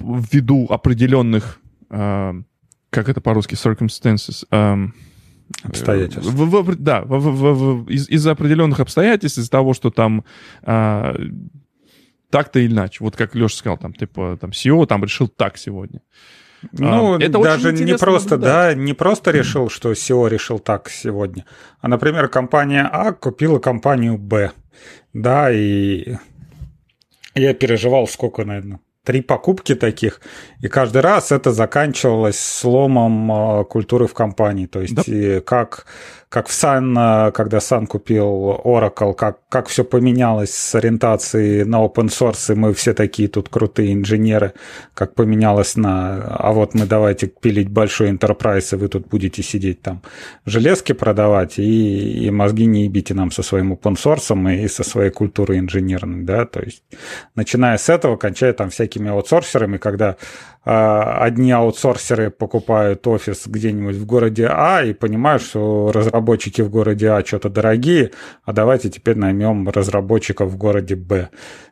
ввиду 0.00 0.66
определенных 0.68 1.60
э, 1.90 2.32
как 2.96 3.10
это 3.10 3.20
по-русски, 3.20 3.54
circumstances, 3.54 4.44
um, 4.50 4.92
обстоятельств. 5.62 6.32
В, 6.32 6.62
в, 6.62 6.76
да, 6.76 7.02
в, 7.02 7.18
в, 7.18 7.84
в, 7.84 7.90
из, 7.90 8.08
из 8.08 8.26
определенных 8.26 8.80
обстоятельств, 8.80 9.38
из-за 9.38 9.50
того, 9.50 9.74
что 9.74 9.90
там 9.90 10.24
а, 10.62 11.14
так-то 12.30 12.58
или 12.58 12.72
иначе. 12.72 13.04
Вот 13.04 13.14
как 13.14 13.34
Леша 13.34 13.58
сказал, 13.58 13.76
там, 13.76 13.92
типа, 13.92 14.38
там, 14.40 14.50
CEO 14.50 14.86
там 14.86 15.04
решил 15.04 15.28
так 15.28 15.58
сегодня. 15.58 16.00
Ну, 16.72 17.16
а, 17.16 17.22
это 17.22 17.38
даже 17.38 17.70
не 17.74 17.98
просто, 17.98 18.38
да, 18.38 18.72
не 18.72 18.94
просто 18.94 19.30
решил, 19.30 19.68
что 19.68 19.92
SEO 19.92 20.26
решил 20.30 20.58
так 20.58 20.88
сегодня, 20.88 21.44
а, 21.82 21.88
например, 21.88 22.28
компания 22.28 22.88
А 22.90 23.12
купила 23.12 23.58
компанию 23.58 24.16
Б, 24.16 24.52
да, 25.12 25.52
и 25.52 26.16
я 27.34 27.52
переживал 27.52 28.08
сколько, 28.08 28.46
наверное, 28.46 28.80
три 29.06 29.22
покупки 29.22 29.76
таких, 29.76 30.20
и 30.60 30.68
каждый 30.68 31.00
раз 31.00 31.30
это 31.30 31.52
заканчивалось 31.52 32.38
сломом 32.38 33.32
а, 33.32 33.64
культуры 33.64 34.08
в 34.08 34.14
компании. 34.14 34.66
То 34.66 34.80
есть 34.80 34.94
да. 34.94 35.40
как 35.40 35.86
как 36.28 36.48
в 36.48 36.50
Sun, 36.50 37.32
когда 37.32 37.58
Sun 37.58 37.86
купил 37.86 38.60
Oracle, 38.64 39.14
как, 39.14 39.48
как 39.48 39.68
все 39.68 39.84
поменялось 39.84 40.50
с 40.50 40.74
ориентацией 40.74 41.64
на 41.64 41.84
open 41.84 42.08
source, 42.08 42.52
и 42.52 42.56
мы 42.56 42.74
все 42.74 42.94
такие 42.94 43.28
тут 43.28 43.48
крутые 43.48 43.94
инженеры, 43.94 44.52
как 44.92 45.14
поменялось 45.14 45.76
на, 45.76 46.22
а 46.24 46.52
вот 46.52 46.74
мы 46.74 46.84
давайте 46.84 47.28
пилить 47.28 47.68
большой 47.70 48.10
enterprise, 48.10 48.74
и 48.74 48.76
вы 48.76 48.88
тут 48.88 49.08
будете 49.08 49.42
сидеть 49.42 49.82
там 49.82 50.02
железки 50.44 50.92
продавать, 50.92 51.58
и, 51.58 52.26
и 52.26 52.30
мозги 52.30 52.66
не 52.66 52.84
ебите 52.84 53.14
нам 53.14 53.30
со 53.30 53.42
своим 53.42 53.72
open 53.72 53.94
source 53.94 54.64
и 54.64 54.68
со 54.68 54.82
своей 54.82 55.10
культурой 55.10 55.60
инженерной, 55.60 56.24
да, 56.24 56.44
то 56.44 56.60
есть 56.60 56.82
начиная 57.36 57.78
с 57.78 57.88
этого, 57.88 58.16
кончая 58.16 58.52
там 58.52 58.70
всякими 58.96 59.10
аутсорсерами, 59.10 59.76
когда 59.78 60.16
а, 60.64 61.22
одни 61.22 61.52
аутсорсеры 61.52 62.30
покупают 62.30 63.06
офис 63.06 63.46
где-нибудь 63.46 63.96
в 63.96 64.06
городе 64.06 64.48
А 64.50 64.82
и 64.82 64.92
понимают, 64.92 65.42
что 65.42 65.92
разработчики 65.92 66.62
в 66.62 66.70
городе 66.70 67.10
А 67.10 67.24
что-то 67.24 67.48
дорогие, 67.50 68.10
а 68.44 68.52
давайте 68.52 68.90
теперь 68.90 69.16
наймем 69.16 69.68
разработчиков 69.68 70.50
в 70.50 70.56
городе 70.56 70.96
Б, 70.96 71.28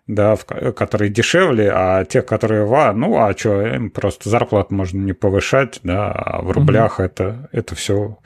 да, 0.07 0.37
в, 0.37 0.45
которые 0.45 1.11
дешевле, 1.11 1.70
а 1.75 2.05
тех, 2.05 2.27
которые 2.27 2.64
в 2.64 2.75
А, 2.75 2.93
ну 2.93 3.16
а 3.16 3.37
что, 3.37 3.62
им 3.62 3.91
просто 3.91 4.29
зарплату 4.29 4.75
можно 4.75 4.99
не 4.99 5.12
повышать, 5.12 5.81
да, 5.83 6.12
а 6.12 6.43
в 6.43 6.51
рублях 6.51 7.01
mm-hmm. 7.01 7.05
это, 7.05 7.49
это 7.53 7.75
все 7.75 8.18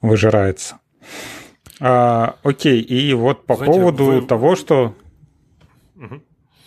выжирается. 0.00 0.76
А, 1.80 2.36
окей, 2.42 2.80
и 2.80 3.12
вот 3.14 3.44
по 3.46 3.56
Знаете, 3.56 3.78
поводу 3.78 4.04
вы... 4.04 4.22
того, 4.22 4.56
что... 4.56 4.94
Угу. 5.96 6.22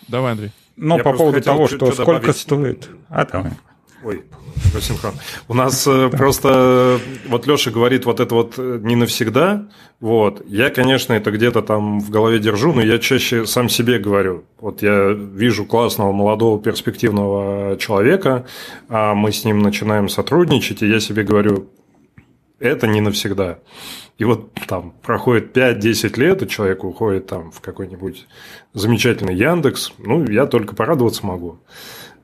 Давай, 0.08 0.32
Андрей. 0.32 0.50
Но 0.80 0.96
Я 0.96 1.04
по 1.04 1.12
поводу 1.12 1.42
того, 1.42 1.66
что, 1.66 1.76
что 1.76 1.92
сколько 1.92 2.20
добавить. 2.20 2.36
стоит. 2.36 2.88
А, 3.10 3.26
давай. 3.26 3.52
Ой, 4.02 4.22
синхрон. 4.80 5.12
У 5.46 5.52
нас 5.52 5.86
э, 5.86 6.08
просто, 6.08 6.98
вот 7.28 7.46
Леша 7.46 7.70
говорит, 7.70 8.06
вот 8.06 8.18
это 8.18 8.34
вот 8.34 8.54
э, 8.56 8.78
не 8.80 8.96
навсегда. 8.96 9.68
Вот. 10.00 10.42
Я, 10.46 10.70
конечно, 10.70 11.12
это 11.12 11.30
где-то 11.32 11.60
там 11.60 12.00
в 12.00 12.08
голове 12.08 12.38
держу, 12.38 12.72
но 12.72 12.80
я 12.80 12.98
чаще 12.98 13.44
сам 13.44 13.68
себе 13.68 13.98
говорю. 13.98 14.44
Вот 14.58 14.80
я 14.80 15.10
вижу 15.10 15.66
классного, 15.66 16.12
молодого, 16.12 16.58
перспективного 16.62 17.76
человека, 17.76 18.46
а 18.88 19.14
мы 19.14 19.32
с 19.32 19.44
ним 19.44 19.58
начинаем 19.58 20.08
сотрудничать, 20.08 20.80
и 20.82 20.88
я 20.88 20.98
себе 20.98 21.24
говорю, 21.24 21.68
это 22.58 22.86
не 22.86 23.02
навсегда. 23.02 23.58
И 24.20 24.24
вот 24.24 24.52
там 24.68 24.92
проходит 25.02 25.56
5-10 25.56 26.20
лет, 26.20 26.42
и 26.42 26.48
человек 26.48 26.84
уходит 26.84 27.26
там 27.26 27.50
в 27.50 27.62
какой-нибудь 27.62 28.26
замечательный 28.74 29.34
Яндекс. 29.34 29.94
Ну, 29.96 30.28
я 30.28 30.44
только 30.44 30.76
порадоваться 30.76 31.24
могу 31.24 31.60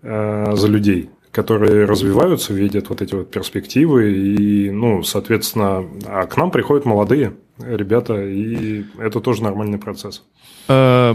э, 0.02 0.54
за 0.54 0.68
людей, 0.68 1.08
которые 1.32 1.86
развиваются, 1.86 2.52
видят 2.52 2.90
вот 2.90 3.00
эти 3.00 3.14
вот 3.14 3.30
перспективы. 3.30 4.12
И, 4.12 4.70
ну, 4.70 5.02
соответственно, 5.04 5.86
а 6.04 6.26
к 6.26 6.36
нам 6.36 6.50
приходят 6.50 6.84
молодые 6.84 7.32
ребята, 7.58 8.22
и 8.22 8.84
это 8.98 9.20
тоже 9.20 9.42
нормальный 9.42 9.78
процесс. 9.78 10.22
Э, 10.68 11.14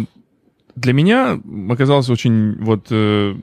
для 0.75 0.93
меня 0.93 1.39
оказалось 1.69 2.09
очень 2.09 2.57
вот 2.59 2.87
э, 2.89 3.35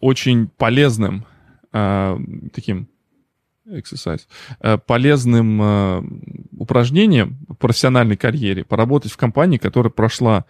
очень 0.00 0.48
полезным 0.56 1.26
э, 1.74 2.16
таким 2.54 2.88
exercise, 3.78 4.22
э, 4.60 4.78
полезным 4.78 5.62
э, 5.62 6.02
упражнением 6.58 7.38
в 7.48 7.54
профессиональной 7.54 8.16
карьере 8.16 8.64
поработать 8.64 9.12
в 9.12 9.16
компании, 9.16 9.58
которая 9.58 9.90
прошла 9.90 10.44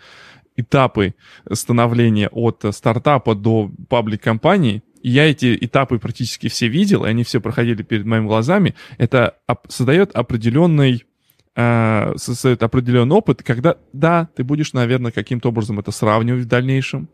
этапы 0.57 1.14
становления 1.51 2.29
от 2.29 2.64
стартапа 2.73 3.35
до 3.35 3.71
паблик-компании, 3.89 4.83
и 5.03 5.11
я 5.11 5.31
эти 5.31 5.57
этапы 5.61 5.99
практически 5.99 6.49
все 6.49 6.68
видел, 6.68 7.05
и 7.05 7.09
они 7.09 7.25
все 7.25 7.41
проходили 7.41 7.83
перед 7.83 8.05
моими 8.05 8.27
глазами, 8.27 8.75
это 8.99 9.37
создает 9.68 10.12
определенный 10.12 11.05
э, 11.57 12.12
создает 12.16 12.62
определенный 12.62 13.16
опыт, 13.16 13.43
когда, 13.43 13.77
да, 13.93 14.29
ты 14.37 14.45
будешь, 14.45 14.73
наверное, 14.73 15.12
каким-то 15.12 15.49
образом 15.49 15.79
это 15.79 15.91
сравнивать 15.91 16.45
в 16.45 16.49
дальнейшем, 16.49 17.09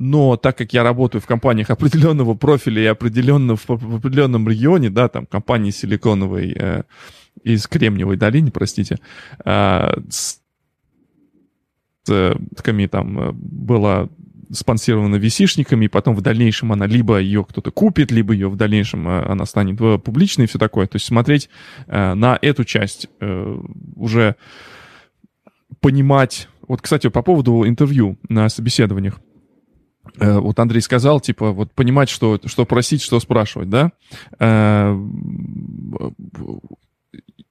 но 0.00 0.38
так 0.38 0.56
как 0.56 0.72
я 0.72 0.82
работаю 0.82 1.20
в 1.20 1.26
компаниях 1.26 1.68
определенного 1.68 2.32
профиля 2.32 2.82
и 2.82 2.86
определенного, 2.86 3.58
в, 3.58 3.68
в 3.68 3.96
определенном 3.96 4.48
регионе, 4.48 4.88
да, 4.88 5.08
там 5.08 5.26
компании 5.26 5.70
силиконовой 5.70 6.56
э, 6.56 6.82
из 7.42 7.66
Кремниевой 7.66 8.16
долины, 8.16 8.50
простите, 8.50 8.98
э, 9.44 9.92
с, 10.08 10.40
с 12.04 12.36
такими 12.56 12.86
там 12.86 13.20
э, 13.20 13.32
была 13.32 14.08
спонсирована 14.50 15.16
висишниками, 15.16 15.84
и 15.84 15.88
потом 15.88 16.16
в 16.16 16.22
дальнейшем 16.22 16.72
она 16.72 16.86
либо 16.86 17.18
ее 17.18 17.44
кто-то 17.44 17.70
купит, 17.70 18.10
либо 18.10 18.32
ее 18.32 18.48
в 18.48 18.56
дальнейшем 18.56 19.06
э, 19.06 19.22
она 19.26 19.44
станет 19.44 19.76
публичной 20.02 20.46
и 20.46 20.48
все 20.48 20.58
такое. 20.58 20.86
То 20.86 20.96
есть 20.96 21.04
смотреть 21.04 21.50
э, 21.88 22.14
на 22.14 22.38
эту 22.40 22.64
часть 22.64 23.06
э, 23.20 23.58
уже 23.96 24.36
понимать. 25.80 26.48
Вот, 26.66 26.80
кстати, 26.80 27.08
по 27.10 27.20
поводу 27.20 27.68
интервью 27.68 28.16
на 28.30 28.48
собеседованиях. 28.48 29.20
Э, 30.18 30.38
вот 30.38 30.58
Андрей 30.58 30.80
сказал, 30.80 31.20
типа, 31.20 31.52
вот 31.52 31.72
понимать, 31.72 32.08
что, 32.08 32.38
что 32.44 32.64
просить, 32.64 33.02
что 33.02 33.20
спрашивать, 33.20 33.68
да? 33.68 33.92
Э, 34.38 34.96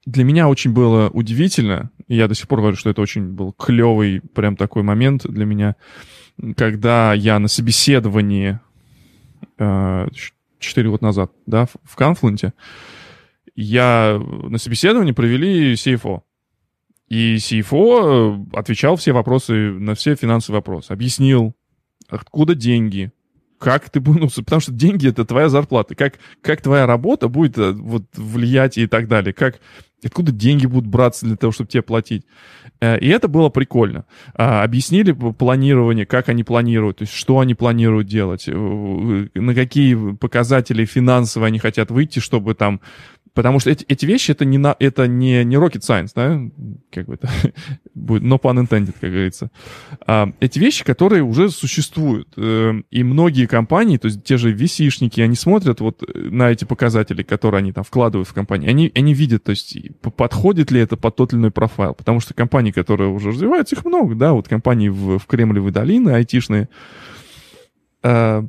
для 0.05 0.23
меня 0.23 0.49
очень 0.49 0.73
было 0.73 1.09
удивительно, 1.09 1.91
и 2.07 2.15
я 2.15 2.27
до 2.27 2.35
сих 2.35 2.47
пор 2.47 2.59
говорю, 2.59 2.75
что 2.75 2.89
это 2.89 3.01
очень 3.01 3.27
был 3.27 3.53
клевый 3.53 4.21
прям 4.33 4.55
такой 4.55 4.83
момент 4.83 5.27
для 5.27 5.45
меня, 5.45 5.75
когда 6.55 7.13
я 7.13 7.37
на 7.39 7.47
собеседовании, 7.47 8.59
э, 9.57 10.07
4 10.59 10.89
года 10.89 11.05
назад, 11.05 11.31
да, 11.45 11.65
в 11.65 11.97
Confluent, 11.97 12.53
я 13.55 14.19
на 14.19 14.57
собеседовании 14.57 15.11
провели 15.11 15.73
CFO. 15.73 16.21
И 17.09 17.35
CFO 17.35 18.47
э, 18.53 18.57
отвечал 18.57 18.95
все 18.95 19.11
вопросы, 19.11 19.53
на 19.53 19.95
все 19.95 20.15
финансовые 20.15 20.59
вопросы. 20.59 20.91
Объяснил, 20.91 21.55
откуда 22.09 22.55
деньги, 22.55 23.11
как 23.59 23.89
ты 23.89 23.99
будешь, 23.99 24.37
ну, 24.37 24.43
потому 24.43 24.61
что 24.61 24.71
деньги 24.71 25.09
это 25.09 25.25
твоя 25.25 25.49
зарплата, 25.49 25.93
как, 25.93 26.15
как 26.41 26.61
твоя 26.61 26.85
работа 26.85 27.27
будет 27.27 27.57
э, 27.57 27.73
вот, 27.73 28.03
влиять 28.15 28.77
и 28.77 28.87
так 28.87 29.07
далее, 29.07 29.33
как, 29.33 29.59
откуда 30.03 30.31
деньги 30.31 30.65
будут 30.65 30.89
браться 30.89 31.25
для 31.25 31.35
того, 31.35 31.51
чтобы 31.51 31.69
тебе 31.69 31.83
платить. 31.83 32.25
Э, 32.79 32.97
и 32.97 33.07
это 33.09 33.27
было 33.27 33.49
прикольно. 33.49 34.05
А, 34.33 34.63
объяснили 34.63 35.11
планирование, 35.11 36.05
как 36.05 36.29
они 36.29 36.43
планируют, 36.43 36.97
то 36.97 37.01
есть 37.03 37.13
что 37.13 37.39
они 37.39 37.53
планируют 37.53 38.07
делать, 38.07 38.47
на 38.47 39.53
какие 39.53 40.15
показатели 40.15 40.85
финансовые 40.85 41.49
они 41.49 41.59
хотят 41.59 41.91
выйти, 41.91 42.19
чтобы 42.19 42.55
там 42.55 42.79
Потому 43.33 43.59
что 43.59 43.69
эти, 43.69 43.85
эти 43.87 44.05
вещи 44.05 44.31
это 44.31 44.45
не, 44.45 44.57
на, 44.57 44.75
это 44.79 45.07
не, 45.07 45.43
не 45.43 45.55
rocket 45.55 45.81
science, 45.81 46.11
да, 46.15 46.39
как 46.91 47.05
бы 47.05 47.15
это 47.15 47.29
будет, 47.93 48.23
no 48.23 48.39
pun 48.39 48.65
intended, 48.65 48.95
как 48.99 49.11
говорится. 49.11 49.51
А, 50.05 50.31
эти 50.39 50.59
вещи, 50.59 50.83
которые 50.83 51.23
уже 51.23 51.49
существуют. 51.49 52.29
Э, 52.37 52.73
и 52.89 53.03
многие 53.03 53.45
компании, 53.45 53.97
то 53.97 54.07
есть 54.07 54.23
те 54.23 54.37
же 54.37 54.53
VC-шники, 54.53 55.21
они 55.21 55.35
смотрят 55.35 55.79
вот 55.79 56.03
на 56.13 56.51
эти 56.51 56.65
показатели, 56.65 57.23
которые 57.23 57.59
они 57.59 57.71
там 57.71 57.83
вкладывают 57.83 58.27
в 58.27 58.33
компании, 58.33 58.69
они, 58.69 58.91
они 58.95 59.13
видят, 59.13 59.43
то 59.43 59.51
есть 59.51 59.77
подходит 60.01 60.71
ли 60.71 60.81
это 60.81 60.97
под 60.97 61.15
тот 61.15 61.33
или 61.33 61.39
иной 61.39 61.51
профайл. 61.51 61.93
Потому 61.93 62.19
что 62.19 62.33
компании, 62.33 62.71
которые 62.71 63.09
уже 63.09 63.29
развиваются, 63.29 63.75
их 63.75 63.85
много, 63.85 64.15
да, 64.15 64.33
вот 64.33 64.47
компании 64.47 64.89
в, 64.89 65.19
в 65.19 65.25
Кремлевой 65.25 65.71
долине, 65.71 66.13
айтишные. 66.13 66.69
А, 68.03 68.45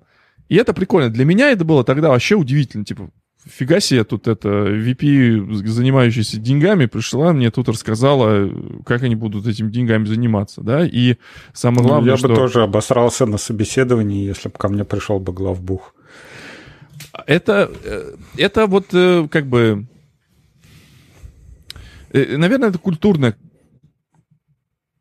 и 0.48 0.56
это 0.56 0.74
прикольно. 0.74 1.10
Для 1.10 1.24
меня 1.24 1.50
это 1.50 1.64
было 1.64 1.84
тогда 1.84 2.08
вообще 2.08 2.34
удивительно. 2.34 2.84
Типа, 2.84 3.10
фига 3.48 3.80
себе, 3.80 4.04
тут 4.04 4.28
это 4.28 4.48
VP, 4.48 5.66
занимающаяся 5.66 6.38
деньгами, 6.38 6.86
пришла 6.86 7.32
мне 7.32 7.50
тут 7.50 7.68
рассказала, 7.68 8.50
как 8.84 9.02
они 9.02 9.16
будут 9.16 9.46
этими 9.46 9.70
деньгами 9.70 10.04
заниматься, 10.04 10.60
да, 10.62 10.84
и 10.86 11.16
самое 11.52 11.82
главное, 11.82 12.04
ну, 12.04 12.10
я 12.12 12.16
что... 12.16 12.28
бы 12.28 12.34
тоже 12.34 12.62
обосрался 12.62 13.26
на 13.26 13.38
собеседовании, 13.38 14.26
если 14.26 14.48
бы 14.48 14.54
ко 14.56 14.68
мне 14.68 14.84
пришел 14.84 15.18
бы 15.18 15.32
главбух. 15.32 15.94
Это, 17.26 17.70
э, 17.84 18.16
это 18.36 18.66
вот 18.66 18.86
э, 18.92 19.26
как 19.30 19.46
бы... 19.46 19.86
Э, 22.12 22.36
наверное, 22.36 22.68
это 22.68 22.78
культурная 22.78 23.36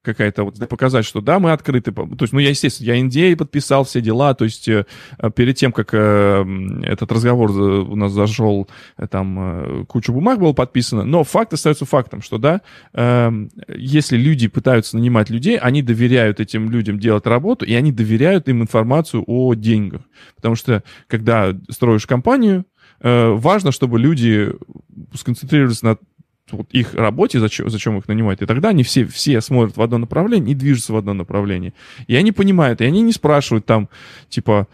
какая-то 0.02 0.46
вот 0.46 0.70
показать, 0.70 1.06
что 1.06 1.22
да, 1.22 1.40
мы 1.40 1.52
открыты. 1.52 1.92
То 1.92 2.08
есть, 2.22 2.34
ну, 2.34 2.40
я, 2.40 2.50
естественно, 2.50 2.88
я 2.88 3.02
NDA 3.02 3.36
подписал 3.36 3.84
все 3.84 4.02
дела, 4.02 4.34
то 4.34 4.46
есть 4.46 4.68
э, 4.68 4.86
перед 5.36 5.58
тем, 5.58 5.72
как 5.72 5.90
э, 5.94 6.46
этот 6.84 7.12
разговор 7.12 7.52
у 7.52 7.96
нас 7.96 8.12
зашел, 8.12 8.70
э, 8.98 9.08
там 9.08 9.86
куча 9.88 10.12
бумаг 10.12 10.40
было 10.40 10.54
подписано, 10.54 11.04
но 11.04 11.24
факт 11.24 11.54
остается 11.54 11.86
фактом, 11.86 12.22
что 12.22 12.38
да, 12.38 12.62
если 13.68 14.18
люди 14.18 14.48
пытаются 14.48 14.98
нанимать 14.98 15.30
людей, 15.30 15.58
они 15.58 15.82
доверяют 15.82 16.40
этим 16.40 16.70
людям 16.70 17.00
делать 17.00 17.26
работу, 17.26 17.66
и 17.66 17.74
они 17.74 17.92
доверяют 17.92 18.48
им 18.48 18.62
информацию 18.62 19.24
о 19.28 19.54
деньгах. 19.54 20.02
Потому 20.36 20.56
что, 20.56 20.84
когда 21.08 21.56
строишь 21.70 22.06
компанию, 22.06 22.66
важно, 23.02 23.72
чтобы 23.72 24.00
люди 24.00 24.54
сконцентрировались 25.14 25.82
на 25.82 25.98
вот 26.58 26.68
их 26.72 26.94
работе, 26.94 27.40
зачем, 27.40 27.70
зачем 27.70 27.98
их 27.98 28.08
нанимать. 28.08 28.42
И 28.42 28.46
тогда 28.46 28.70
они 28.70 28.84
все, 28.84 29.06
все 29.06 29.42
смотрят 29.42 29.78
в 29.78 29.82
одно 29.82 29.98
направление 29.98 30.52
и 30.52 30.56
движутся 30.56 30.94
в 30.94 30.98
одно 30.98 31.14
направление. 31.14 31.74
И 32.08 32.16
они 32.16 32.32
понимают, 32.32 32.82
и 32.82 32.86
они 32.86 33.02
не 33.02 33.12
спрашивают 33.12 33.66
там, 33.66 33.90
типа, 34.30 34.68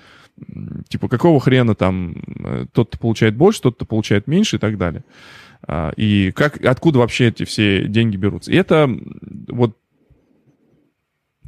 типа, 0.87 1.07
какого 1.07 1.39
хрена 1.39 1.75
там 1.75 2.15
э, 2.43 2.65
тот-то 2.71 2.97
получает 2.97 3.35
больше, 3.35 3.61
тот-то 3.61 3.85
получает 3.85 4.27
меньше 4.27 4.57
и 4.57 4.59
так 4.59 4.77
далее. 4.77 5.03
А, 5.67 5.91
и 5.95 6.31
как, 6.31 6.63
откуда 6.63 6.99
вообще 6.99 7.27
эти 7.29 7.43
все 7.45 7.87
деньги 7.87 8.17
берутся. 8.17 8.51
И 8.51 8.55
это 8.55 8.89
вот 9.47 9.77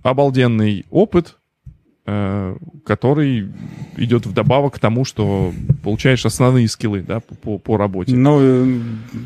обалденный 0.03 0.85
опыт, 0.89 1.37
который 2.85 3.51
идет 3.97 4.25
вдобавок 4.25 4.75
к 4.75 4.79
тому, 4.79 5.03
что 5.03 5.53
получаешь 5.83 6.25
основные 6.25 6.69
скиллы 6.69 7.01
да, 7.01 7.19
по, 7.19 7.57
по 7.57 7.75
работе. 7.75 8.15
Ну, 8.15 8.39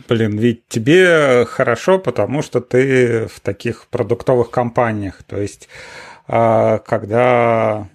блин, 0.10 0.38
ведь 0.40 0.68
тебе 0.68 1.46
хорошо, 1.46 2.00
потому 2.00 2.42
что 2.42 2.60
ты 2.60 3.28
в 3.28 3.40
таких 3.40 3.86
продуктовых 3.92 4.50
компаниях. 4.50 5.22
То 5.28 5.40
есть, 5.40 5.70
а, 6.28 6.80
когда 6.80 7.88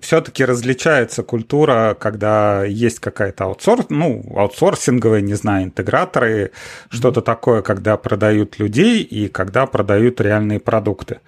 все-таки 0.00 0.44
различается 0.44 1.22
культура, 1.22 1.96
когда 1.98 2.64
есть 2.64 3.00
какая-то 3.00 3.44
аутсорс, 3.44 3.86
ну, 3.88 4.24
аутсорсинговая, 4.36 5.20
не 5.20 5.34
знаю, 5.34 5.64
интеграторы, 5.64 6.52
что-то 6.88 7.20
такое, 7.20 7.62
когда 7.62 7.96
продают 7.96 8.58
людей 8.58 9.02
и 9.02 9.28
когда 9.28 9.66
продают 9.66 10.20
реальные 10.20 10.60
продукты. 10.60 11.20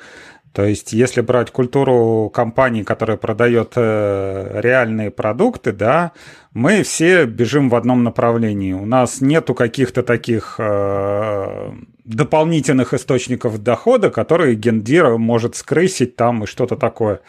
То 0.53 0.64
есть, 0.64 0.92
если 0.92 1.20
брать 1.20 1.53
культуру 1.53 2.28
компании, 2.34 2.82
которая 2.82 3.16
продает 3.16 3.74
э, 3.76 4.61
реальные 4.61 5.12
продукты, 5.12 5.70
да, 5.72 6.11
мы 6.53 6.82
все 6.82 7.24
бежим 7.26 7.68
в 7.68 7.76
одном 7.76 8.03
направлении. 8.03 8.72
У 8.72 8.84
нас 8.84 9.20
нету 9.20 9.55
каких-то 9.55 10.03
таких 10.03 10.57
э, 10.59 11.70
дополнительных 12.05 12.94
источников 12.94 13.62
дохода, 13.62 14.11
которые 14.11 14.57
гендир 14.57 15.18
может 15.18 15.55
скрысить 15.55 16.16
там 16.16 16.42
и 16.42 16.46
что-то 16.48 16.76
такое. 16.76 17.20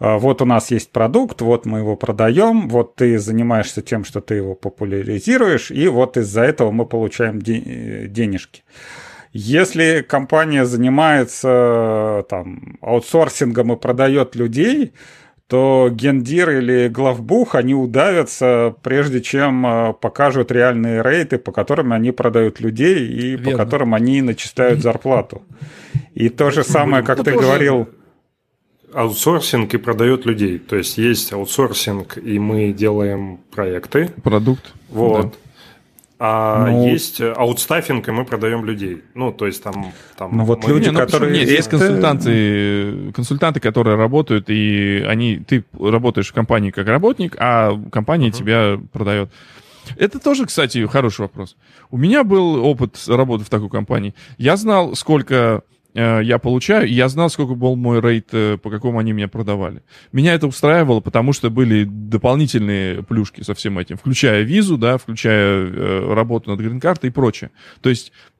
Э, 0.00 0.16
вот 0.16 0.40
у 0.40 0.46
нас 0.46 0.70
есть 0.70 0.90
продукт, 0.90 1.42
вот 1.42 1.66
мы 1.66 1.80
его 1.80 1.96
продаем, 1.96 2.70
вот 2.70 2.94
ты 2.94 3.18
занимаешься 3.18 3.82
тем, 3.82 4.04
что 4.04 4.22
ты 4.22 4.36
его 4.36 4.54
популяризируешь, 4.54 5.70
и 5.70 5.86
вот 5.88 6.16
из-за 6.16 6.40
этого 6.40 6.70
мы 6.70 6.86
получаем 6.86 7.42
де- 7.42 8.06
денежки. 8.08 8.62
Если 9.36 10.06
компания 10.08 10.64
занимается 10.64 12.24
там, 12.30 12.78
аутсорсингом 12.80 13.72
и 13.72 13.76
продает 13.76 14.36
людей, 14.36 14.92
то 15.48 15.90
гендир 15.90 16.50
или 16.50 16.86
главбух, 16.86 17.56
они 17.56 17.74
удавятся, 17.74 18.76
прежде 18.82 19.20
чем 19.20 19.66
э, 19.66 19.92
покажут 20.00 20.52
реальные 20.52 21.02
рейты, 21.02 21.38
по 21.38 21.50
которым 21.50 21.92
они 21.92 22.12
продают 22.12 22.60
людей 22.60 23.08
и 23.08 23.30
Верно. 23.30 23.50
по 23.50 23.56
которым 23.58 23.94
они 23.94 24.22
начисляют 24.22 24.80
зарплату. 24.82 25.42
И 26.14 26.28
то 26.28 26.52
же 26.52 26.62
самое, 26.62 27.02
как 27.02 27.24
ты 27.24 27.32
говорил... 27.32 27.88
Аутсорсинг 28.92 29.74
и 29.74 29.78
продает 29.78 30.26
людей. 30.26 30.60
То 30.60 30.76
есть 30.76 30.96
есть 30.96 31.32
аутсорсинг, 31.32 32.16
и 32.18 32.38
мы 32.38 32.72
делаем 32.72 33.40
проекты. 33.50 34.12
Продукт. 34.22 34.72
Вот. 34.90 35.32
Да. 35.32 35.32
А 36.18 36.66
ну, 36.66 36.86
есть 36.86 37.20
аутстаффинг, 37.20 38.08
и 38.08 38.12
мы 38.12 38.24
продаем 38.24 38.64
людей. 38.64 39.02
Ну, 39.14 39.32
то 39.32 39.46
есть 39.46 39.62
там... 39.62 39.92
там 40.16 40.36
ну, 40.36 40.44
вот 40.44 40.62
мы... 40.62 40.70
люди, 40.70 40.84
не, 40.86 40.92
ну, 40.92 41.00
которые... 41.00 41.32
Нет, 41.32 41.48
есть 41.48 41.68
консультанты, 41.68 43.12
консультанты, 43.12 43.60
которые 43.60 43.96
работают, 43.96 44.48
и 44.48 45.04
они, 45.08 45.38
ты 45.38 45.64
работаешь 45.78 46.28
в 46.28 46.32
компании 46.32 46.70
как 46.70 46.86
работник, 46.86 47.36
а 47.38 47.72
компания 47.90 48.28
uh-huh. 48.28 48.32
тебя 48.32 48.80
продает. 48.92 49.30
Это 49.96 50.18
тоже, 50.18 50.46
кстати, 50.46 50.86
хороший 50.86 51.22
вопрос. 51.22 51.56
У 51.90 51.98
меня 51.98 52.24
был 52.24 52.64
опыт 52.64 52.96
работы 53.08 53.44
в 53.44 53.50
такой 53.50 53.68
компании. 53.68 54.14
Я 54.38 54.56
знал, 54.56 54.94
сколько 54.94 55.34
Э, 55.34 55.73
я 55.94 56.38
получаю, 56.38 56.88
и 56.88 56.92
я 56.92 57.08
знал, 57.08 57.30
сколько 57.30 57.54
был 57.54 57.76
мой 57.76 58.00
рейд, 58.00 58.28
э, 58.32 58.58
по 58.60 58.70
какому 58.70 58.98
они 58.98 59.12
меня 59.12 59.28
продавали. 59.28 59.82
Меня 60.12 60.34
это 60.34 60.46
устраивало, 60.46 61.00
потому 61.00 61.32
что 61.32 61.50
были 61.50 61.84
дополнительные 61.84 63.02
плюшки 63.02 63.42
со 63.42 63.54
всем 63.54 63.78
этим, 63.78 63.96
включая 63.96 64.42
визу, 64.42 64.76
да, 64.76 64.98
включая 64.98 65.66
э, 65.66 66.14
работу 66.14 66.50
над 66.50 66.58
грин-картой 66.58 67.10
и 67.10 67.12
прочее. 67.12 67.50
То 67.80 67.90
есть 67.90 68.12
Э, 68.12 68.33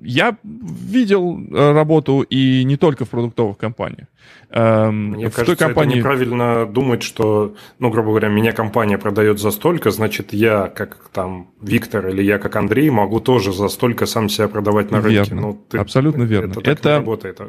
я 0.00 0.36
видел 0.42 1.38
э, 1.38 1.72
работу 1.72 2.22
и 2.22 2.64
не 2.64 2.76
только 2.76 3.04
в 3.04 3.10
продуктовых 3.10 3.58
компаниях. 3.58 4.08
Эм, 4.50 5.10
Мне 5.10 5.28
в 5.28 5.34
кажется, 5.34 5.44
той 5.44 5.56
компании... 5.56 5.90
это 5.92 5.98
неправильно 5.98 6.66
думать, 6.66 7.02
что, 7.02 7.54
ну, 7.78 7.90
грубо 7.90 8.10
говоря, 8.10 8.28
меня 8.28 8.52
компания 8.52 8.96
продает 8.96 9.40
за 9.40 9.50
столько, 9.50 9.90
значит, 9.90 10.32
я, 10.32 10.68
как 10.68 11.10
там 11.12 11.50
Виктор 11.60 12.08
или 12.08 12.22
я, 12.22 12.38
как 12.38 12.56
Андрей, 12.56 12.88
могу 12.88 13.20
тоже 13.20 13.52
за 13.52 13.68
столько 13.68 14.06
сам 14.06 14.30
себя 14.30 14.48
продавать 14.48 14.90
на 14.90 15.02
рынке. 15.02 15.30
Верно. 15.30 15.40
Ну, 15.40 15.60
ты... 15.68 15.78
Абсолютно 15.78 16.22
верно. 16.22 16.52
Это, 16.52 16.60
так 16.60 16.78
это... 16.78 16.88
не 16.88 16.94
работает. 16.96 17.40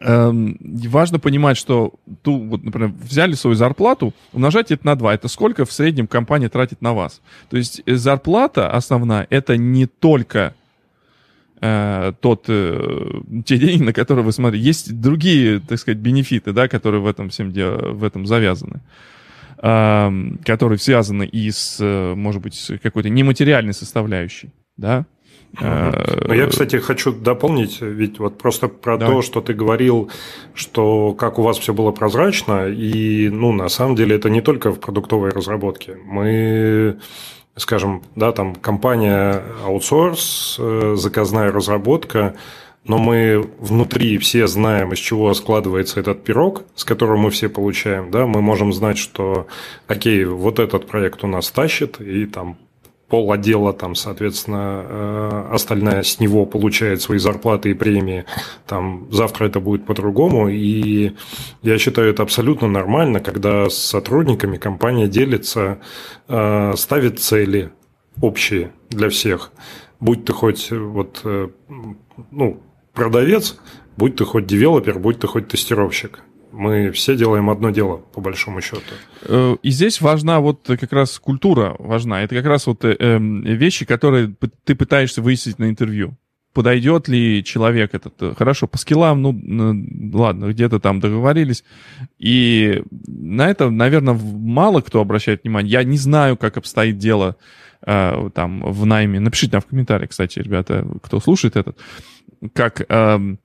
Эм, 0.00 0.58
важно 0.60 1.18
понимать, 1.18 1.56
что 1.56 1.94
ту, 2.22 2.38
вот, 2.38 2.64
например, 2.64 2.92
взяли 3.02 3.32
свою 3.32 3.56
зарплату, 3.56 4.12
умножать 4.34 4.70
это 4.70 4.84
на 4.84 4.96
2. 4.96 5.14
Это 5.14 5.28
сколько 5.28 5.64
в 5.64 5.72
среднем 5.72 6.06
компания 6.06 6.50
тратит 6.50 6.82
на 6.82 6.92
вас. 6.92 7.22
То 7.48 7.56
есть 7.56 7.80
э, 7.86 7.94
зарплата 7.94 8.70
основная, 8.70 9.26
это 9.30 9.56
не 9.56 9.86
только 9.86 10.54
э, 11.64 12.12
тот, 12.20 12.44
э, 12.48 13.20
те 13.46 13.56
деньги, 13.56 13.82
на 13.82 13.92
которые 13.92 14.24
вы 14.24 14.32
смотрите. 14.32 14.64
Есть 14.64 15.00
другие, 15.00 15.60
так 15.60 15.78
сказать, 15.78 15.98
бенефиты, 15.98 16.52
да, 16.52 16.68
которые 16.68 17.00
в 17.00 17.06
этом 17.06 17.30
всем 17.30 17.52
деле, 17.52 17.70
в 17.92 18.04
этом 18.04 18.26
завязаны, 18.26 18.80
э, 19.62 20.10
которые 20.44 20.78
связаны 20.78 21.24
и 21.24 21.50
с, 21.50 21.80
может 22.16 22.42
быть, 22.42 22.70
какой-то 22.82 23.08
нематериальной 23.08 23.72
составляющей, 23.74 24.50
да. 24.76 25.06
Но 25.60 26.34
я, 26.34 26.48
кстати, 26.48 26.80
хочу 26.80 27.12
дополнить, 27.12 27.80
ведь 27.80 28.18
вот 28.18 28.38
просто 28.38 28.66
про 28.66 28.98
Давай. 28.98 29.14
то, 29.14 29.22
что 29.22 29.40
ты 29.40 29.54
говорил, 29.54 30.10
что 30.52 31.14
как 31.14 31.38
у 31.38 31.42
вас 31.42 31.58
все 31.58 31.72
было 31.72 31.92
прозрачно, 31.92 32.66
и, 32.66 33.28
ну, 33.28 33.52
на 33.52 33.68
самом 33.68 33.94
деле 33.94 34.16
это 34.16 34.30
не 34.30 34.40
только 34.40 34.72
в 34.72 34.80
продуктовой 34.80 35.30
разработке. 35.30 35.96
Мы 36.04 36.98
скажем, 37.56 38.02
да, 38.16 38.32
там 38.32 38.54
компания 38.54 39.42
аутсорс, 39.64 40.56
э, 40.58 40.94
заказная 40.96 41.52
разработка, 41.52 42.34
но 42.84 42.98
мы 42.98 43.48
внутри 43.58 44.18
все 44.18 44.46
знаем, 44.46 44.92
из 44.92 44.98
чего 44.98 45.32
складывается 45.34 46.00
этот 46.00 46.22
пирог, 46.22 46.64
с 46.74 46.84
которого 46.84 47.16
мы 47.16 47.30
все 47.30 47.48
получаем, 47.48 48.10
да, 48.10 48.26
мы 48.26 48.42
можем 48.42 48.72
знать, 48.72 48.98
что, 48.98 49.46
окей, 49.86 50.24
вот 50.24 50.58
этот 50.58 50.86
проект 50.86 51.24
у 51.24 51.26
нас 51.26 51.50
тащит, 51.50 52.00
и 52.00 52.26
там 52.26 52.58
пол 53.08 53.32
отдела, 53.32 53.72
там, 53.72 53.94
соответственно, 53.94 54.84
э, 54.84 55.48
остальная 55.52 56.02
с 56.02 56.20
него 56.20 56.46
получает 56.46 57.02
свои 57.02 57.18
зарплаты 57.18 57.70
и 57.70 57.74
премии, 57.74 58.24
там, 58.66 59.08
завтра 59.10 59.46
это 59.46 59.60
будет 59.60 59.86
по-другому, 59.86 60.48
и 60.48 61.12
я 61.62 61.78
считаю, 61.78 62.10
это 62.10 62.22
абсолютно 62.22 62.68
нормально, 62.68 63.20
когда 63.20 63.68
с 63.68 63.76
сотрудниками 63.76 64.56
компания 64.56 65.06
делится, 65.06 65.78
э, 66.28 66.72
ставит 66.76 67.20
цели 67.20 67.72
общие 68.20 68.72
для 68.90 69.08
всех, 69.10 69.52
будь 70.00 70.24
ты 70.24 70.32
хоть 70.32 70.70
вот, 70.70 71.20
э, 71.24 71.48
ну, 72.30 72.62
продавец, 72.94 73.56
будь 73.96 74.16
ты 74.16 74.24
хоть 74.24 74.46
девелопер, 74.46 74.98
будь 74.98 75.18
ты 75.18 75.26
хоть 75.26 75.48
тестировщик. 75.48 76.20
Мы 76.56 76.92
все 76.92 77.16
делаем 77.16 77.50
одно 77.50 77.70
дело, 77.70 77.96
по 77.96 78.20
большому 78.20 78.60
счету. 78.60 78.82
Э, 79.22 79.56
и 79.62 79.70
здесь 79.70 80.00
важна 80.00 80.38
вот 80.38 80.60
как 80.66 80.92
раз 80.92 81.18
культура 81.18 81.74
важна. 81.80 82.22
Это 82.22 82.36
как 82.36 82.46
раз 82.46 82.66
вот 82.68 82.84
э, 82.84 82.96
эм, 82.98 83.42
вещи, 83.42 83.84
которые 83.84 84.32
ты 84.62 84.76
пытаешься 84.76 85.20
выяснить 85.20 85.58
на 85.58 85.68
интервью. 85.68 86.16
Подойдет 86.52 87.08
ли 87.08 87.42
человек 87.42 87.94
этот? 87.94 88.14
Э, 88.22 88.34
хорошо, 88.38 88.68
по 88.68 88.78
скиллам, 88.78 89.20
ну, 89.20 90.16
ладно, 90.16 90.46
где-то 90.46 90.78
там 90.78 91.00
договорились. 91.00 91.64
И 92.18 92.84
на 93.08 93.48
это, 93.50 93.70
наверное, 93.70 94.14
мало 94.14 94.80
кто 94.80 95.00
обращает 95.00 95.42
внимание. 95.42 95.72
Я 95.72 95.82
не 95.82 95.98
знаю, 95.98 96.36
как 96.36 96.56
обстоит 96.56 96.98
дело 96.98 97.36
там 97.84 98.62
в 98.62 98.86
найме. 98.86 99.20
Напишите 99.20 99.52
нам 99.52 99.60
в 99.60 99.66
комментариях, 99.66 100.08
кстати, 100.08 100.38
ребята, 100.38 100.86
кто 101.02 101.20
слушает 101.20 101.56
этот, 101.56 101.76
как 102.54 102.80
эм, 102.88 103.38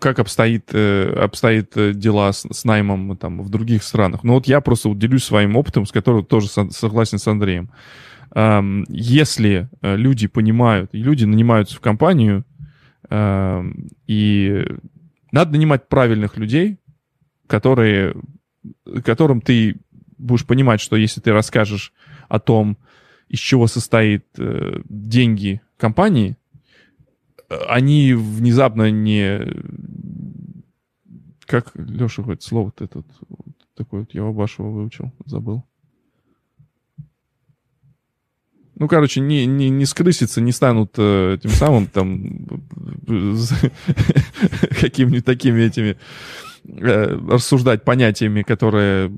как 0.00 0.18
обстоит, 0.18 0.70
э, 0.72 1.12
обстоит 1.12 1.76
э, 1.76 1.92
дела 1.94 2.32
с, 2.32 2.46
с 2.50 2.64
наймом 2.64 3.16
там, 3.16 3.42
в 3.42 3.48
других 3.48 3.82
странах. 3.82 4.22
Но 4.22 4.34
вот 4.34 4.46
я 4.46 4.60
просто 4.60 4.88
вот 4.88 4.98
своим 5.22 5.56
опытом, 5.56 5.86
с 5.86 5.92
которым 5.92 6.24
тоже 6.24 6.48
со, 6.48 6.68
согласен 6.70 7.18
с 7.18 7.26
Андреем. 7.26 7.70
Эм, 8.34 8.84
если 8.88 9.68
э, 9.80 9.96
люди 9.96 10.26
понимают, 10.26 10.90
и 10.92 10.98
люди 10.98 11.24
нанимаются 11.24 11.76
в 11.76 11.80
компанию, 11.80 12.44
эм, 13.08 13.88
и 14.06 14.64
надо 15.30 15.52
нанимать 15.52 15.88
правильных 15.88 16.36
людей, 16.36 16.78
которые, 17.46 18.14
которым 19.04 19.40
ты 19.40 19.76
будешь 20.18 20.46
понимать, 20.46 20.80
что 20.80 20.96
если 20.96 21.20
ты 21.20 21.32
расскажешь 21.32 21.92
о 22.28 22.38
том, 22.38 22.78
из 23.28 23.38
чего 23.38 23.66
состоит 23.66 24.26
э, 24.38 24.80
деньги 24.88 25.60
компании, 25.78 26.36
они 27.68 28.14
внезапно 28.14 28.90
не... 28.90 29.40
Как, 31.46 31.72
Леша, 31.74 32.22
хоть 32.22 32.42
слово-то 32.42 32.84
этот, 32.84 33.06
такое 33.76 34.00
вот 34.00 34.14
я 34.14 34.24
Башева 34.24 34.68
выучил, 34.68 35.12
забыл. 35.26 35.64
Ну, 38.74 38.88
короче, 38.88 39.20
не, 39.20 39.46
не, 39.46 39.68
не 39.68 39.84
скрыситься, 39.84 40.40
не 40.40 40.50
станут 40.50 40.94
э, 40.96 41.38
тем 41.42 41.50
самым 41.50 41.86
там 41.86 42.46
какими-нибудь 44.80 45.24
такими 45.24 45.60
этими 45.60 45.98
э, 46.64 47.18
рассуждать 47.28 47.84
понятиями, 47.84 48.42
которые 48.42 49.12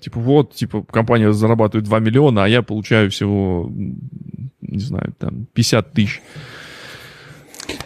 типа 0.00 0.20
вот, 0.20 0.54
типа 0.54 0.82
компания 0.82 1.32
зарабатывает 1.32 1.84
2 1.86 1.98
миллиона, 2.00 2.44
а 2.44 2.48
я 2.48 2.62
получаю 2.62 3.10
всего, 3.10 3.70
не 3.70 4.80
знаю, 4.80 5.14
там 5.18 5.46
50 5.52 5.92
тысяч. 5.92 6.20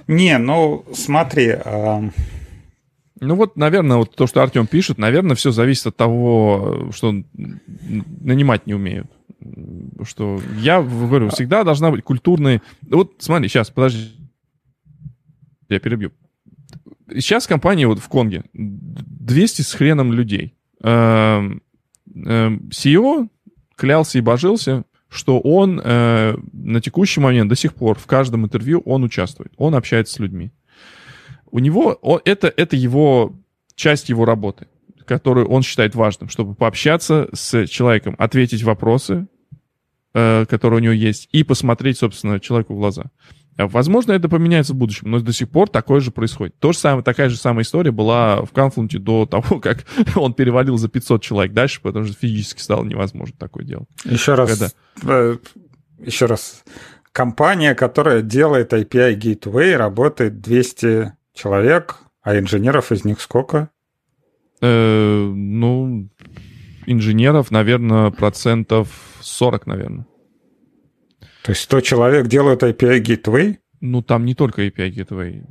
Не, 0.07 0.39
ну 0.39 0.85
смотри. 0.93 1.51
А... 1.65 2.03
Ну 3.21 3.35
вот, 3.35 3.57
наверное, 3.57 3.99
вот 3.99 4.15
то, 4.15 4.27
что 4.27 4.43
Артем 4.43 4.67
пишет, 4.67 4.99
наверное, 4.99 5.37
все 5.37 5.51
зависит 5.51 5.89
от 5.89 5.97
того, 5.97 6.91
что 6.93 7.15
нанимать 7.35 8.67
не 8.67 8.75
умеют. 8.75 9.11
Что 10.03 10.41
я 10.59 10.83
говорю, 10.83 11.29
всегда 11.29 11.65
должна 11.65 11.91
быть 11.91 12.03
культурная... 12.03 12.63
Вот 12.83 13.15
смотри, 13.19 13.49
сейчас, 13.49 13.71
подожди. 13.71 14.11
Я 15.69 15.81
перебью. 15.81 16.13
Сейчас 17.15 17.47
компания 17.47 17.87
вот 17.87 17.99
в 17.99 18.09
Конге 18.09 18.45
200 18.55 19.63
с 19.63 19.73
хреном 19.73 20.13
людей. 20.13 20.55
CEO 20.83 20.89
эм, 20.89 21.63
эм, 22.27 23.31
клялся 23.77 24.19
и 24.19 24.23
божился, 24.23 24.85
что 25.11 25.41
он 25.41 25.81
э, 25.83 26.37
на 26.53 26.81
текущий 26.81 27.21
момент 27.21 27.51
до 27.51 27.57
сих 27.57 27.75
пор 27.75 27.99
в 27.99 28.07
каждом 28.07 28.45
интервью 28.45 28.81
он 28.87 29.03
участвует, 29.03 29.53
он 29.57 29.75
общается 29.75 30.15
с 30.15 30.19
людьми. 30.21 30.53
У 31.51 31.59
него 31.59 31.99
он, 32.01 32.21
это, 32.25 32.53
это 32.57 32.77
его 32.77 33.35
часть 33.75 34.09
его 34.09 34.25
работы, 34.25 34.69
которую 35.05 35.49
он 35.49 35.63
считает 35.63 35.97
важным, 35.97 36.29
чтобы 36.29 36.55
пообщаться 36.55 37.29
с 37.33 37.67
человеком, 37.67 38.15
ответить 38.19 38.63
вопросы, 38.63 39.27
э, 40.15 40.47
которые 40.49 40.79
у 40.79 40.83
него 40.83 40.93
есть, 40.93 41.29
и 41.33 41.43
посмотреть, 41.43 41.99
собственно, 41.99 42.39
человеку 42.39 42.75
в 42.75 42.79
глаза. 42.79 43.11
А, 43.61 43.67
возможно, 43.67 44.13
это 44.13 44.29
поменяется 44.29 44.73
в 44.73 44.77
будущем, 44.77 45.11
но 45.11 45.21
до 45.21 45.33
сих 45.33 45.51
пор 45.51 45.69
такое 45.69 46.01
же 46.01 46.11
происходит. 46.11 46.59
То 46.59 46.73
же 46.73 46.79
самое, 46.79 47.05
такая 47.05 47.29
же 47.29 47.37
самая 47.37 47.63
история 47.63 47.91
была 47.91 48.43
в 48.43 48.53
Confluent 48.53 48.99
до 48.99 49.27
того, 49.31 49.61
как 49.61 49.85
он 50.17 50.33
перевалил 50.33 50.79
за 50.79 50.89
500 50.89 51.23
человек 51.23 51.53
дальше, 51.53 51.81
потому 51.83 52.07
что 52.07 52.15
физически 52.15 52.61
стало 52.61 52.85
невозможно 52.85 53.37
такое 53.39 53.65
делать. 53.65 53.89
Еще 54.05 54.35
раз, 54.35 54.51
Когда... 54.51 54.69
Э, 55.03 55.37
еще 55.99 56.27
раз. 56.27 56.65
Компания, 57.13 57.75
которая 57.75 58.23
делает 58.23 58.73
API 58.73 59.15
Gateway, 59.17 59.77
работает 59.77 60.41
200 60.41 61.13
человек, 61.35 61.99
а 62.23 62.39
инженеров 62.39 62.93
из 62.93 63.05
них 63.05 63.21
сколько? 63.21 63.69
Э, 64.63 65.33
ну, 65.35 66.09
инженеров, 66.87 67.51
наверное, 67.51 68.11
процентов 68.11 68.89
40, 69.21 69.67
наверное. 69.67 70.07
То 71.43 71.53
есть 71.53 71.63
100 71.63 71.81
человек 71.81 72.27
делают 72.27 72.63
API 72.63 73.01
Gateway? 73.01 73.59
Ну, 73.81 74.03
там 74.03 74.25
не 74.25 74.35
только 74.35 74.67
API 74.67 74.93
Gateway. 74.95 75.43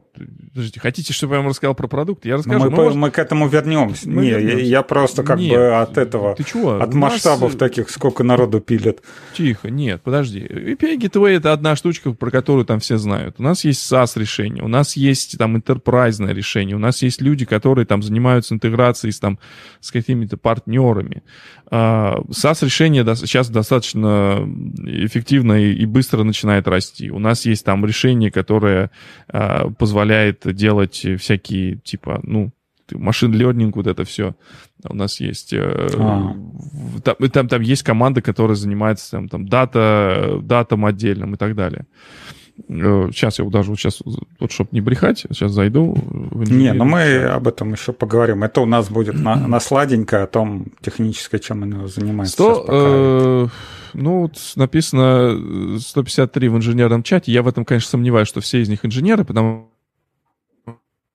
Подождите, 0.53 0.79
хотите, 0.79 1.13
чтобы 1.13 1.35
я 1.35 1.41
вам 1.41 1.49
рассказал 1.49 1.75
про 1.75 1.87
продукт? 1.87 2.25
Я 2.25 2.37
расскажу. 2.37 2.59
мы, 2.59 2.69
мы, 2.69 2.75
может... 2.75 2.97
мы 2.97 3.11
к 3.11 3.19
этому 3.19 3.47
вернемся. 3.47 4.09
Мы 4.09 4.23
не, 4.23 4.29
вернемся. 4.31 4.57
Я, 4.57 4.63
я 4.63 4.81
просто 4.83 5.23
как 5.23 5.39
нет, 5.39 5.55
бы 5.55 5.79
от 5.79 5.97
этого, 5.97 6.35
ты 6.35 6.43
чего? 6.43 6.81
от 6.81 6.93
масштабов 6.93 7.51
нас... 7.53 7.59
таких, 7.59 7.89
сколько 7.89 8.23
народу 8.23 8.59
пилят. 8.59 8.99
Тихо, 9.35 9.69
нет, 9.69 10.01
подожди. 10.01 10.39
API 10.39 10.97
Gateway— 10.97 11.29
это 11.37 11.53
одна 11.53 11.75
штучка, 11.75 12.11
про 12.11 12.31
которую 12.31 12.65
там 12.65 12.79
все 12.79 12.97
знают. 12.97 13.35
У 13.37 13.43
нас 13.43 13.63
есть 13.63 13.91
SaaS-решение, 13.91 14.63
у 14.63 14.67
нас 14.67 14.95
есть 14.95 15.37
там 15.37 15.55
enterprise 15.55 16.19
решение, 16.33 16.75
у 16.75 16.79
нас 16.79 17.01
есть 17.01 17.21
люди, 17.21 17.45
которые 17.45 17.85
там 17.85 18.03
занимаются 18.03 18.53
интеграцией 18.53 19.13
с, 19.13 19.19
там, 19.19 19.39
с 19.79 19.91
какими-то 19.91 20.37
партнерами. 20.37 21.23
Uh, 21.71 22.27
SaaS-решение 22.29 23.05
сейчас 23.15 23.49
достаточно 23.49 24.47
эффективно 24.85 25.53
и, 25.53 25.85
быстро 25.85 26.23
начинает 26.23 26.67
расти. 26.67 27.11
У 27.11 27.19
нас 27.19 27.45
есть 27.45 27.63
там 27.63 27.85
решение, 27.85 28.31
которое 28.31 28.89
uh, 29.31 29.73
позволяет 30.09 30.55
делать 30.55 31.05
всякие, 31.19 31.77
типа, 31.77 32.19
ну, 32.23 32.51
машин 32.91 33.33
learning, 33.33 33.71
вот 33.75 33.87
это 33.87 34.03
все. 34.03 34.35
У 34.83 34.95
нас 34.95 35.19
есть... 35.19 35.53
Э, 35.53 35.87
а. 35.97 36.35
Там, 37.03 37.15
там, 37.29 37.47
там 37.47 37.61
есть 37.61 37.83
команда, 37.83 38.21
которая 38.21 38.55
занимается 38.55 39.11
там, 39.11 39.29
там 39.29 39.47
дата, 39.47 40.39
датом 40.41 40.85
отдельным 40.85 41.35
и 41.35 41.37
так 41.37 41.55
далее. 41.55 41.85
Сейчас 42.67 43.39
э, 43.39 43.43
я 43.43 43.49
даже 43.49 43.69
вот 43.69 43.79
сейчас, 43.79 44.01
вот 44.39 44.51
чтобы 44.51 44.69
не 44.71 44.81
брехать, 44.81 45.19
сейчас 45.29 45.51
зайду. 45.51 45.95
Не, 46.33 46.73
но 46.73 46.83
ну 46.83 46.91
мы 46.91 47.23
об 47.25 47.47
этом 47.47 47.71
еще 47.73 47.93
поговорим. 47.93 48.43
Это 48.43 48.61
у 48.61 48.65
нас 48.65 48.89
будет 48.89 49.13
на, 49.13 49.35
на 49.35 49.59
сладенько 49.59 50.23
о 50.23 50.27
том 50.27 50.65
технической, 50.81 51.39
чем 51.39 51.59
мы 51.59 51.87
занимаемся. 51.87 52.33
100, 52.33 52.65
э, 52.67 53.47
ну, 53.93 54.21
вот 54.21 54.37
написано 54.55 55.79
153 55.79 56.49
в 56.49 56.57
инженерном 56.57 57.03
чате. 57.03 57.31
Я 57.31 57.43
в 57.43 57.47
этом, 57.47 57.63
конечно, 57.65 57.91
сомневаюсь, 57.91 58.27
что 58.27 58.41
все 58.41 58.61
из 58.61 58.69
них 58.69 58.83
инженеры, 58.83 59.23
потому 59.23 59.69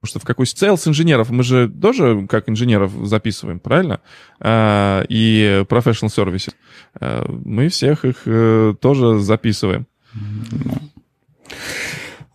что 0.04 0.18
в 0.18 0.24
какой 0.24 0.46
sales 0.46 0.88
инженеров 0.88 1.30
мы 1.30 1.42
же 1.42 1.68
тоже 1.68 2.26
как 2.28 2.48
инженеров 2.48 2.92
записываем, 3.04 3.60
правильно? 3.60 4.00
А, 4.40 5.04
и 5.08 5.64
professional 5.68 6.08
services. 6.08 6.54
А, 7.00 7.24
мы 7.28 7.68
всех 7.68 8.04
их 8.04 8.22
э, 8.26 8.74
тоже 8.80 9.18
записываем. 9.18 9.86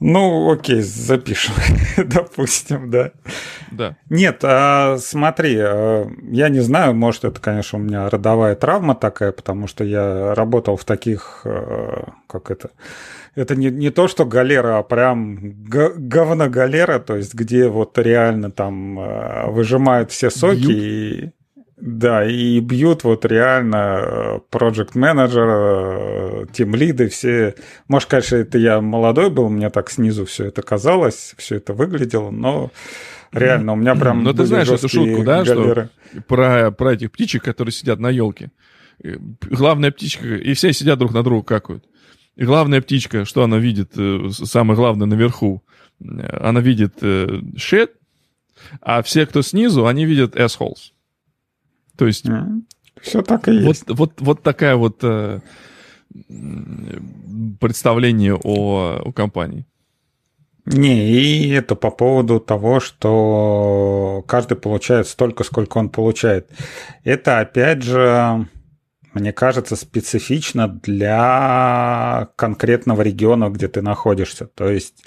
Ну, 0.02 0.50
окей, 0.50 0.82
запишем, 0.82 1.56
допустим, 1.98 2.90
да. 2.90 3.12
Да. 3.70 3.98
Нет, 4.10 4.40
а, 4.44 4.98
смотри, 4.98 5.58
а, 5.60 6.10
я 6.32 6.48
не 6.48 6.62
знаю, 6.62 6.96
может, 6.96 7.26
это, 7.26 7.42
конечно, 7.42 7.80
у 7.80 7.82
меня 7.82 8.10
родовая 8.10 8.56
травма 8.56 8.96
такая, 8.96 9.34
потому 9.34 9.68
что 9.68 9.84
я 9.84 10.34
работал 10.36 10.78
в 10.78 10.86
таких, 10.86 11.42
а, 11.44 12.14
как 12.28 12.50
это, 12.50 12.70
это 13.36 13.56
не, 13.56 13.70
не 13.70 13.90
то, 13.90 14.08
что 14.08 14.26
галера, 14.26 14.78
а 14.78 14.84
прям 14.84 15.38
говно-галера, 15.66 17.00
то 17.00 17.16
есть 17.16 17.34
где 17.34 17.68
вот 17.68 17.98
реально 17.98 18.52
там 18.52 18.98
а, 19.00 19.48
выжимают 19.48 20.12
все 20.12 20.30
соки 20.30 20.60
Бьют? 20.60 20.72
и 20.72 21.32
да, 21.82 22.26
и 22.26 22.60
бьют 22.60 23.06
вот 23.06 23.26
реально 23.26 24.42
проект 24.50 24.96
менеджер 24.96 26.48
тим 26.52 26.76
лиды, 26.76 27.08
все. 27.08 27.56
Может, 27.88 28.10
конечно, 28.10 28.36
это 28.36 28.58
я 28.58 28.82
молодой 28.82 29.30
был, 29.30 29.50
мне 29.50 29.70
так 29.70 29.90
снизу 29.90 30.26
все 30.26 30.46
это 30.46 30.62
казалось, 30.62 31.36
все 31.38 31.56
это 31.56 31.74
выглядело, 31.74 32.32
но 32.32 32.72
реально 33.32 33.74
у 33.74 33.76
меня 33.78 33.96
прям. 33.96 34.24
Но 34.24 34.34
ты 34.34 34.46
знаешь 34.46 34.68
эту 34.68 34.90
шутку, 34.90 35.24
да, 35.24 35.44
галеры. 35.44 35.90
что 36.12 36.22
про, 36.24 36.72
про 36.72 36.94
этих 36.94 37.12
птичек, 37.12 37.44
которые 37.44 37.72
сидят 37.72 38.00
на 38.00 38.10
елке. 38.10 38.52
Э, 39.02 39.16
главная 39.42 39.92
птичка, 39.92 40.28
и 40.28 40.54
все 40.54 40.74
сидят 40.74 41.00
друг 41.00 41.14
на 41.14 41.24
друга 41.24 41.46
какают. 41.46 41.86
И 42.40 42.46
главная 42.46 42.82
птичка, 42.82 43.26
что 43.26 43.44
она 43.44 43.58
видит, 43.58 43.92
э, 43.98 44.30
самое 44.32 44.78
главное 44.78 45.06
наверху, 45.06 45.62
э, 46.00 46.06
она 46.42 46.62
видит 46.62 47.04
shit, 47.04 47.90
а 48.82 49.02
все, 49.02 49.26
кто 49.26 49.42
снизу, 49.42 49.88
они 49.88 50.06
видят 50.06 50.38
assholes. 50.38 50.94
То 51.98 52.08
есть... 52.08 52.26
Mm. 52.26 52.62
Все 53.02 53.22
так 53.24 53.50
и 53.50 53.56
есть. 53.56 53.84
Вот, 53.90 53.98
вот, 53.98 54.22
вот 54.22 54.42
такая 54.42 54.78
вот 54.78 55.00
э, 55.04 55.42
представление 57.60 58.36
о, 58.36 59.02
о 59.04 59.12
компании. 59.12 59.66
Не, 60.66 61.12
и 61.12 61.50
это 61.50 61.76
по 61.76 61.92
поводу 61.92 62.40
того, 62.40 62.80
что 62.80 64.24
каждый 64.28 64.56
получает 64.56 65.08
столько, 65.10 65.44
сколько 65.44 65.78
он 65.78 65.90
получает. 65.90 66.50
Это, 67.04 67.40
опять 67.40 67.84
же, 67.84 68.48
мне 69.14 69.34
кажется, 69.34 69.76
специфично 69.76 70.68
для 70.68 72.30
конкретного 72.36 73.02
региона, 73.02 73.50
где 73.50 73.68
ты 73.68 73.82
находишься. 73.82 74.46
То 74.48 74.70
есть 74.70 75.04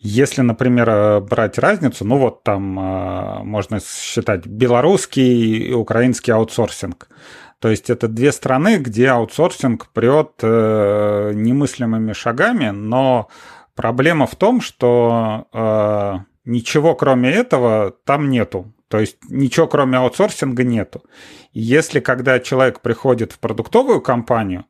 если, 0.00 0.42
например, 0.42 0.88
э, 0.88 1.20
брать 1.20 1.58
разницу, 1.58 2.04
ну 2.04 2.18
вот 2.18 2.44
там 2.44 2.78
э, 2.78 3.42
можно 3.42 3.80
считать 3.80 4.46
белорусский 4.46 5.70
и 5.70 5.72
украинский 5.72 6.32
аутсорсинг. 6.32 7.08
То 7.58 7.68
есть 7.68 7.90
это 7.90 8.06
две 8.06 8.30
страны, 8.30 8.76
где 8.76 9.08
аутсорсинг 9.08 9.88
прет 9.92 10.34
э, 10.42 11.32
немыслимыми 11.34 12.12
шагами, 12.12 12.70
но 12.70 13.28
проблема 13.74 14.26
в 14.28 14.36
том, 14.36 14.60
что 14.60 15.46
ничего 16.44 16.94
кроме 16.94 17.30
этого 17.30 17.92
там 18.04 18.30
нету. 18.30 18.72
То 18.88 18.98
есть 18.98 19.18
ничего 19.28 19.66
кроме 19.68 19.98
аутсорсинга 19.98 20.64
нету. 20.64 21.04
Если 21.52 22.00
когда 22.00 22.40
человек 22.40 22.80
приходит 22.80 23.32
в 23.32 23.38
продуктовую 23.38 24.00
компанию, 24.00 24.64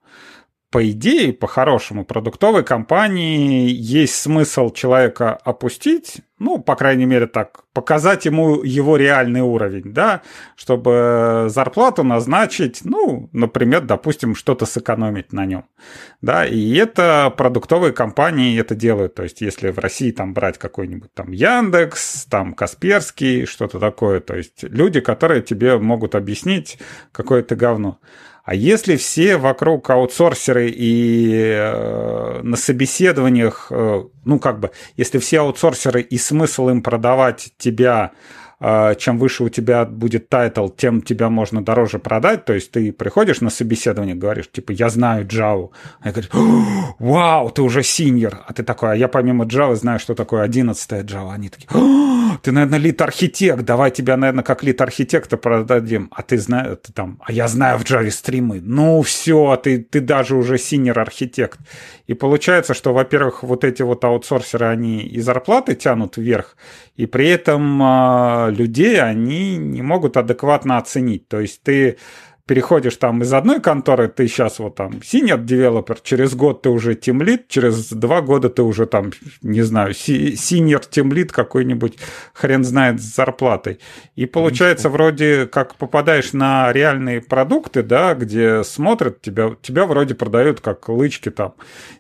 по 0.70 0.90
идее, 0.90 1.32
по-хорошему, 1.32 2.04
продуктовой 2.04 2.62
компании 2.62 3.70
есть 3.70 4.16
смысл 4.16 4.70
человека 4.70 5.32
опустить, 5.32 6.20
ну, 6.38 6.58
по 6.58 6.76
крайней 6.76 7.06
мере, 7.06 7.26
так, 7.26 7.62
показать 7.72 8.26
ему 8.26 8.62
его 8.62 8.98
реальный 8.98 9.40
уровень, 9.40 9.94
да, 9.94 10.20
чтобы 10.56 11.46
зарплату 11.48 12.04
назначить, 12.04 12.80
ну, 12.84 13.30
например, 13.32 13.80
допустим, 13.80 14.34
что-то 14.34 14.66
сэкономить 14.66 15.32
на 15.32 15.46
нем, 15.46 15.64
да, 16.20 16.46
и 16.46 16.74
это 16.74 17.32
продуктовые 17.34 17.94
компании 17.94 18.60
это 18.60 18.74
делают, 18.74 19.14
то 19.14 19.22
есть 19.22 19.40
если 19.40 19.70
в 19.70 19.78
России 19.78 20.10
там 20.10 20.34
брать 20.34 20.58
какой-нибудь 20.58 21.14
там 21.14 21.32
Яндекс, 21.32 22.26
там 22.26 22.52
Касперский, 22.52 23.46
что-то 23.46 23.80
такое, 23.80 24.20
то 24.20 24.36
есть 24.36 24.64
люди, 24.64 25.00
которые 25.00 25.40
тебе 25.40 25.78
могут 25.78 26.14
объяснить 26.14 26.78
какое-то 27.12 27.56
говно. 27.56 28.00
А 28.48 28.54
если 28.54 28.96
все 28.96 29.36
вокруг 29.36 29.90
аутсорсеры 29.90 30.70
и 30.70 31.30
э, 31.38 32.40
на 32.42 32.56
собеседованиях, 32.56 33.66
э, 33.68 34.04
ну 34.24 34.38
как 34.38 34.58
бы, 34.58 34.70
если 34.96 35.18
все 35.18 35.40
аутсорсеры 35.40 36.00
и 36.00 36.16
смысл 36.16 36.70
им 36.70 36.82
продавать 36.82 37.52
тебя 37.58 38.12
чем 38.60 39.18
выше 39.18 39.44
у 39.44 39.48
тебя 39.48 39.84
будет 39.84 40.28
title, 40.28 40.68
тем 40.68 41.00
тебя 41.00 41.28
можно 41.28 41.64
дороже 41.64 41.98
продать. 41.98 42.44
То 42.44 42.54
есть 42.54 42.72
ты 42.72 42.92
приходишь 42.92 43.40
на 43.40 43.50
собеседование, 43.50 44.16
говоришь, 44.16 44.50
типа, 44.50 44.72
я 44.72 44.88
знаю 44.88 45.26
Java. 45.26 45.70
А 46.00 46.08
я 46.08 46.12
говорю, 46.12 46.28
вау, 46.98 47.50
ты 47.50 47.62
уже 47.62 47.82
senior. 47.82 48.40
А 48.46 48.52
ты 48.52 48.64
такой, 48.64 48.92
а 48.92 48.94
я 48.96 49.06
помимо 49.06 49.44
Java 49.44 49.76
знаю, 49.76 50.00
что 50.00 50.14
такое 50.14 50.42
11 50.42 50.90
Java. 51.04 51.32
Они 51.32 51.48
такие, 51.48 51.68
ты, 52.42 52.50
наверное, 52.50 52.78
лид-архитект, 52.80 53.62
давай 53.64 53.92
тебя, 53.92 54.16
наверное, 54.16 54.44
как 54.44 54.64
лид-архитекта 54.64 55.36
продадим. 55.36 56.08
А 56.10 56.22
ты 56.22 56.38
знаешь, 56.38 56.78
ты 56.82 56.92
там, 56.92 57.20
а 57.24 57.32
я 57.32 57.46
знаю 57.46 57.78
в 57.78 57.84
Java 57.84 58.10
стримы. 58.10 58.60
Ну, 58.60 59.02
все, 59.02 59.56
ты, 59.56 59.78
ты 59.78 60.00
даже 60.00 60.34
уже 60.34 60.58
синьор-архитект. 60.58 61.60
И 62.08 62.14
получается, 62.14 62.74
что, 62.74 62.92
во-первых, 62.92 63.42
вот 63.42 63.64
эти 63.64 63.82
вот 63.82 64.04
аутсорсеры, 64.04 64.66
они 64.66 65.00
и 65.02 65.20
зарплаты 65.20 65.74
тянут 65.74 66.16
вверх, 66.16 66.56
и 66.96 67.06
при 67.06 67.28
этом 67.28 67.82
э, 67.82 68.47
людей 68.50 69.00
они 69.00 69.56
не 69.56 69.82
могут 69.82 70.16
адекватно 70.16 70.78
оценить. 70.78 71.28
То 71.28 71.40
есть 71.40 71.62
ты 71.62 71.98
переходишь 72.48 72.96
там 72.96 73.22
из 73.22 73.32
одной 73.34 73.60
конторы, 73.60 74.08
ты 74.08 74.26
сейчас 74.26 74.58
вот 74.58 74.74
там 74.74 74.92
senior 75.02 75.44
девелопер, 75.44 76.00
через 76.02 76.34
год 76.34 76.62
ты 76.62 76.70
уже 76.70 76.94
тимлит, 76.94 77.46
через 77.48 77.90
два 77.90 78.22
года 78.22 78.48
ты 78.48 78.62
уже 78.62 78.86
там, 78.86 79.12
не 79.42 79.60
знаю, 79.60 79.90
senior 79.90 80.82
тимлит 80.88 81.30
какой-нибудь, 81.30 81.98
хрен 82.32 82.64
знает, 82.64 83.02
с 83.02 83.14
зарплатой. 83.14 83.80
И 84.16 84.24
получается, 84.24 84.88
вроде 84.88 85.46
как 85.46 85.74
попадаешь 85.74 86.32
на 86.32 86.72
реальные 86.72 87.20
продукты, 87.20 87.82
да, 87.82 88.14
где 88.14 88.64
смотрят 88.64 89.20
тебя, 89.20 89.54
тебя 89.60 89.84
вроде 89.84 90.14
продают 90.14 90.62
как 90.62 90.88
лычки 90.88 91.30
там, 91.30 91.52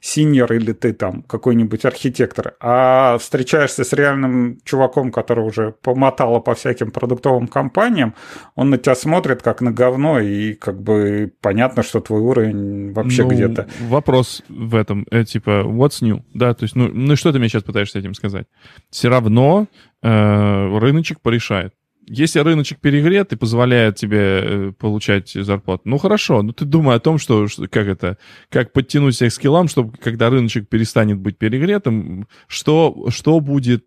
senior 0.02 0.56
или 0.56 0.72
ты 0.72 0.94
там 0.94 1.22
какой-нибудь 1.24 1.84
архитектор, 1.84 2.54
а 2.58 3.18
встречаешься 3.18 3.84
с 3.84 3.92
реальным 3.92 4.60
чуваком, 4.64 5.12
который 5.12 5.44
уже 5.44 5.74
помотало 5.82 6.40
по 6.40 6.54
всяким 6.54 6.90
продуктовым 6.90 7.48
компаниям, 7.48 8.14
он 8.54 8.70
на 8.70 8.78
тебя 8.78 8.94
смотрит 8.94 9.42
как 9.42 9.60
на 9.60 9.72
говно 9.72 10.20
и 10.20 10.37
и 10.38 10.54
как 10.54 10.80
бы 10.80 11.32
понятно, 11.40 11.82
что 11.82 12.00
твой 12.00 12.20
уровень 12.20 12.92
вообще 12.92 13.24
ну, 13.24 13.30
где-то. 13.30 13.68
Вопрос 13.80 14.42
в 14.48 14.74
этом, 14.74 15.06
э, 15.10 15.24
типа, 15.24 15.64
what's 15.66 16.02
new? 16.02 16.22
Да, 16.34 16.54
то 16.54 16.64
есть, 16.64 16.76
ну, 16.76 16.88
ну 16.88 17.16
что 17.16 17.32
ты 17.32 17.38
мне 17.38 17.48
сейчас 17.48 17.62
пытаешься 17.62 17.98
этим 17.98 18.14
сказать? 18.14 18.46
Все 18.90 19.08
равно 19.08 19.66
э, 20.02 20.78
рыночек 20.78 21.20
порешает. 21.20 21.74
Если 22.06 22.38
рыночек 22.38 22.80
перегрет 22.80 23.32
и 23.32 23.36
позволяет 23.36 23.96
тебе 23.96 24.18
э, 24.18 24.72
получать 24.72 25.30
зарплату, 25.30 25.82
ну 25.84 25.98
хорошо, 25.98 26.42
но 26.42 26.52
ты 26.52 26.64
думай 26.64 26.96
о 26.96 27.00
том, 27.00 27.18
что, 27.18 27.48
что 27.48 27.68
как 27.68 27.86
это, 27.86 28.16
как 28.48 28.72
подтянуть 28.72 29.14
всех 29.14 29.32
скиллам, 29.32 29.68
чтобы 29.68 29.96
когда 29.98 30.30
рыночек 30.30 30.68
перестанет 30.68 31.18
быть 31.18 31.36
перегретым, 31.36 32.26
что, 32.46 33.08
что 33.10 33.40
будет 33.40 33.84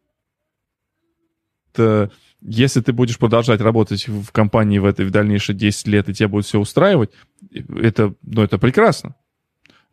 э, 1.77 2.09
если 2.41 2.81
ты 2.81 2.93
будешь 2.93 3.17
продолжать 3.17 3.61
работать 3.61 4.07
в 4.07 4.31
компании 4.31 4.79
в 4.79 4.85
этой 4.85 5.05
в 5.05 5.11
дальнейшие 5.11 5.55
10 5.55 5.87
лет, 5.87 6.09
и 6.09 6.13
тебя 6.13 6.27
будет 6.27 6.45
все 6.45 6.59
устраивать, 6.59 7.11
это, 7.51 8.13
ну, 8.23 8.41
это 8.41 8.57
прекрасно. 8.57 9.15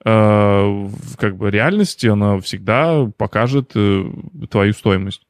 Э, 0.04 0.88
как 1.16 1.36
бы 1.36 1.50
реальности 1.50 2.06
она 2.06 2.38
всегда 2.40 3.06
покажет 3.16 3.72
э, 3.74 4.10
твою 4.50 4.72
стоимость. 4.72 5.22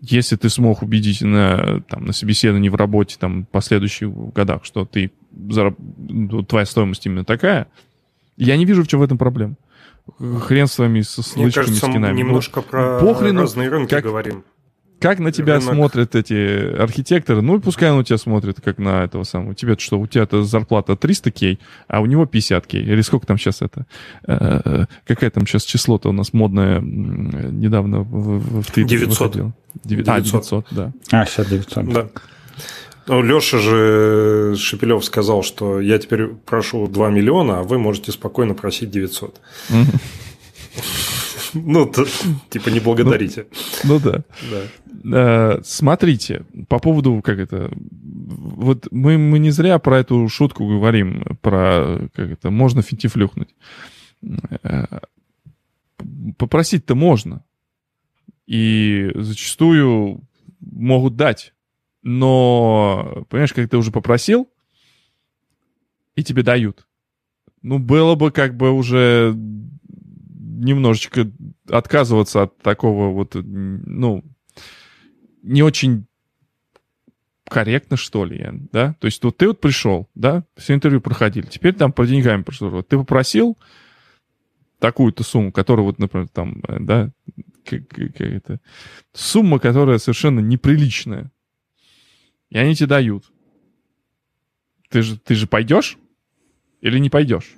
Если 0.00 0.36
ты 0.36 0.48
смог 0.50 0.82
убедить 0.82 1.22
на, 1.22 1.80
там, 1.88 2.04
на 2.04 2.12
собеседовании 2.12 2.68
в 2.68 2.74
работе 2.74 3.16
там, 3.18 3.46
последующих 3.46 4.10
годах, 4.32 4.64
что 4.64 4.84
ты, 4.84 5.10
ну, 5.32 6.42
твоя 6.42 6.66
стоимость 6.66 7.06
именно 7.06 7.24
такая, 7.24 7.66
я 8.36 8.56
не 8.56 8.64
вижу, 8.66 8.84
в 8.84 8.88
чем 8.88 9.00
в 9.00 9.02
этом 9.02 9.18
проблема. 9.18 9.56
Хрен 10.18 10.66
с 10.66 10.78
вами, 10.78 11.02
Мне 11.36 11.50
кажется, 11.50 11.78
скинами. 11.78 12.12
Ну, 12.12 12.18
немножко 12.18 12.60
ну, 12.60 12.62
про 12.62 13.00
похрену, 13.00 13.40
разные 13.40 13.68
рынки 13.68 13.90
как, 13.90 14.04
говорим. 14.04 14.44
Как 14.98 15.18
на 15.18 15.30
тебя 15.30 15.58
Рынок. 15.58 15.74
смотрят 15.74 16.14
эти 16.14 16.74
архитекторы? 16.76 17.42
Ну, 17.42 17.60
пускай 17.60 17.90
он 17.90 17.98
у 17.98 18.02
тебя 18.02 18.16
смотрит, 18.16 18.60
как 18.62 18.78
на 18.78 19.04
этого 19.04 19.24
самого. 19.24 19.50
У 19.50 19.54
тебя 19.54 19.76
что, 19.78 19.98
у 19.98 20.06
тебя-то 20.06 20.42
зарплата 20.42 20.96
300 20.96 21.30
кей, 21.30 21.60
а 21.86 22.00
у 22.00 22.06
него 22.06 22.24
50 22.24 22.66
кей. 22.66 22.82
Или 22.82 23.02
сколько 23.02 23.26
там 23.26 23.38
сейчас 23.38 23.60
это? 23.60 23.86
Э, 24.26 24.86
какая 25.06 25.30
там 25.30 25.46
сейчас 25.46 25.64
число-то 25.64 26.08
у 26.08 26.12
нас 26.12 26.32
модное 26.32 26.80
недавно 26.80 28.00
в, 28.00 28.38
в, 28.38 28.62
в 28.62 28.74
900. 28.74 29.18
Выходило? 29.18 29.52
900. 29.84 30.08
А, 30.08 30.20
900, 30.20 30.66
да. 30.70 30.92
А, 31.10 31.26
сейчас 31.26 31.46
900. 31.48 31.92
Да. 31.92 32.08
Ну, 33.06 33.22
Леша 33.22 33.58
же 33.58 34.56
Шепелев 34.56 35.04
сказал, 35.04 35.42
что 35.42 35.80
я 35.80 35.98
теперь 35.98 36.28
прошу 36.28 36.88
2 36.88 37.10
миллиона, 37.10 37.60
а 37.60 37.62
вы 37.62 37.78
можете 37.78 38.12
спокойно 38.12 38.54
просить 38.54 38.90
900. 38.90 39.40
Ну, 41.54 41.90
типа 42.50 42.68
не 42.68 42.80
благодарите. 42.80 43.46
Ну, 43.84 43.94
ну 43.94 44.00
да. 44.00 44.24
да. 44.50 44.62
Э, 45.04 45.60
смотрите, 45.62 46.44
по 46.68 46.78
поводу, 46.78 47.20
как 47.22 47.38
это, 47.38 47.70
вот 47.72 48.88
мы, 48.90 49.18
мы 49.18 49.38
не 49.38 49.50
зря 49.50 49.78
про 49.78 49.98
эту 49.98 50.28
шутку 50.28 50.66
говорим, 50.66 51.24
про, 51.42 52.08
как 52.14 52.30
это, 52.30 52.50
можно 52.50 52.82
финтифлюхнуть. 52.82 53.54
Э, 54.62 55.00
попросить-то 56.38 56.94
можно. 56.94 57.44
И 58.46 59.10
зачастую 59.14 60.22
могут 60.60 61.16
дать. 61.16 61.52
Но, 62.02 63.24
понимаешь, 63.28 63.52
как 63.52 63.68
ты 63.68 63.76
уже 63.76 63.90
попросил, 63.90 64.48
и 66.14 66.22
тебе 66.22 66.42
дают. 66.42 66.86
Ну, 67.62 67.78
было 67.78 68.14
бы 68.14 68.30
как 68.30 68.56
бы 68.56 68.70
уже 68.70 69.34
немножечко 69.34 71.30
отказываться 71.68 72.44
от 72.44 72.58
такого 72.58 73.12
вот, 73.12 73.34
ну, 73.34 74.24
не 75.46 75.62
очень 75.62 76.06
корректно, 77.48 77.96
что 77.96 78.24
ли, 78.24 78.48
да? 78.72 78.94
То 79.00 79.06
есть 79.06 79.22
вот 79.22 79.36
ты 79.36 79.46
вот 79.46 79.60
пришел, 79.60 80.08
да, 80.14 80.44
все 80.56 80.74
интервью 80.74 81.00
проходили, 81.00 81.46
теперь 81.46 81.74
там 81.74 81.92
по 81.92 82.06
деньгам 82.06 82.44
прошло. 82.44 82.68
Вот 82.68 82.88
ты 82.88 82.98
попросил 82.98 83.56
такую-то 84.80 85.22
сумму, 85.22 85.52
которая 85.52 85.86
вот, 85.86 85.98
например, 85.98 86.28
там, 86.28 86.60
э, 86.68 86.78
да, 86.80 87.10
какая-то 87.64 88.60
сумма, 89.12 89.58
которая 89.58 89.98
совершенно 89.98 90.40
неприличная, 90.40 91.30
и 92.50 92.58
они 92.58 92.74
тебе 92.74 92.88
дают. 92.88 93.24
Ты 94.90 95.02
же, 95.02 95.18
ты 95.18 95.34
же 95.34 95.46
пойдешь 95.46 95.98
или 96.80 96.98
не 96.98 97.10
пойдешь? 97.10 97.54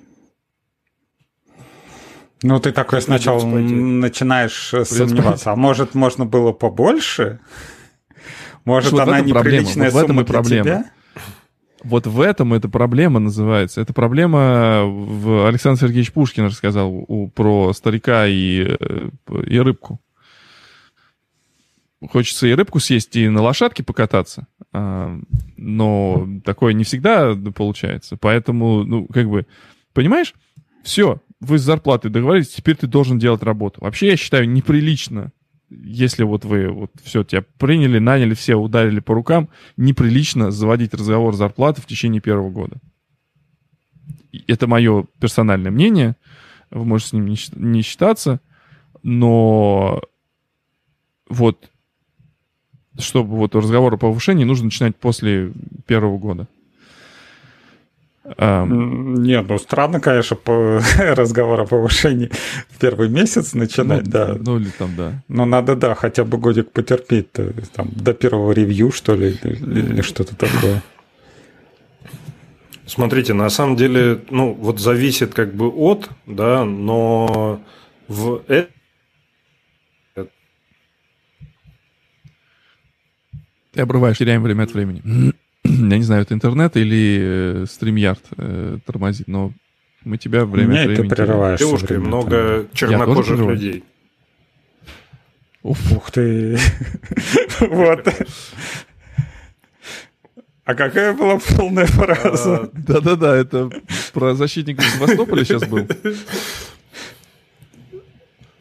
Ну, 2.41 2.59
ты 2.59 2.71
такой 2.71 3.01
сначала 3.01 3.43
начинаешь 3.43 4.73
сомневаться. 4.87 5.51
А 5.51 5.55
может, 5.55 5.93
можно 5.93 6.25
было 6.25 6.53
побольше? 6.53 7.39
Может, 8.69 8.91
вот 8.91 9.01
она 9.01 9.21
неприличная 9.21 9.89
вот 9.89 10.01
в 10.01 10.03
этом 10.03 10.21
и 10.21 10.23
проблема. 10.23 10.63
Тебя? 10.63 10.91
Вот 11.83 12.05
в 12.05 12.21
этом 12.21 12.53
эта 12.53 12.69
проблема 12.69 13.19
называется. 13.19 13.81
Это 13.81 13.93
проблема, 13.93 14.83
в 14.85 15.47
Александр 15.47 15.79
Сергеевич 15.81 16.11
Пушкин 16.11 16.45
рассказал 16.45 16.91
у, 16.91 17.29
про 17.29 17.73
старика 17.73 18.27
и, 18.27 18.75
э, 18.79 19.09
и 19.47 19.59
рыбку. 19.59 19.99
Хочется 22.11 22.47
и 22.47 22.53
рыбку 22.53 22.79
съесть, 22.79 23.15
и 23.15 23.27
на 23.27 23.41
лошадке 23.41 23.83
покататься. 23.83 24.47
А, 24.71 25.19
но 25.57 26.27
такое 26.45 26.73
не 26.73 26.83
всегда 26.83 27.35
получается. 27.55 28.17
Поэтому, 28.17 28.83
ну, 28.83 29.07
как 29.07 29.27
бы, 29.27 29.47
понимаешь, 29.93 30.33
все, 30.83 31.21
вы 31.39 31.57
с 31.57 31.63
зарплатой 31.63 32.11
договорились, 32.11 32.49
теперь 32.49 32.75
ты 32.75 32.87
должен 32.87 33.19
делать 33.19 33.41
работу. 33.41 33.81
Вообще, 33.81 34.09
я 34.09 34.17
считаю, 34.17 34.49
неприлично, 34.49 35.31
если 35.69 36.23
вот 36.23 36.45
вы, 36.45 36.69
вот 36.69 36.91
все, 37.03 37.23
тебя 37.23 37.43
приняли, 37.57 37.99
наняли, 37.99 38.33
все 38.33 38.55
ударили 38.55 38.99
по 38.99 39.13
рукам, 39.13 39.49
неприлично 39.77 40.51
заводить 40.51 40.93
разговор 40.93 41.35
зарплаты 41.35 41.81
в 41.81 41.85
течение 41.85 42.21
первого 42.21 42.49
года. 42.49 42.77
Это 44.47 44.67
мое 44.67 45.05
персональное 45.19 45.71
мнение, 45.71 46.15
вы 46.71 46.85
можете 46.85 47.09
с 47.09 47.13
ним 47.13 47.35
не 47.55 47.81
считаться, 47.81 48.41
но 49.03 50.01
вот 51.27 51.69
чтобы 52.97 53.37
вот 53.37 53.55
разговор 53.55 53.93
о 53.93 53.97
повышении 53.97 54.43
нужно 54.43 54.65
начинать 54.65 54.95
после 54.97 55.53
первого 55.87 56.17
года. 56.17 56.47
Um, 58.37 59.17
Нет, 59.19 59.45
ну 59.49 59.57
странно, 59.57 59.99
конечно, 59.99 60.35
по 60.35 60.81
разговор 60.99 61.61
о 61.61 61.65
повышении 61.65 62.29
в 62.69 62.77
первый 62.77 63.09
месяц 63.09 63.53
начинать, 63.53 64.05
ну, 64.05 64.11
да. 64.11 64.37
Ну 64.39 64.59
или 64.59 64.69
там, 64.69 64.95
да. 64.95 65.23
Но 65.27 65.45
надо, 65.45 65.75
да, 65.75 65.95
хотя 65.95 66.23
бы 66.23 66.37
годик 66.37 66.71
потерпеть, 66.71 67.31
там, 67.31 67.89
до 67.91 68.13
первого 68.13 68.51
ревью, 68.51 68.91
что 68.91 69.15
ли, 69.15 69.37
или, 69.43 69.79
или 69.79 70.01
что-то 70.01 70.35
такое. 70.35 70.83
Смотрите, 72.85 73.33
на 73.33 73.49
самом 73.49 73.75
деле, 73.75 74.21
ну, 74.29 74.53
вот 74.53 74.79
зависит 74.79 75.33
как 75.33 75.53
бы 75.53 75.67
от, 75.67 76.09
да, 76.25 76.65
но 76.65 77.61
в 78.07 78.43
Ты 83.71 83.81
обрываешь, 83.81 84.17
теряем 84.17 84.41
время 84.43 84.63
от 84.63 84.73
времени. 84.73 85.33
Я 85.91 85.97
не 85.97 86.03
знаю, 86.03 86.21
это 86.21 86.33
интернет 86.33 86.77
или 86.77 87.19
э, 87.21 87.65
стримярд 87.67 88.23
э, 88.37 88.77
тормозит, 88.85 89.27
но 89.27 89.51
мы 90.03 90.17
тебя 90.17 90.45
время 90.45 90.69
Меня 90.69 90.81
от 90.81 90.87
времени... 90.87 91.09
ты 91.09 91.15
прерываешь. 91.15 91.59
Девушки, 91.59 91.93
много 91.93 92.67
чернокожих 92.73 93.39
людей. 93.39 93.83
Уф. 95.61 95.91
Ух 95.91 96.11
ты. 96.11 96.57
вот. 97.59 98.07
А 100.63 100.75
какая 100.75 101.13
была 101.13 101.39
полная 101.39 101.85
фраза? 101.85 102.55
А, 102.57 102.69
да-да-да, 102.73 103.35
это 103.35 103.69
про 104.13 104.35
защитника 104.35 104.83
Севастополя 104.83 105.43
сейчас 105.43 105.65
был 105.65 105.87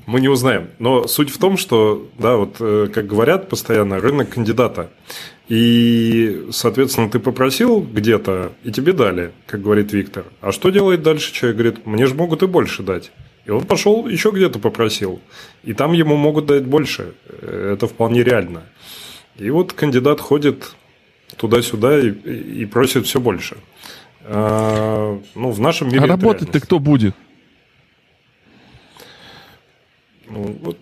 мы 0.08 0.22
не 0.22 0.28
узнаем. 0.28 0.70
Но 0.78 1.06
суть 1.06 1.28
в 1.28 1.38
том, 1.38 1.58
что, 1.58 2.08
да, 2.18 2.36
вот 2.36 2.56
э, 2.60 2.88
как 2.92 3.06
говорят 3.06 3.50
постоянно, 3.50 4.00
рынок 4.00 4.30
кандидата. 4.30 4.90
И, 5.48 6.48
соответственно, 6.50 7.08
ты 7.10 7.18
попросил 7.18 7.80
где-то, 7.80 8.52
и 8.64 8.70
тебе 8.70 8.92
дали, 8.92 9.32
как 9.46 9.62
говорит 9.62 9.92
Виктор. 9.92 10.24
А 10.42 10.52
что 10.52 10.68
делает 10.68 11.02
дальше 11.02 11.32
человек? 11.32 11.56
Говорит, 11.56 11.86
мне 11.86 12.06
же 12.06 12.14
могут 12.14 12.42
и 12.42 12.46
больше 12.46 12.82
дать. 12.82 13.10
И 13.46 13.50
он 13.50 13.64
пошел 13.64 14.06
еще 14.06 14.30
где-то 14.30 14.58
попросил. 14.58 15.20
И 15.64 15.72
там 15.72 15.94
ему 15.94 16.16
могут 16.16 16.44
дать 16.44 16.64
больше. 16.64 17.14
Это 17.40 17.86
вполне 17.86 18.22
реально. 18.22 18.64
И 19.36 19.48
вот 19.48 19.72
кандидат 19.72 20.20
ходит 20.20 20.74
туда-сюда 21.38 21.98
и, 21.98 22.10
и 22.10 22.66
просит 22.66 23.06
все 23.06 23.18
больше. 23.18 23.56
А, 24.24 25.18
ну, 25.34 25.50
в 25.50 25.60
нашем 25.60 25.88
мире. 25.88 26.00
А 26.02 26.06
работать-то 26.08 26.60
кто 26.60 26.78
будет? 26.78 27.14
Ну, 30.28 30.58
вот 30.60 30.78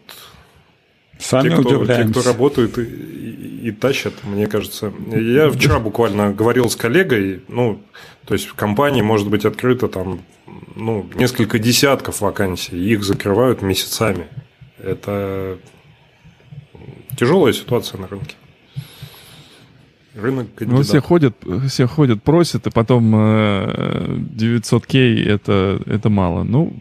Сами 1.19 1.49
те, 1.49 1.57
кто, 1.57 1.87
те, 1.87 2.05
кто 2.05 2.23
работают 2.23 2.79
и, 2.79 2.83
и, 2.83 3.69
и 3.69 3.73
тащат, 3.73 4.12
мне 4.25 4.47
кажется. 4.47 4.93
Я 5.12 5.51
вчера 5.51 5.81
буквально 5.81 6.33
говорил 6.33 6.69
с 6.69 6.77
коллегой, 6.77 7.43
ну, 7.49 7.83
то 8.27 8.35
есть 8.35 8.47
в 8.47 8.55
компании 8.55 9.03
может 9.03 9.29
быть 9.29 9.45
открыто 9.45 9.89
там 9.89 10.21
ну, 10.75 11.09
несколько 11.14 11.59
десятков 11.59 12.21
вакансий, 12.21 12.77
их 12.77 13.03
закрывают 13.03 13.62
месяцами. 13.62 14.27
Это 14.79 15.59
тяжелая 17.19 17.53
ситуация 17.53 18.01
на 18.01 18.09
рынке. 18.09 18.37
Рынок 20.14 20.55
кандидатов. 20.55 20.79
Ну, 20.79 20.83
все 20.83 21.01
ходят, 21.01 21.37
все 21.69 21.87
ходят, 21.87 22.23
просят, 22.23 22.67
и 22.67 22.71
потом 22.71 23.14
900к 23.14 25.25
это, 25.27 25.83
это 25.87 26.09
мало. 26.09 26.43
Ну, 26.43 26.75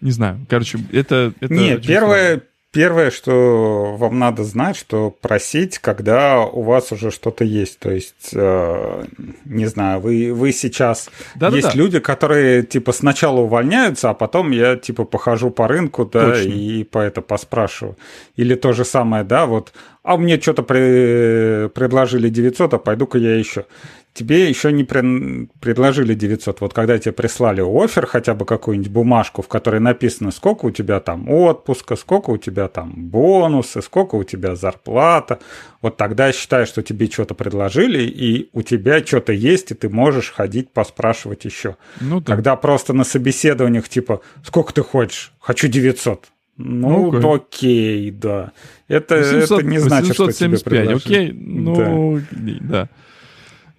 не 0.00 0.10
знаю. 0.10 0.44
Короче, 0.48 0.78
это... 0.92 1.32
это 1.40 1.54
Нет, 1.54 1.86
первое, 1.86 2.42
Первое, 2.72 3.10
что 3.10 3.96
вам 3.98 4.18
надо 4.18 4.44
знать, 4.44 4.76
что 4.76 5.10
просить, 5.10 5.78
когда 5.78 6.40
у 6.40 6.62
вас 6.62 6.90
уже 6.90 7.10
что-то 7.10 7.44
есть. 7.44 7.78
То 7.78 7.90
есть, 7.90 8.30
э, 8.32 9.04
не 9.44 9.66
знаю, 9.66 10.00
вы, 10.00 10.32
вы 10.32 10.52
сейчас... 10.52 11.10
Да, 11.34 11.48
есть 11.48 11.72
да, 11.72 11.74
люди, 11.74 11.98
которые, 12.00 12.62
типа, 12.62 12.92
сначала 12.92 13.40
увольняются, 13.40 14.08
а 14.08 14.14
потом 14.14 14.52
я, 14.52 14.76
типа, 14.76 15.04
похожу 15.04 15.50
по 15.50 15.68
рынку, 15.68 16.06
да, 16.06 16.30
Точно. 16.30 16.48
и 16.48 16.84
по 16.84 16.96
это 16.96 17.20
поспрашиваю. 17.20 17.98
Или 18.36 18.54
то 18.54 18.72
же 18.72 18.86
самое, 18.86 19.22
да, 19.22 19.44
вот, 19.44 19.74
а 20.02 20.16
мне 20.16 20.40
что-то 20.40 20.62
при... 20.62 21.68
предложили 21.68 22.30
900, 22.30 22.72
а 22.72 22.78
пойду-ка 22.78 23.18
я 23.18 23.36
еще 23.36 23.66
тебе 24.14 24.48
еще 24.48 24.72
не 24.72 24.84
предложили 24.84 26.14
900. 26.14 26.60
Вот 26.60 26.74
когда 26.74 26.98
тебе 26.98 27.12
прислали 27.12 27.62
офер, 27.62 28.06
хотя 28.06 28.34
бы 28.34 28.44
какую-нибудь 28.44 28.90
бумажку, 28.90 29.42
в 29.42 29.48
которой 29.48 29.80
написано, 29.80 30.30
сколько 30.30 30.66
у 30.66 30.70
тебя 30.70 31.00
там 31.00 31.30
отпуска, 31.30 31.96
сколько 31.96 32.30
у 32.30 32.36
тебя 32.36 32.68
там 32.68 32.92
бонусы, 32.94 33.80
сколько 33.80 34.16
у 34.16 34.24
тебя 34.24 34.54
зарплата, 34.54 35.38
вот 35.80 35.96
тогда 35.96 36.26
я 36.26 36.32
считаю, 36.32 36.66
что 36.66 36.82
тебе 36.82 37.06
что-то 37.06 37.34
предложили, 37.34 38.02
и 38.02 38.50
у 38.52 38.62
тебя 38.62 39.04
что-то 39.04 39.32
есть, 39.32 39.70
и 39.70 39.74
ты 39.74 39.88
можешь 39.88 40.30
ходить 40.30 40.70
поспрашивать 40.70 41.44
еще. 41.44 41.76
Ну, 42.00 42.20
да. 42.20 42.34
Когда 42.34 42.56
просто 42.56 42.92
на 42.92 43.04
собеседованиях 43.04 43.88
типа, 43.88 44.20
сколько 44.44 44.74
ты 44.74 44.82
хочешь? 44.82 45.32
Хочу 45.40 45.68
900. 45.68 46.26
Ну, 46.58 47.10
okay. 47.10 47.34
окей, 47.34 48.10
да. 48.10 48.52
Это, 48.86 49.16
800, 49.16 49.58
это 49.58 49.66
не 49.66 49.78
значит, 49.78 50.18
875, 50.18 50.60
что 50.60 50.68
тебе 50.68 50.70
предложили. 50.70 50.96
окей, 50.96 51.32
ну, 51.32 52.20
да. 52.30 52.58
да. 52.60 52.88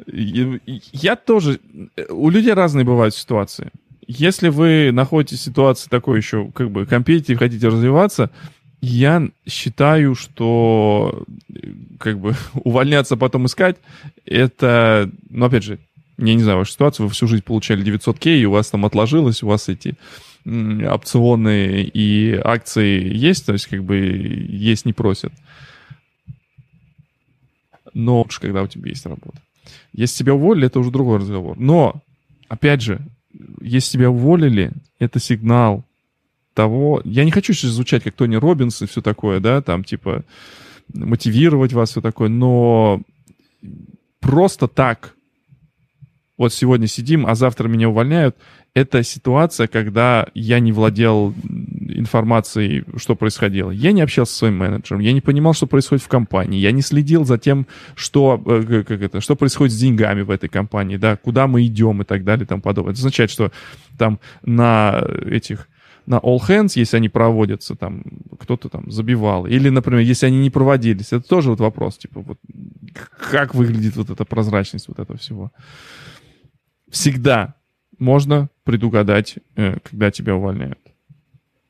Я 0.08 1.16
тоже... 1.16 1.60
У 2.10 2.30
людей 2.30 2.54
разные 2.54 2.86
бывают 2.86 3.16
ситуации. 3.16 3.72
Если 4.08 4.50
вы 4.50 4.92
находитесь 4.92 5.40
в 5.40 5.44
ситуации 5.44 5.90
такой 5.90 6.18
еще, 6.18 6.52
как 6.52 6.72
бы, 6.72 6.86
компетите, 6.86 7.38
хотите 7.38 7.68
развиваться, 7.68 8.30
я 8.82 9.30
считаю, 9.48 10.14
что 10.14 11.24
как 12.00 12.20
бы 12.20 12.36
увольняться, 12.54 13.16
потом 13.16 13.46
искать, 13.46 13.78
это, 14.26 15.10
ну, 15.30 15.46
опять 15.46 15.64
же, 15.64 15.80
я 16.18 16.36
не 16.36 16.44
знаю 16.44 16.60
вашу 16.60 16.74
ситуацию, 16.74 17.08
вы 17.08 17.14
всю 17.14 17.28
жизнь 17.28 17.44
получали 17.44 17.84
900к, 17.84 18.30
и 18.30 18.46
у 18.46 18.52
вас 18.52 18.70
там 18.70 18.86
отложилось, 18.86 19.42
у 19.42 19.48
вас 19.48 19.70
эти 19.70 19.96
опционы 20.46 21.84
и 21.84 22.34
акции 22.44 23.16
есть, 23.16 23.46
то 23.46 23.54
есть 23.54 23.68
как 23.68 23.84
бы 23.84 23.96
есть 23.98 24.86
не 24.86 24.94
просят. 24.94 25.32
Но 27.94 28.20
лучше, 28.20 28.42
когда 28.42 28.64
у 28.64 28.68
тебя 28.68 28.90
есть 28.90 29.06
работа. 29.06 29.40
Если 29.94 30.20
тебя 30.20 30.34
уволили, 30.34 30.68
это 30.68 30.80
уже 30.80 30.92
другой 30.92 31.20
разговор. 31.20 31.58
Но, 31.58 32.02
опять 32.48 32.82
же, 32.82 33.02
если 33.62 33.94
тебя 33.94 34.10
уволили, 34.10 34.72
это 35.00 35.20
сигнал. 35.20 35.84
того... 36.54 37.02
Я 37.04 37.26
не 37.26 37.32
хочу 37.32 37.54
сейчас 37.54 37.72
звучать 37.72 38.04
как 38.04 38.14
Тони 38.14 38.36
Робинс 38.36 38.82
и 38.82 38.86
все 38.86 39.02
такое, 39.02 39.40
да, 39.40 39.62
там, 39.62 39.84
типа, 39.84 40.24
мотивировать 40.94 41.74
вас, 41.74 41.92
все 41.92 42.02
такое, 42.02 42.30
но 42.30 43.02
просто 44.20 44.68
так 44.68 45.16
вот 46.38 46.54
сегодня 46.54 46.88
сидим, 46.88 47.26
а 47.26 47.36
завтра 47.36 47.68
меня 47.68 47.90
увольняют, 47.90 48.36
это 48.74 49.04
ситуация, 49.04 49.68
когда 49.68 50.28
я 50.34 50.60
не 50.60 50.72
владел 50.72 51.34
информацией, 52.00 52.84
что 52.98 53.16
происходило. 53.16 53.72
Я 53.72 53.92
не 53.92 54.02
общался 54.02 54.32
со 54.32 54.40
своим 54.40 54.58
менеджером, 54.58 55.02
я 55.02 55.14
не 55.14 55.22
понимал, 55.22 55.54
что 55.54 55.68
происходит 55.68 56.04
в 56.04 56.08
компании, 56.08 56.60
я 56.60 56.72
не 56.72 56.82
следил 56.82 57.26
за 57.26 57.38
тем, 57.38 57.68
что, 57.96 58.42
э, 58.46 58.84
как 58.84 59.02
это, 59.02 59.22
что 59.22 59.36
происходит 59.36 59.74
с 59.74 59.80
деньгами 59.80 60.22
в 60.22 60.32
этой 60.32 60.50
компании, 60.50 60.98
да, 60.98 61.16
куда 61.16 61.48
мы 61.48 61.66
идем 61.66 62.02
и 62.02 62.06
так 62.06 62.24
далее 62.24 62.46
и 62.46 62.48
тому 62.48 62.62
подобное. 62.62 62.94
Это 62.94 63.00
означает, 63.00 63.30
что 63.30 63.52
там 63.98 64.20
на 64.44 65.04
этих 65.26 65.68
на 66.06 66.16
all 66.16 66.40
hands, 66.40 66.74
если 66.76 66.98
они 66.98 67.10
проводятся, 67.10 67.76
там 67.76 68.04
кто-то 68.40 68.70
там 68.70 68.92
забивал. 68.92 69.46
Или, 69.46 69.70
например, 69.70 70.02
если 70.02 70.26
они 70.26 70.40
не 70.40 70.50
проводились. 70.50 71.14
Это 71.14 71.28
тоже 71.28 71.50
вот 71.50 71.60
вопрос, 71.60 71.98
типа, 71.98 72.20
вот 72.22 72.40
как 73.32 73.56
выглядит 73.56 73.96
вот 73.96 74.10
эта 74.10 74.26
прозрачность 74.26 74.88
вот 74.88 75.00
этого 75.00 75.18
всего. 75.18 75.52
Всегда 76.90 77.56
можно 78.00 78.50
предугадать, 78.64 79.38
э, 79.56 79.78
когда 79.84 80.12
тебя 80.12 80.36
увольняют. 80.36 80.80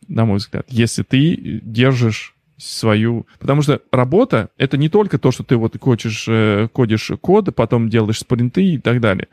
На 0.07 0.25
мой 0.25 0.37
взгляд. 0.37 0.65
Если 0.69 1.03
ты 1.03 1.61
держишь 1.63 2.35
свою... 2.57 3.27
Потому 3.39 3.61
что 3.61 3.81
работа— 3.91 4.49
это 4.57 4.77
не 4.77 4.89
только 4.89 5.17
то, 5.17 5.31
что 5.31 5.43
ты 5.43 5.55
вот 5.57 5.77
кодишь, 5.77 6.25
э, 6.27 6.67
кодишь 6.71 7.11
код, 7.21 7.53
потом 7.55 7.89
делаешь 7.89 8.19
спринты 8.19 8.73
и 8.73 8.77
так 8.77 9.01
далее. 9.01 9.27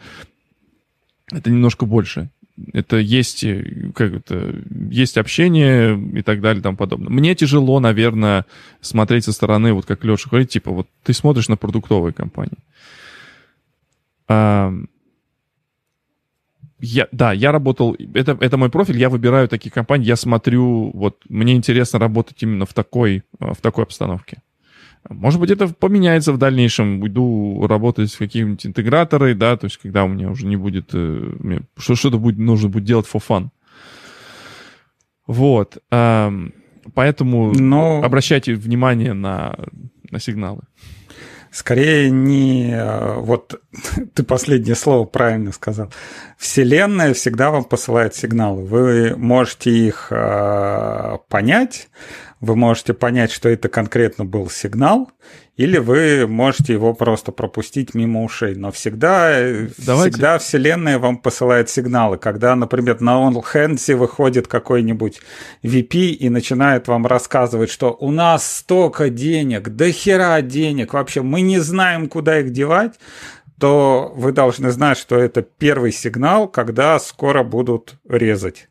Это 1.30 1.50
немножко 1.50 1.86
больше. 1.86 2.30
Это 2.72 2.96
есть, 2.96 3.44
э, 3.44 3.90
как 3.94 4.12
это, 4.12 4.54
есть 4.90 5.16
общение 5.16 5.98
и 6.14 6.22
так 6.22 6.40
далее 6.40 6.60
и 6.60 6.62
тому 6.62 6.76
подобное. 6.76 7.10
Мне 7.10 7.34
тяжело, 7.34 7.80
наверное, 7.80 8.46
смотреть 8.80 9.24
со 9.24 9.32
стороны, 9.32 9.72
вот 9.72 9.86
как 9.86 10.04
Леша 10.04 10.28
говорит, 10.28 10.50
типа, 10.50 10.70
вот 10.70 10.88
ты 11.02 11.12
смотришь 11.12 11.48
на 11.48 11.56
продуктовые 11.56 12.12
компании. 12.12 12.58
Я, 16.80 17.08
да, 17.12 17.32
я 17.32 17.52
работал, 17.52 17.96
это, 18.14 18.36
это 18.40 18.56
мой 18.56 18.70
профиль, 18.70 18.98
я 18.98 19.08
выбираю 19.08 19.48
такие 19.48 19.70
компании, 19.70 20.06
я 20.06 20.16
смотрю, 20.16 20.90
вот 20.94 21.22
мне 21.28 21.54
интересно 21.54 21.98
работать 21.98 22.42
именно 22.42 22.64
в 22.64 22.72
такой, 22.72 23.22
в 23.38 23.56
такой 23.60 23.84
обстановке. 23.84 24.42
Может 25.08 25.40
быть, 25.40 25.50
это 25.50 25.68
поменяется 25.68 26.32
в 26.32 26.38
дальнейшем. 26.38 27.00
Уйду 27.00 27.66
работать 27.66 28.12
в 28.12 28.18
какие-нибудь 28.18 28.66
интеграторы, 28.66 29.34
да, 29.34 29.56
то 29.56 29.64
есть 29.64 29.78
когда 29.78 30.04
у 30.04 30.08
меня 30.08 30.30
уже 30.30 30.46
не 30.46 30.56
будет... 30.56 30.90
Э, 30.92 31.60
что-то 31.78 32.18
будет, 32.18 32.38
нужно 32.38 32.68
будет 32.68 32.84
делать 32.84 33.06
for 33.10 33.22
fun. 33.26 33.48
Вот. 35.26 35.78
Поэтому 36.94 37.52
Но... 37.52 38.02
обращайте 38.02 38.54
внимание 38.54 39.12
на, 39.12 39.56
на 40.10 40.18
сигналы. 40.18 40.62
Скорее 41.50 42.10
не... 42.10 42.72
Э, 42.72 43.14
вот 43.18 43.60
ты 44.14 44.22
последнее 44.22 44.76
слово 44.76 45.04
правильно 45.04 45.52
сказал. 45.52 45.92
Вселенная 46.38 47.12
всегда 47.14 47.50
вам 47.50 47.64
посылает 47.64 48.14
сигналы. 48.14 48.64
Вы 48.64 49.16
можете 49.16 49.70
их 49.70 50.08
э, 50.10 51.18
понять, 51.28 51.88
вы 52.40 52.56
можете 52.56 52.94
понять, 52.94 53.30
что 53.30 53.48
это 53.48 53.68
конкретно 53.68 54.24
был 54.24 54.48
сигнал, 54.48 55.10
или 55.56 55.76
вы 55.76 56.26
можете 56.26 56.72
его 56.72 56.94
просто 56.94 57.32
пропустить 57.32 57.94
мимо 57.94 58.24
ушей. 58.24 58.54
Но 58.54 58.72
всегда, 58.72 59.38
Давайте. 59.76 60.12
всегда 60.12 60.38
Вселенная 60.38 60.98
вам 60.98 61.18
посылает 61.18 61.68
сигналы. 61.68 62.16
Когда, 62.16 62.56
например, 62.56 63.02
на 63.02 63.28
OnHands 63.28 63.94
выходит 63.94 64.48
какой-нибудь 64.48 65.20
VP 65.62 66.12
и 66.12 66.30
начинает 66.30 66.88
вам 66.88 67.06
рассказывать, 67.06 67.70
что 67.70 67.94
у 68.00 68.10
нас 68.10 68.50
столько 68.50 69.10
денег, 69.10 69.68
до 69.68 69.92
хера 69.92 70.40
денег, 70.40 70.94
вообще 70.94 71.20
мы 71.20 71.42
не 71.42 71.58
знаем, 71.58 72.08
куда 72.08 72.40
их 72.40 72.52
девать, 72.52 72.94
то 73.58 74.10
вы 74.16 74.32
должны 74.32 74.70
знать, 74.70 74.96
что 74.96 75.18
это 75.18 75.42
первый 75.42 75.92
сигнал, 75.92 76.48
когда 76.48 76.98
скоро 76.98 77.42
будут 77.42 77.96
резать. 78.08 78.70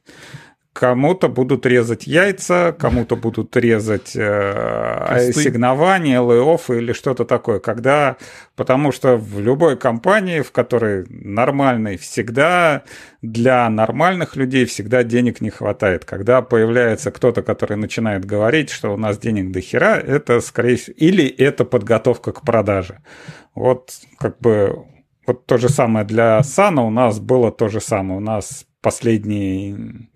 Кому-то 0.71 1.29
будут 1.29 1.65
резать 1.65 2.05
яйца, 2.05 2.75
кому-то 2.77 3.15
будут 3.15 3.57
резать 3.57 4.15
э, 4.15 5.03
ассигнования, 5.09 6.21
лей 6.21 6.79
или 6.79 6.93
что-то 6.93 7.25
такое. 7.25 7.59
Когда, 7.59 8.17
потому 8.55 8.91
что 8.91 9.17
в 9.17 9.39
любой 9.39 9.77
компании, 9.77 10.41
в 10.41 10.51
которой 10.51 11.05
нормальной, 11.09 11.97
всегда 11.97 12.83
для 13.23 13.67
нормальных 13.67 14.35
людей 14.35 14.65
всегда 14.65 15.03
денег 15.03 15.41
не 15.41 15.49
хватает. 15.49 16.05
Когда 16.05 16.41
появляется 16.43 17.11
кто-то, 17.11 17.41
который 17.41 17.75
начинает 17.75 18.23
говорить, 18.23 18.69
что 18.69 18.93
у 18.93 18.97
нас 18.97 19.17
денег 19.17 19.51
до 19.51 19.61
хера, 19.61 19.97
это 19.97 20.39
скорее 20.39 20.75
всего, 20.77 20.95
или 20.97 21.27
это 21.27 21.65
подготовка 21.65 22.31
к 22.31 22.43
продаже. 22.43 22.99
Вот 23.55 23.91
как 24.19 24.37
бы 24.39 24.85
вот 25.25 25.45
то 25.45 25.57
же 25.57 25.67
самое 25.67 26.05
для 26.05 26.41
Сана 26.43 26.83
у 26.83 26.89
нас 26.89 27.19
было 27.19 27.51
то 27.51 27.69
же 27.69 27.81
самое. 27.81 28.17
У 28.17 28.23
нас 28.23 28.65
последний 28.81 30.09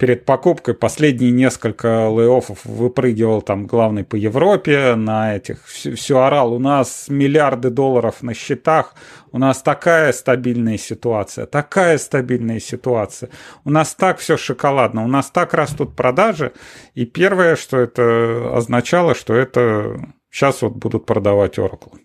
перед 0.00 0.24
покупкой 0.24 0.72
последние 0.72 1.30
несколько 1.30 2.08
лей-оффов 2.08 2.60
выпрыгивал 2.64 3.42
там 3.42 3.66
главный 3.66 4.02
по 4.02 4.16
Европе 4.16 4.94
на 4.94 5.36
этих, 5.36 5.66
все, 5.66 5.94
все 5.94 6.20
орал, 6.20 6.54
у 6.54 6.58
нас 6.58 7.08
миллиарды 7.08 7.68
долларов 7.68 8.22
на 8.22 8.32
счетах, 8.32 8.94
у 9.30 9.38
нас 9.38 9.60
такая 9.60 10.14
стабильная 10.14 10.78
ситуация, 10.78 11.44
такая 11.44 11.98
стабильная 11.98 12.60
ситуация, 12.60 13.28
у 13.66 13.70
нас 13.70 13.94
так 13.94 14.18
все 14.20 14.38
шоколадно, 14.38 15.04
у 15.04 15.06
нас 15.06 15.30
так 15.30 15.52
растут 15.52 15.94
продажи, 15.94 16.54
и 16.94 17.04
первое, 17.04 17.54
что 17.54 17.76
это 17.76 18.56
означало, 18.56 19.14
что 19.14 19.34
это 19.34 20.00
сейчас 20.30 20.62
вот 20.62 20.72
будут 20.72 21.04
продавать 21.04 21.58
Oracle. 21.58 21.98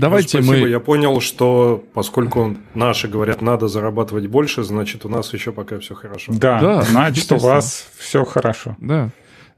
Давайте 0.00 0.38
ну, 0.38 0.44
спасибо. 0.44 0.64
мы... 0.66 0.70
Я 0.70 0.80
понял, 0.80 1.20
что 1.20 1.84
поскольку 1.92 2.56
наши 2.74 3.08
говорят, 3.08 3.42
надо 3.42 3.68
зарабатывать 3.68 4.26
больше, 4.26 4.62
значит, 4.62 5.04
у 5.04 5.08
нас 5.08 5.32
еще 5.32 5.52
пока 5.52 5.78
все 5.78 5.94
хорошо. 5.94 6.32
Да, 6.34 6.60
да 6.60 6.82
значит, 6.82 7.30
у 7.32 7.36
вас 7.36 7.86
все 7.98 8.24
хорошо. 8.24 8.76
Да. 8.80 9.10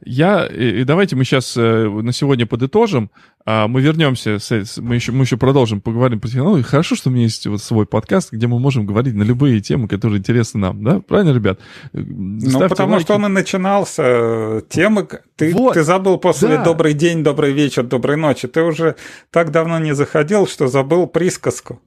Я, 0.05 0.47
и 0.47 0.83
давайте 0.83 1.15
мы 1.15 1.25
сейчас 1.25 1.57
э, 1.57 1.89
на 1.89 2.13
сегодня 2.13 2.45
подытожим. 2.45 3.11
А 3.45 3.67
мы 3.67 3.81
вернемся, 3.81 4.39
мы, 4.79 4.95
еще, 4.95 5.13
мы 5.13 5.25
еще 5.25 5.37
продолжим 5.37 5.81
поговорим 5.81 6.21
про 6.21 6.29
технологии. 6.29 6.63
Хорошо, 6.63 6.95
что 6.95 7.11
у 7.11 7.13
меня 7.13 7.25
есть 7.25 7.47
вот 7.47 7.61
свой 7.61 7.87
подкаст, 7.87 8.33
где 8.33 8.47
мы 8.47 8.61
можем 8.61 8.87
говорить 8.87 9.15
на 9.15 9.25
любые 9.25 9.61
темы, 9.61 9.89
которые 9.89 10.19
интересны 10.19 10.61
нам, 10.61 10.85
да? 10.85 11.01
Правильно, 11.01 11.35
ребят? 11.35 11.59
Ну, 11.93 12.69
потому 12.69 12.93
лайки. 12.93 13.05
что 13.05 13.15
он 13.15 13.27
и 13.27 13.29
начинался. 13.29 14.63
Темы... 14.69 15.09
Ты, 15.37 15.53
вот, 15.55 15.75
ты 15.75 15.83
забыл 15.83 16.19
после 16.19 16.49
да. 16.49 16.65
«Добрый 16.65 16.95
день, 16.95 17.25
добрый 17.25 17.53
вечер, 17.53 17.83
доброй 17.83 18.17
ночи». 18.17 18.47
Ты 18.47 18.63
уже 18.63 18.95
так 19.31 19.51
давно 19.51 19.81
не 19.81 19.93
заходил, 19.93 20.47
что 20.47 20.69
забыл 20.69 21.09
присказку. 21.09 21.81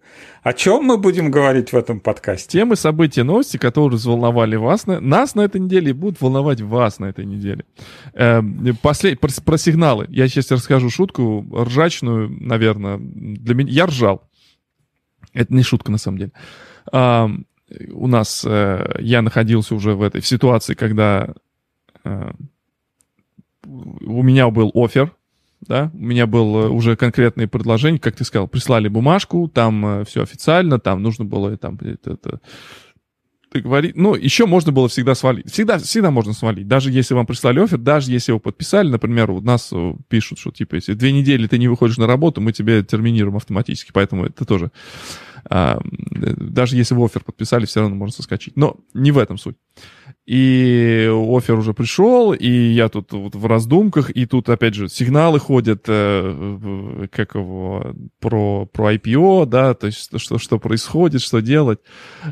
О 0.43 0.53
чем 0.53 0.83
мы 0.83 0.97
будем 0.97 1.31
говорить 1.31 1.71
в 1.71 1.75
этом 1.75 1.99
подкасте? 1.99 2.59
Темы, 2.59 2.75
события, 2.75 3.23
новости, 3.23 3.57
которые 3.57 3.97
взволновали 3.97 4.55
вас, 4.55 4.85
на, 4.85 4.99
нас 4.99 5.33
на 5.33 5.41
этой 5.41 5.59
неделе 5.59 5.89
и 5.89 5.93
будут 5.93 6.21
волновать 6.21 6.61
вас 6.61 6.99
на 6.99 7.05
этой 7.05 7.25
неделе. 7.25 7.65
Э, 8.13 8.41
послед, 8.81 9.19
про, 9.19 9.29
про 9.43 9.57
сигналы. 9.57 10.05
Я 10.09 10.27
сейчас 10.27 10.51
расскажу 10.51 10.91
шутку 10.91 11.44
ржачную, 11.53 12.29
наверное. 12.29 12.97
Для 12.99 13.55
меня 13.55 13.71
я 13.71 13.85
ржал. 13.85 14.29
Это 15.33 15.53
не 15.53 15.63
шутка 15.63 15.91
на 15.91 15.97
самом 15.97 16.17
деле. 16.17 16.31
А, 16.91 17.29
у 17.91 18.07
нас 18.07 18.45
э, 18.47 18.97
я 18.99 19.21
находился 19.21 19.75
уже 19.75 19.95
в 19.95 20.01
этой 20.01 20.21
в 20.21 20.27
ситуации, 20.27 20.75
когда 20.75 21.33
э, 22.03 22.31
у 23.65 24.23
меня 24.23 24.49
был 24.49 24.71
офер 24.73 25.11
да, 25.67 25.91
у 25.93 25.97
меня 25.97 26.27
было 26.27 26.69
уже 26.69 26.95
конкретное 26.95 27.47
предложение, 27.47 27.99
как 27.99 28.15
ты 28.15 28.23
сказал, 28.23 28.47
прислали 28.47 28.87
бумажку, 28.87 29.47
там 29.47 29.85
э, 29.85 30.05
все 30.05 30.21
официально, 30.21 30.79
там 30.79 31.01
нужно 31.01 31.25
было 31.25 31.57
там 31.57 31.77
это, 31.81 32.13
это 32.13 32.39
говорить, 33.59 33.95
ну, 33.95 34.15
еще 34.15 34.45
можно 34.45 34.71
было 34.71 34.87
всегда 34.87 35.15
свалить, 35.15 35.51
всегда, 35.51 35.77
всегда 35.77 36.11
можно 36.11 36.33
свалить, 36.33 36.67
даже 36.67 36.91
если 36.91 37.13
вам 37.13 37.25
прислали 37.25 37.59
офер, 37.59 37.77
даже 37.77 38.11
если 38.11 38.31
его 38.31 38.39
подписали, 38.39 38.89
например, 38.89 39.31
у 39.31 39.41
нас 39.41 39.69
э, 39.71 39.93
пишут, 40.07 40.39
что 40.39 40.51
типа, 40.51 40.75
если 40.75 40.93
две 40.93 41.11
недели 41.11 41.47
ты 41.47 41.57
не 41.57 41.67
выходишь 41.67 41.97
на 41.97 42.07
работу, 42.07 42.41
мы 42.41 42.51
тебе 42.53 42.83
терминируем 42.83 43.37
автоматически, 43.37 43.91
поэтому 43.93 44.25
это 44.25 44.45
тоже, 44.45 44.71
даже 45.49 46.75
если 46.75 46.95
вы 46.95 47.05
офер 47.05 47.23
подписали, 47.23 47.65
все 47.65 47.81
равно 47.81 47.95
можно 47.95 48.15
соскочить, 48.15 48.55
но 48.57 48.77
не 48.93 49.11
в 49.11 49.17
этом 49.17 49.37
суть. 49.37 49.57
И 50.25 51.07
офер 51.07 51.59
уже 51.59 51.73
пришел, 51.73 52.33
и 52.33 52.49
я 52.49 52.89
тут 52.89 53.13
вот 53.13 53.35
в 53.35 53.45
раздумках, 53.45 54.09
и 54.09 54.25
тут, 54.25 54.49
опять 54.49 54.73
же, 54.73 54.89
сигналы 54.89 55.39
ходят, 55.39 55.83
э, 55.87 57.07
как 57.11 57.35
его, 57.35 57.93
про, 58.19 58.65
про 58.65 58.95
IPO, 58.95 59.45
да, 59.45 59.75
то 59.75 59.85
есть 59.85 60.19
что, 60.19 60.39
что 60.39 60.57
происходит, 60.57 61.21
что 61.21 61.41
делать. 61.41 61.79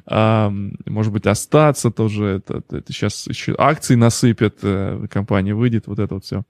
А, 0.08 0.52
может 0.88 1.14
быть, 1.14 1.28
остаться 1.28 1.92
тоже, 1.92 2.42
это, 2.44 2.64
это 2.76 2.92
сейчас 2.92 3.28
еще 3.28 3.54
акции 3.60 3.94
насыпят, 3.94 4.58
э, 4.64 5.06
компания 5.12 5.54
выйдет, 5.54 5.86
вот 5.86 6.00
это 6.00 6.16
вот 6.16 6.26
все. 6.26 6.44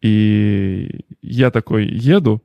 И 0.00 1.04
я 1.20 1.50
такой 1.50 1.86
еду, 1.86 2.42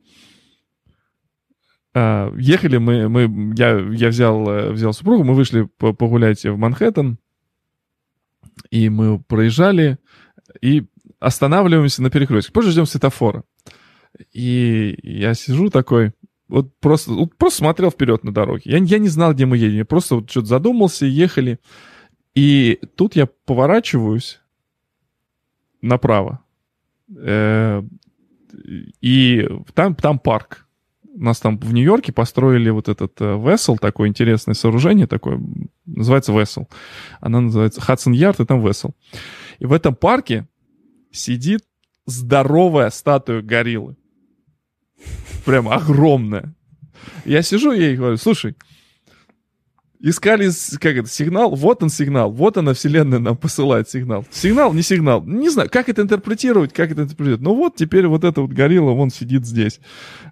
ехали 1.94 2.78
мы, 2.78 3.08
мы 3.08 3.54
я, 3.56 3.78
я 3.78 4.08
взял, 4.08 4.72
взял 4.72 4.92
супругу, 4.92 5.24
мы 5.24 5.34
вышли 5.34 5.64
погулять 5.78 6.44
в 6.44 6.56
Манхэттен, 6.56 7.18
И 8.70 8.88
мы 8.88 9.20
проезжали 9.20 9.98
и 10.60 10.86
останавливаемся 11.20 12.02
на 12.02 12.10
перекрестке. 12.10 12.52
Позже 12.52 12.70
ждем 12.70 12.86
светофора. 12.86 13.44
И 14.32 14.98
я 15.02 15.34
сижу 15.34 15.70
такой, 15.70 16.12
вот 16.48 16.78
просто, 16.80 17.12
вот 17.12 17.34
просто 17.36 17.58
смотрел 17.58 17.90
вперед 17.90 18.24
на 18.24 18.34
дороге. 18.34 18.62
Я, 18.66 18.78
я 18.78 18.98
не 18.98 19.08
знал, 19.08 19.32
где 19.32 19.46
мы 19.46 19.56
едем. 19.56 19.78
Я 19.78 19.84
просто 19.84 20.16
вот 20.16 20.30
что-то 20.30 20.48
задумался, 20.48 21.06
ехали. 21.06 21.60
И 22.34 22.78
тут 22.94 23.16
я 23.16 23.26
поворачиваюсь 23.26 24.40
направо. 25.80 26.44
Э, 27.16 27.82
и 29.00 29.48
там, 29.74 29.94
там 29.94 30.18
парк. 30.18 30.61
Нас 31.14 31.40
там 31.40 31.58
в 31.58 31.72
Нью-Йорке 31.74 32.12
построили 32.12 32.70
вот 32.70 32.88
этот 32.88 33.20
э, 33.20 33.24
Vessel, 33.24 33.76
такое 33.78 34.08
интересное 34.08 34.54
сооружение, 34.54 35.06
такое, 35.06 35.40
называется 35.84 36.32
Vessel. 36.32 36.68
Она 37.20 37.40
называется 37.40 37.80
Hudson 37.80 38.12
Yard, 38.12 38.42
и 38.42 38.46
там 38.46 38.64
Vessel. 38.66 38.92
И 39.58 39.66
в 39.66 39.72
этом 39.72 39.94
парке 39.94 40.48
сидит 41.10 41.62
здоровая 42.06 42.90
статуя 42.90 43.42
гориллы. 43.42 43.96
Прям 45.44 45.68
огромная. 45.68 46.54
Я 47.24 47.42
сижу 47.42 47.72
и 47.72 47.80
ей 47.80 47.96
говорю, 47.96 48.16
слушай, 48.16 48.56
искали, 50.02 50.50
как 50.78 50.96
это, 50.96 51.08
сигнал, 51.08 51.54
вот 51.54 51.82
он 51.82 51.88
сигнал, 51.88 52.30
вот 52.30 52.56
она 52.56 52.74
вселенная 52.74 53.20
нам 53.20 53.36
посылает 53.36 53.88
сигнал. 53.88 54.26
Сигнал, 54.30 54.72
не 54.74 54.82
сигнал. 54.82 55.22
Не 55.24 55.48
знаю, 55.48 55.70
как 55.70 55.88
это 55.88 56.02
интерпретировать, 56.02 56.72
как 56.72 56.90
это 56.90 57.02
интерпретировать. 57.02 57.40
Ну 57.40 57.54
вот 57.54 57.76
теперь 57.76 58.06
вот 58.06 58.24
эта 58.24 58.40
вот 58.40 58.50
горилла, 58.50 58.90
он 58.90 59.10
сидит 59.10 59.46
здесь 59.46 59.80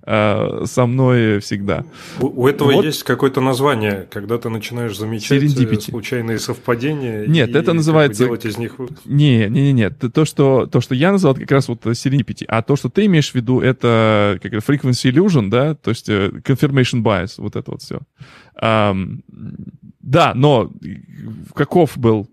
э, 0.04 0.64
со 0.64 0.86
мной 0.86 1.38
всегда. 1.38 1.84
У, 2.18 2.42
у 2.42 2.46
этого 2.48 2.72
вот. 2.72 2.84
есть 2.84 3.04
какое-то 3.04 3.40
название, 3.40 4.08
когда 4.10 4.38
ты 4.38 4.48
начинаешь 4.48 4.96
замечать 4.98 5.40
Серендипити. 5.40 5.90
случайные 5.90 6.38
совпадения. 6.38 7.26
Нет, 7.26 7.54
это 7.54 7.72
называется... 7.72 8.24
Делать 8.24 8.44
из 8.44 8.58
них... 8.58 8.74
Не, 9.04 9.48
не, 9.48 9.62
не, 9.62 9.72
нет. 9.72 9.98
То 10.12 10.24
что, 10.24 10.66
то, 10.66 10.80
что 10.80 10.94
я 10.94 11.12
назвал, 11.12 11.34
как 11.34 11.50
раз 11.50 11.68
вот 11.68 11.86
серендипити. 11.94 12.44
А 12.48 12.62
то, 12.62 12.74
что 12.74 12.88
ты 12.88 13.06
имеешь 13.06 13.30
в 13.30 13.34
виду, 13.34 13.60
это 13.60 14.38
как 14.42 14.52
frequency 14.54 15.12
illusion, 15.12 15.48
да, 15.48 15.74
то 15.74 15.90
есть 15.90 16.08
э, 16.08 16.30
confirmation 16.44 17.02
bias, 17.02 17.34
вот 17.38 17.54
это 17.54 17.70
вот 17.70 17.82
все. 17.82 18.00
Um, 18.60 19.22
да, 20.00 20.32
но 20.34 20.70
каков 21.54 21.96
был 21.96 22.28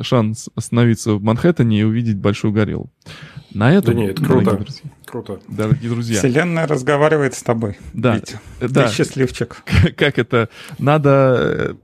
шанс 0.00 0.48
остановиться 0.54 1.14
в 1.14 1.22
Манхэттене 1.22 1.80
и 1.80 1.82
увидеть 1.82 2.18
большую 2.18 2.52
гориллу? 2.52 2.90
На 3.52 3.72
этом, 3.72 3.94
да 3.94 4.00
нет, 4.00 4.16
круто. 4.18 4.44
Дорогие 4.44 4.64
друзья, 4.64 4.90
круто. 5.04 5.40
Дорогие 5.48 5.90
друзья. 5.90 6.18
Вселенная 6.18 6.66
разговаривает 6.66 7.34
с 7.34 7.42
тобой. 7.42 7.78
Да. 7.92 8.16
Витя. 8.16 8.40
да. 8.60 8.88
Ты 8.88 8.94
счастливчик. 8.94 9.62
Как 9.96 10.18
это? 10.18 10.48
Надо 10.78 11.76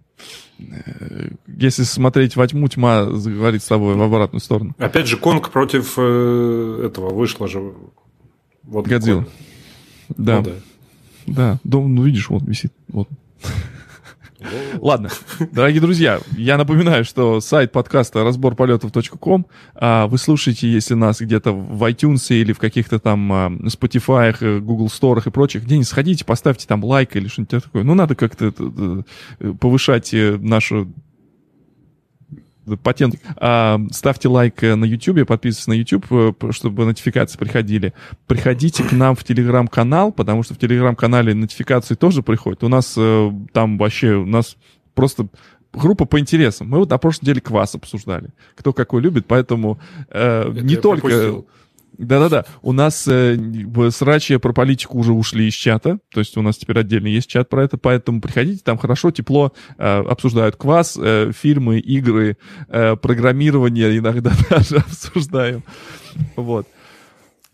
э, 0.59 1.31
если 1.47 1.82
смотреть 1.82 2.36
во 2.36 2.47
тьму, 2.47 2.69
тьма 2.69 3.05
говорит 3.05 3.62
с 3.62 3.66
тобой 3.66 3.94
в 3.97 4.02
обратную 4.02 4.40
сторону. 4.40 4.74
Опять 4.78 5.06
же, 5.06 5.16
Конг 5.19 5.51
против 5.51 5.94
э, 5.98 6.82
этого 6.86 7.12
вышла 7.12 7.48
же. 7.48 7.74
Вот 8.62 8.86
Годзилла. 8.86 9.27
Да. 10.16 10.39
Ну, 10.39 10.44
да. 10.44 10.52
Да. 11.27 11.59
Ну, 11.65 12.02
видишь, 12.02 12.31
вот 12.31 12.43
висит. 12.44 12.73
Вот. 12.89 13.09
Ладно, 14.81 15.10
дорогие 15.52 15.81
друзья, 15.81 16.20
я 16.36 16.56
напоминаю, 16.56 17.05
что 17.05 17.40
сайт 17.40 17.73
подкаста 17.73 18.23
разборполетов.ком. 18.23 19.47
А, 19.74 20.06
вы 20.06 20.19
слушаете, 20.19 20.70
если 20.70 20.94
нас 20.94 21.20
где-то 21.20 21.52
в 21.52 21.82
iTunes 21.90 22.28
или 22.31 22.52
в 22.52 22.59
каких-то 22.59 23.01
там 23.01 23.32
а, 23.32 23.51
Spotify, 23.65 24.36
э, 24.40 24.59
Google 24.60 24.86
Store 24.86 25.20
и 25.27 25.31
прочих, 25.31 25.65
где-нибудь 25.65 25.89
сходите, 25.89 26.24
поставьте 26.24 26.66
там 26.69 26.85
лайк 26.85 27.16
или 27.16 27.27
что-нибудь 27.27 27.65
такое. 27.65 27.82
Ну, 27.82 27.94
надо 27.94 28.15
как-то 28.15 28.55
э, 28.56 29.52
повышать 29.60 30.15
э, 30.15 30.36
нашу 30.36 30.93
патент. 32.77 33.16
А, 33.36 33.81
ставьте 33.90 34.28
лайк 34.28 34.62
э, 34.62 34.74
на 34.74 34.85
YouTube, 34.85 35.27
подписывайтесь 35.27 35.66
на 35.66 35.73
YouTube, 35.73 36.07
э, 36.11 36.32
чтобы 36.51 36.85
нотификации 36.85 37.39
приходили. 37.39 37.95
Приходите 38.27 38.85
к 38.85 38.93
нам 38.93 39.15
в 39.15 39.24
Телеграм-канал, 39.24 40.12
потому 40.12 40.43
что 40.43 40.55
в 40.55 40.59
Телеграм-канале 40.59 41.35
нотификации 41.35 41.95
тоже 41.95 42.23
приходят. 42.23 42.62
У 42.65 42.69
нас 42.69 42.95
э, 42.97 43.31
там 43.53 43.78
вообще, 43.78 44.15
у 44.15 44.27
нас 44.27 44.57
просто 44.95 45.28
группа 45.73 46.05
по 46.05 46.19
интересам. 46.19 46.69
Мы 46.69 46.78
вот 46.78 46.90
на 46.90 46.99
прошлой 46.99 47.24
неделе 47.24 47.40
квас 47.40 47.74
обсуждали. 47.74 48.31
Кто 48.57 48.73
какой 48.73 49.03
любит, 49.03 49.27
поэтому 49.27 49.78
э, 50.11 50.51
не 50.62 50.77
только... 50.77 51.09
Пропустил. 51.09 51.47
Да-да-да. 51.99 52.45
У 52.62 52.73
нас 52.73 53.07
э, 53.09 53.37
срачи 53.91 54.37
про 54.37 54.53
политику 54.53 54.99
уже 54.99 55.12
ушли 55.12 55.49
из 55.49 55.55
чата. 55.55 55.99
То 56.12 56.20
есть 56.20 56.37
у 56.37 56.43
нас 56.43 56.57
теперь 56.57 56.79
отдельно 56.79 57.09
есть 57.09 57.29
чат 57.29 57.49
про 57.49 57.65
это. 57.65 57.77
Поэтому 57.77 58.20
приходите, 58.20 58.62
там 58.65 58.79
хорошо, 58.79 59.11
тепло 59.11 59.53
э, 59.77 59.85
обсуждают 59.85 60.55
квас, 60.55 60.97
э, 61.01 61.33
фильмы, 61.37 61.81
игры, 61.81 62.39
э, 62.69 62.95
программирование 62.97 63.99
иногда 63.99 64.33
даже 64.51 64.77
обсуждаем. 64.77 65.65
Вот. 66.37 66.69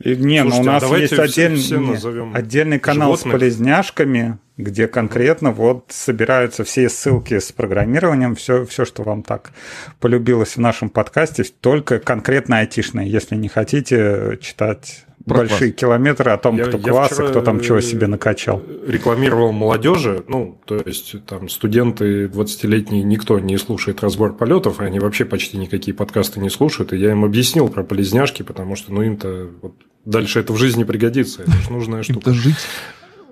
И, 0.05 0.17
не, 0.17 0.43
Слушайте, 0.43 0.51
ну 0.51 0.61
у 0.61 0.65
нас 0.65 1.01
есть 1.01 1.19
отдельный, 1.19 1.57
все, 1.57 1.95
все 1.97 2.31
отдельный 2.35 2.79
канал 2.79 3.17
животных. 3.17 3.33
с 3.33 3.39
полезняшками, 3.39 4.39
где 4.59 4.87
конкретно 4.87 5.51
вот 5.51 5.87
собираются 5.89 6.63
все 6.63 6.91
ссылки 6.91 7.39
с 7.39 7.53
программированием, 7.53 8.35
все, 8.35 8.67
все, 8.67 8.85
что 8.85 9.03
вам 9.03 9.23
так 9.23 9.53
полюбилось 10.01 10.57
в 10.57 10.61
нашем 10.61 10.91
подкасте, 10.91 11.45
только 11.45 12.01
конкретно 12.01 12.59
айтишное, 12.59 13.07
если 13.07 13.35
не 13.37 13.49
хотите 13.49 14.39
читать 14.43 15.07
про 15.25 15.39
большие 15.39 15.71
класс. 15.71 15.81
километры 15.81 16.31
о 16.31 16.39
том, 16.39 16.57
я, 16.57 16.67
кто 16.67 16.77
я 16.77 16.83
класс, 16.83 17.13
кто 17.13 17.41
там 17.41 17.61
чего 17.61 17.81
себе 17.81 18.07
накачал. 18.07 18.63
Рекламировал 18.87 19.53
молодежи, 19.53 20.25
ну, 20.29 20.61
то 20.67 20.77
есть 20.85 21.25
там 21.27 21.49
студенты 21.49 22.27
20-летние, 22.27 23.03
никто 23.03 23.39
не 23.39 23.57
слушает 23.59 24.03
разбор 24.03 24.37
полетов, 24.37 24.81
они 24.81 25.01
вообще 25.01 25.25
почти 25.25 25.57
никакие 25.57 25.95
подкасты 25.95 26.41
не 26.41 26.51
слушают, 26.51 26.93
и 26.93 26.99
я 26.99 27.13
им 27.13 27.25
объяснил 27.25 27.69
про 27.69 27.85
полезняшки, 27.85 28.43
потому 28.43 28.77
что, 28.77 28.93
ну, 28.93 29.03
им-то 29.03 29.51
вот 29.63 29.75
дальше 30.05 30.41
это 30.41 30.53
в 30.53 30.57
жизни 30.57 30.85
пригодится, 30.85 31.43
это 31.43 31.53
же 31.53 31.73
нужная 31.73 32.03
штука. 32.03 32.31
Им-то 32.31 32.35
жить. 32.35 32.57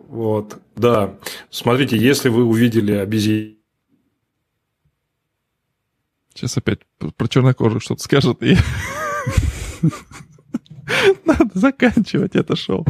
Вот, 0.09 0.59
да. 0.77 1.15
Смотрите, 1.51 1.97
если 1.97 2.29
вы 2.29 2.45
увидели 2.45 2.93
обезьяну, 2.93 3.57
Сейчас 6.35 6.57
опять 6.57 6.81
про 7.17 7.29
чернокожих 7.29 7.83
что-то 7.83 8.03
скажет 8.03 8.43
и... 8.43 8.57
Надо 11.25 11.51
заканчивать 11.55 12.35
это 12.35 12.57
шоу. 12.57 12.87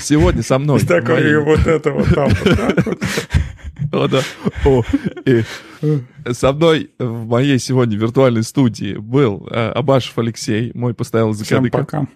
Сегодня 0.00 0.42
со 0.42 0.58
мной. 0.58 0.80
Такое 0.80 1.40
вот 1.40 1.66
это 1.66 1.90
вот 1.92 2.08
там. 2.14 2.30
О, 3.92 4.08
да. 4.08 4.22
О, 4.64 4.82
и 5.24 5.42
со 6.30 6.52
мной 6.52 6.90
в 6.98 7.26
моей 7.26 7.58
сегодня 7.58 7.96
виртуальной 7.96 8.42
студии 8.42 8.94
был 8.96 9.46
э, 9.50 9.70
Абашев 9.70 10.16
Алексей, 10.18 10.70
мой 10.74 10.94
постоянный 10.94 11.34
закадыка. 11.34 11.78
Всем 11.78 11.86
пока. 11.86 12.08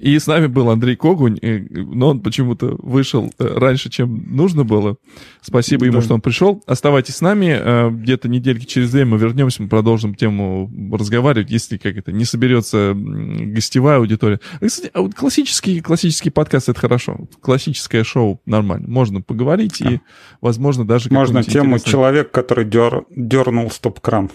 И 0.00 0.18
с 0.18 0.26
нами 0.26 0.46
был 0.46 0.70
Андрей 0.70 0.96
Когунь, 0.96 1.38
но 1.70 2.10
он 2.10 2.20
почему-то 2.20 2.76
вышел 2.78 3.32
э, 3.38 3.58
раньше, 3.58 3.88
чем 3.88 4.24
нужно 4.36 4.64
было. 4.64 4.96
Спасибо 5.40 5.86
ему, 5.86 5.96
да. 5.96 6.02
что 6.02 6.14
он 6.14 6.20
пришел. 6.20 6.62
Оставайтесь 6.66 7.16
с 7.16 7.20
нами. 7.20 7.56
Э, 7.58 7.90
где-то 7.90 8.28
недельки 8.28 8.64
через 8.64 8.90
две 8.90 9.04
мы 9.04 9.18
вернемся, 9.18 9.62
мы 9.62 9.68
продолжим 9.68 10.14
тему 10.14 10.70
разговаривать, 10.92 11.50
если 11.50 11.78
как 11.78 11.96
это 11.96 12.12
не 12.12 12.24
соберется 12.24 12.92
гостевая 12.94 13.98
аудитория. 13.98 14.40
Кстати, 14.60 14.90
а 14.92 15.08
классический, 15.08 15.80
классический 15.80 16.30
подкаст— 16.30 16.68
это 16.68 16.78
хорошо. 16.78 17.20
Классическое 17.40 18.04
шоу 18.04 18.40
нормально. 18.46 18.88
Можно 18.88 19.22
поговорить 19.22 19.78
да. 19.80 19.92
и, 19.92 19.98
возможно, 20.40 20.86
даже... 20.86 21.08
Можно 21.10 21.42
тему 21.42 21.76
интересный... 21.76 21.90
«Человек, 21.90 22.30
который 22.30 22.64
дер... 23.10 23.44
дернул 23.44 23.70
стоп-кран». 23.70 24.30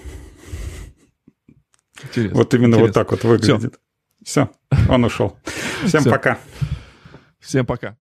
Интересно. 2.04 2.38
Вот 2.38 2.54
именно 2.54 2.76
Интересно. 2.76 2.88
вот 2.88 2.94
так 2.94 3.12
вот 3.12 3.24
выглядит. 3.24 3.80
Все. 4.24 4.50
Все, 4.70 4.80
он 4.90 5.04
ушел. 5.04 5.38
Всем 5.86 6.02
Все. 6.02 6.10
пока. 6.10 6.40
Всем 7.40 7.66
пока. 7.66 7.98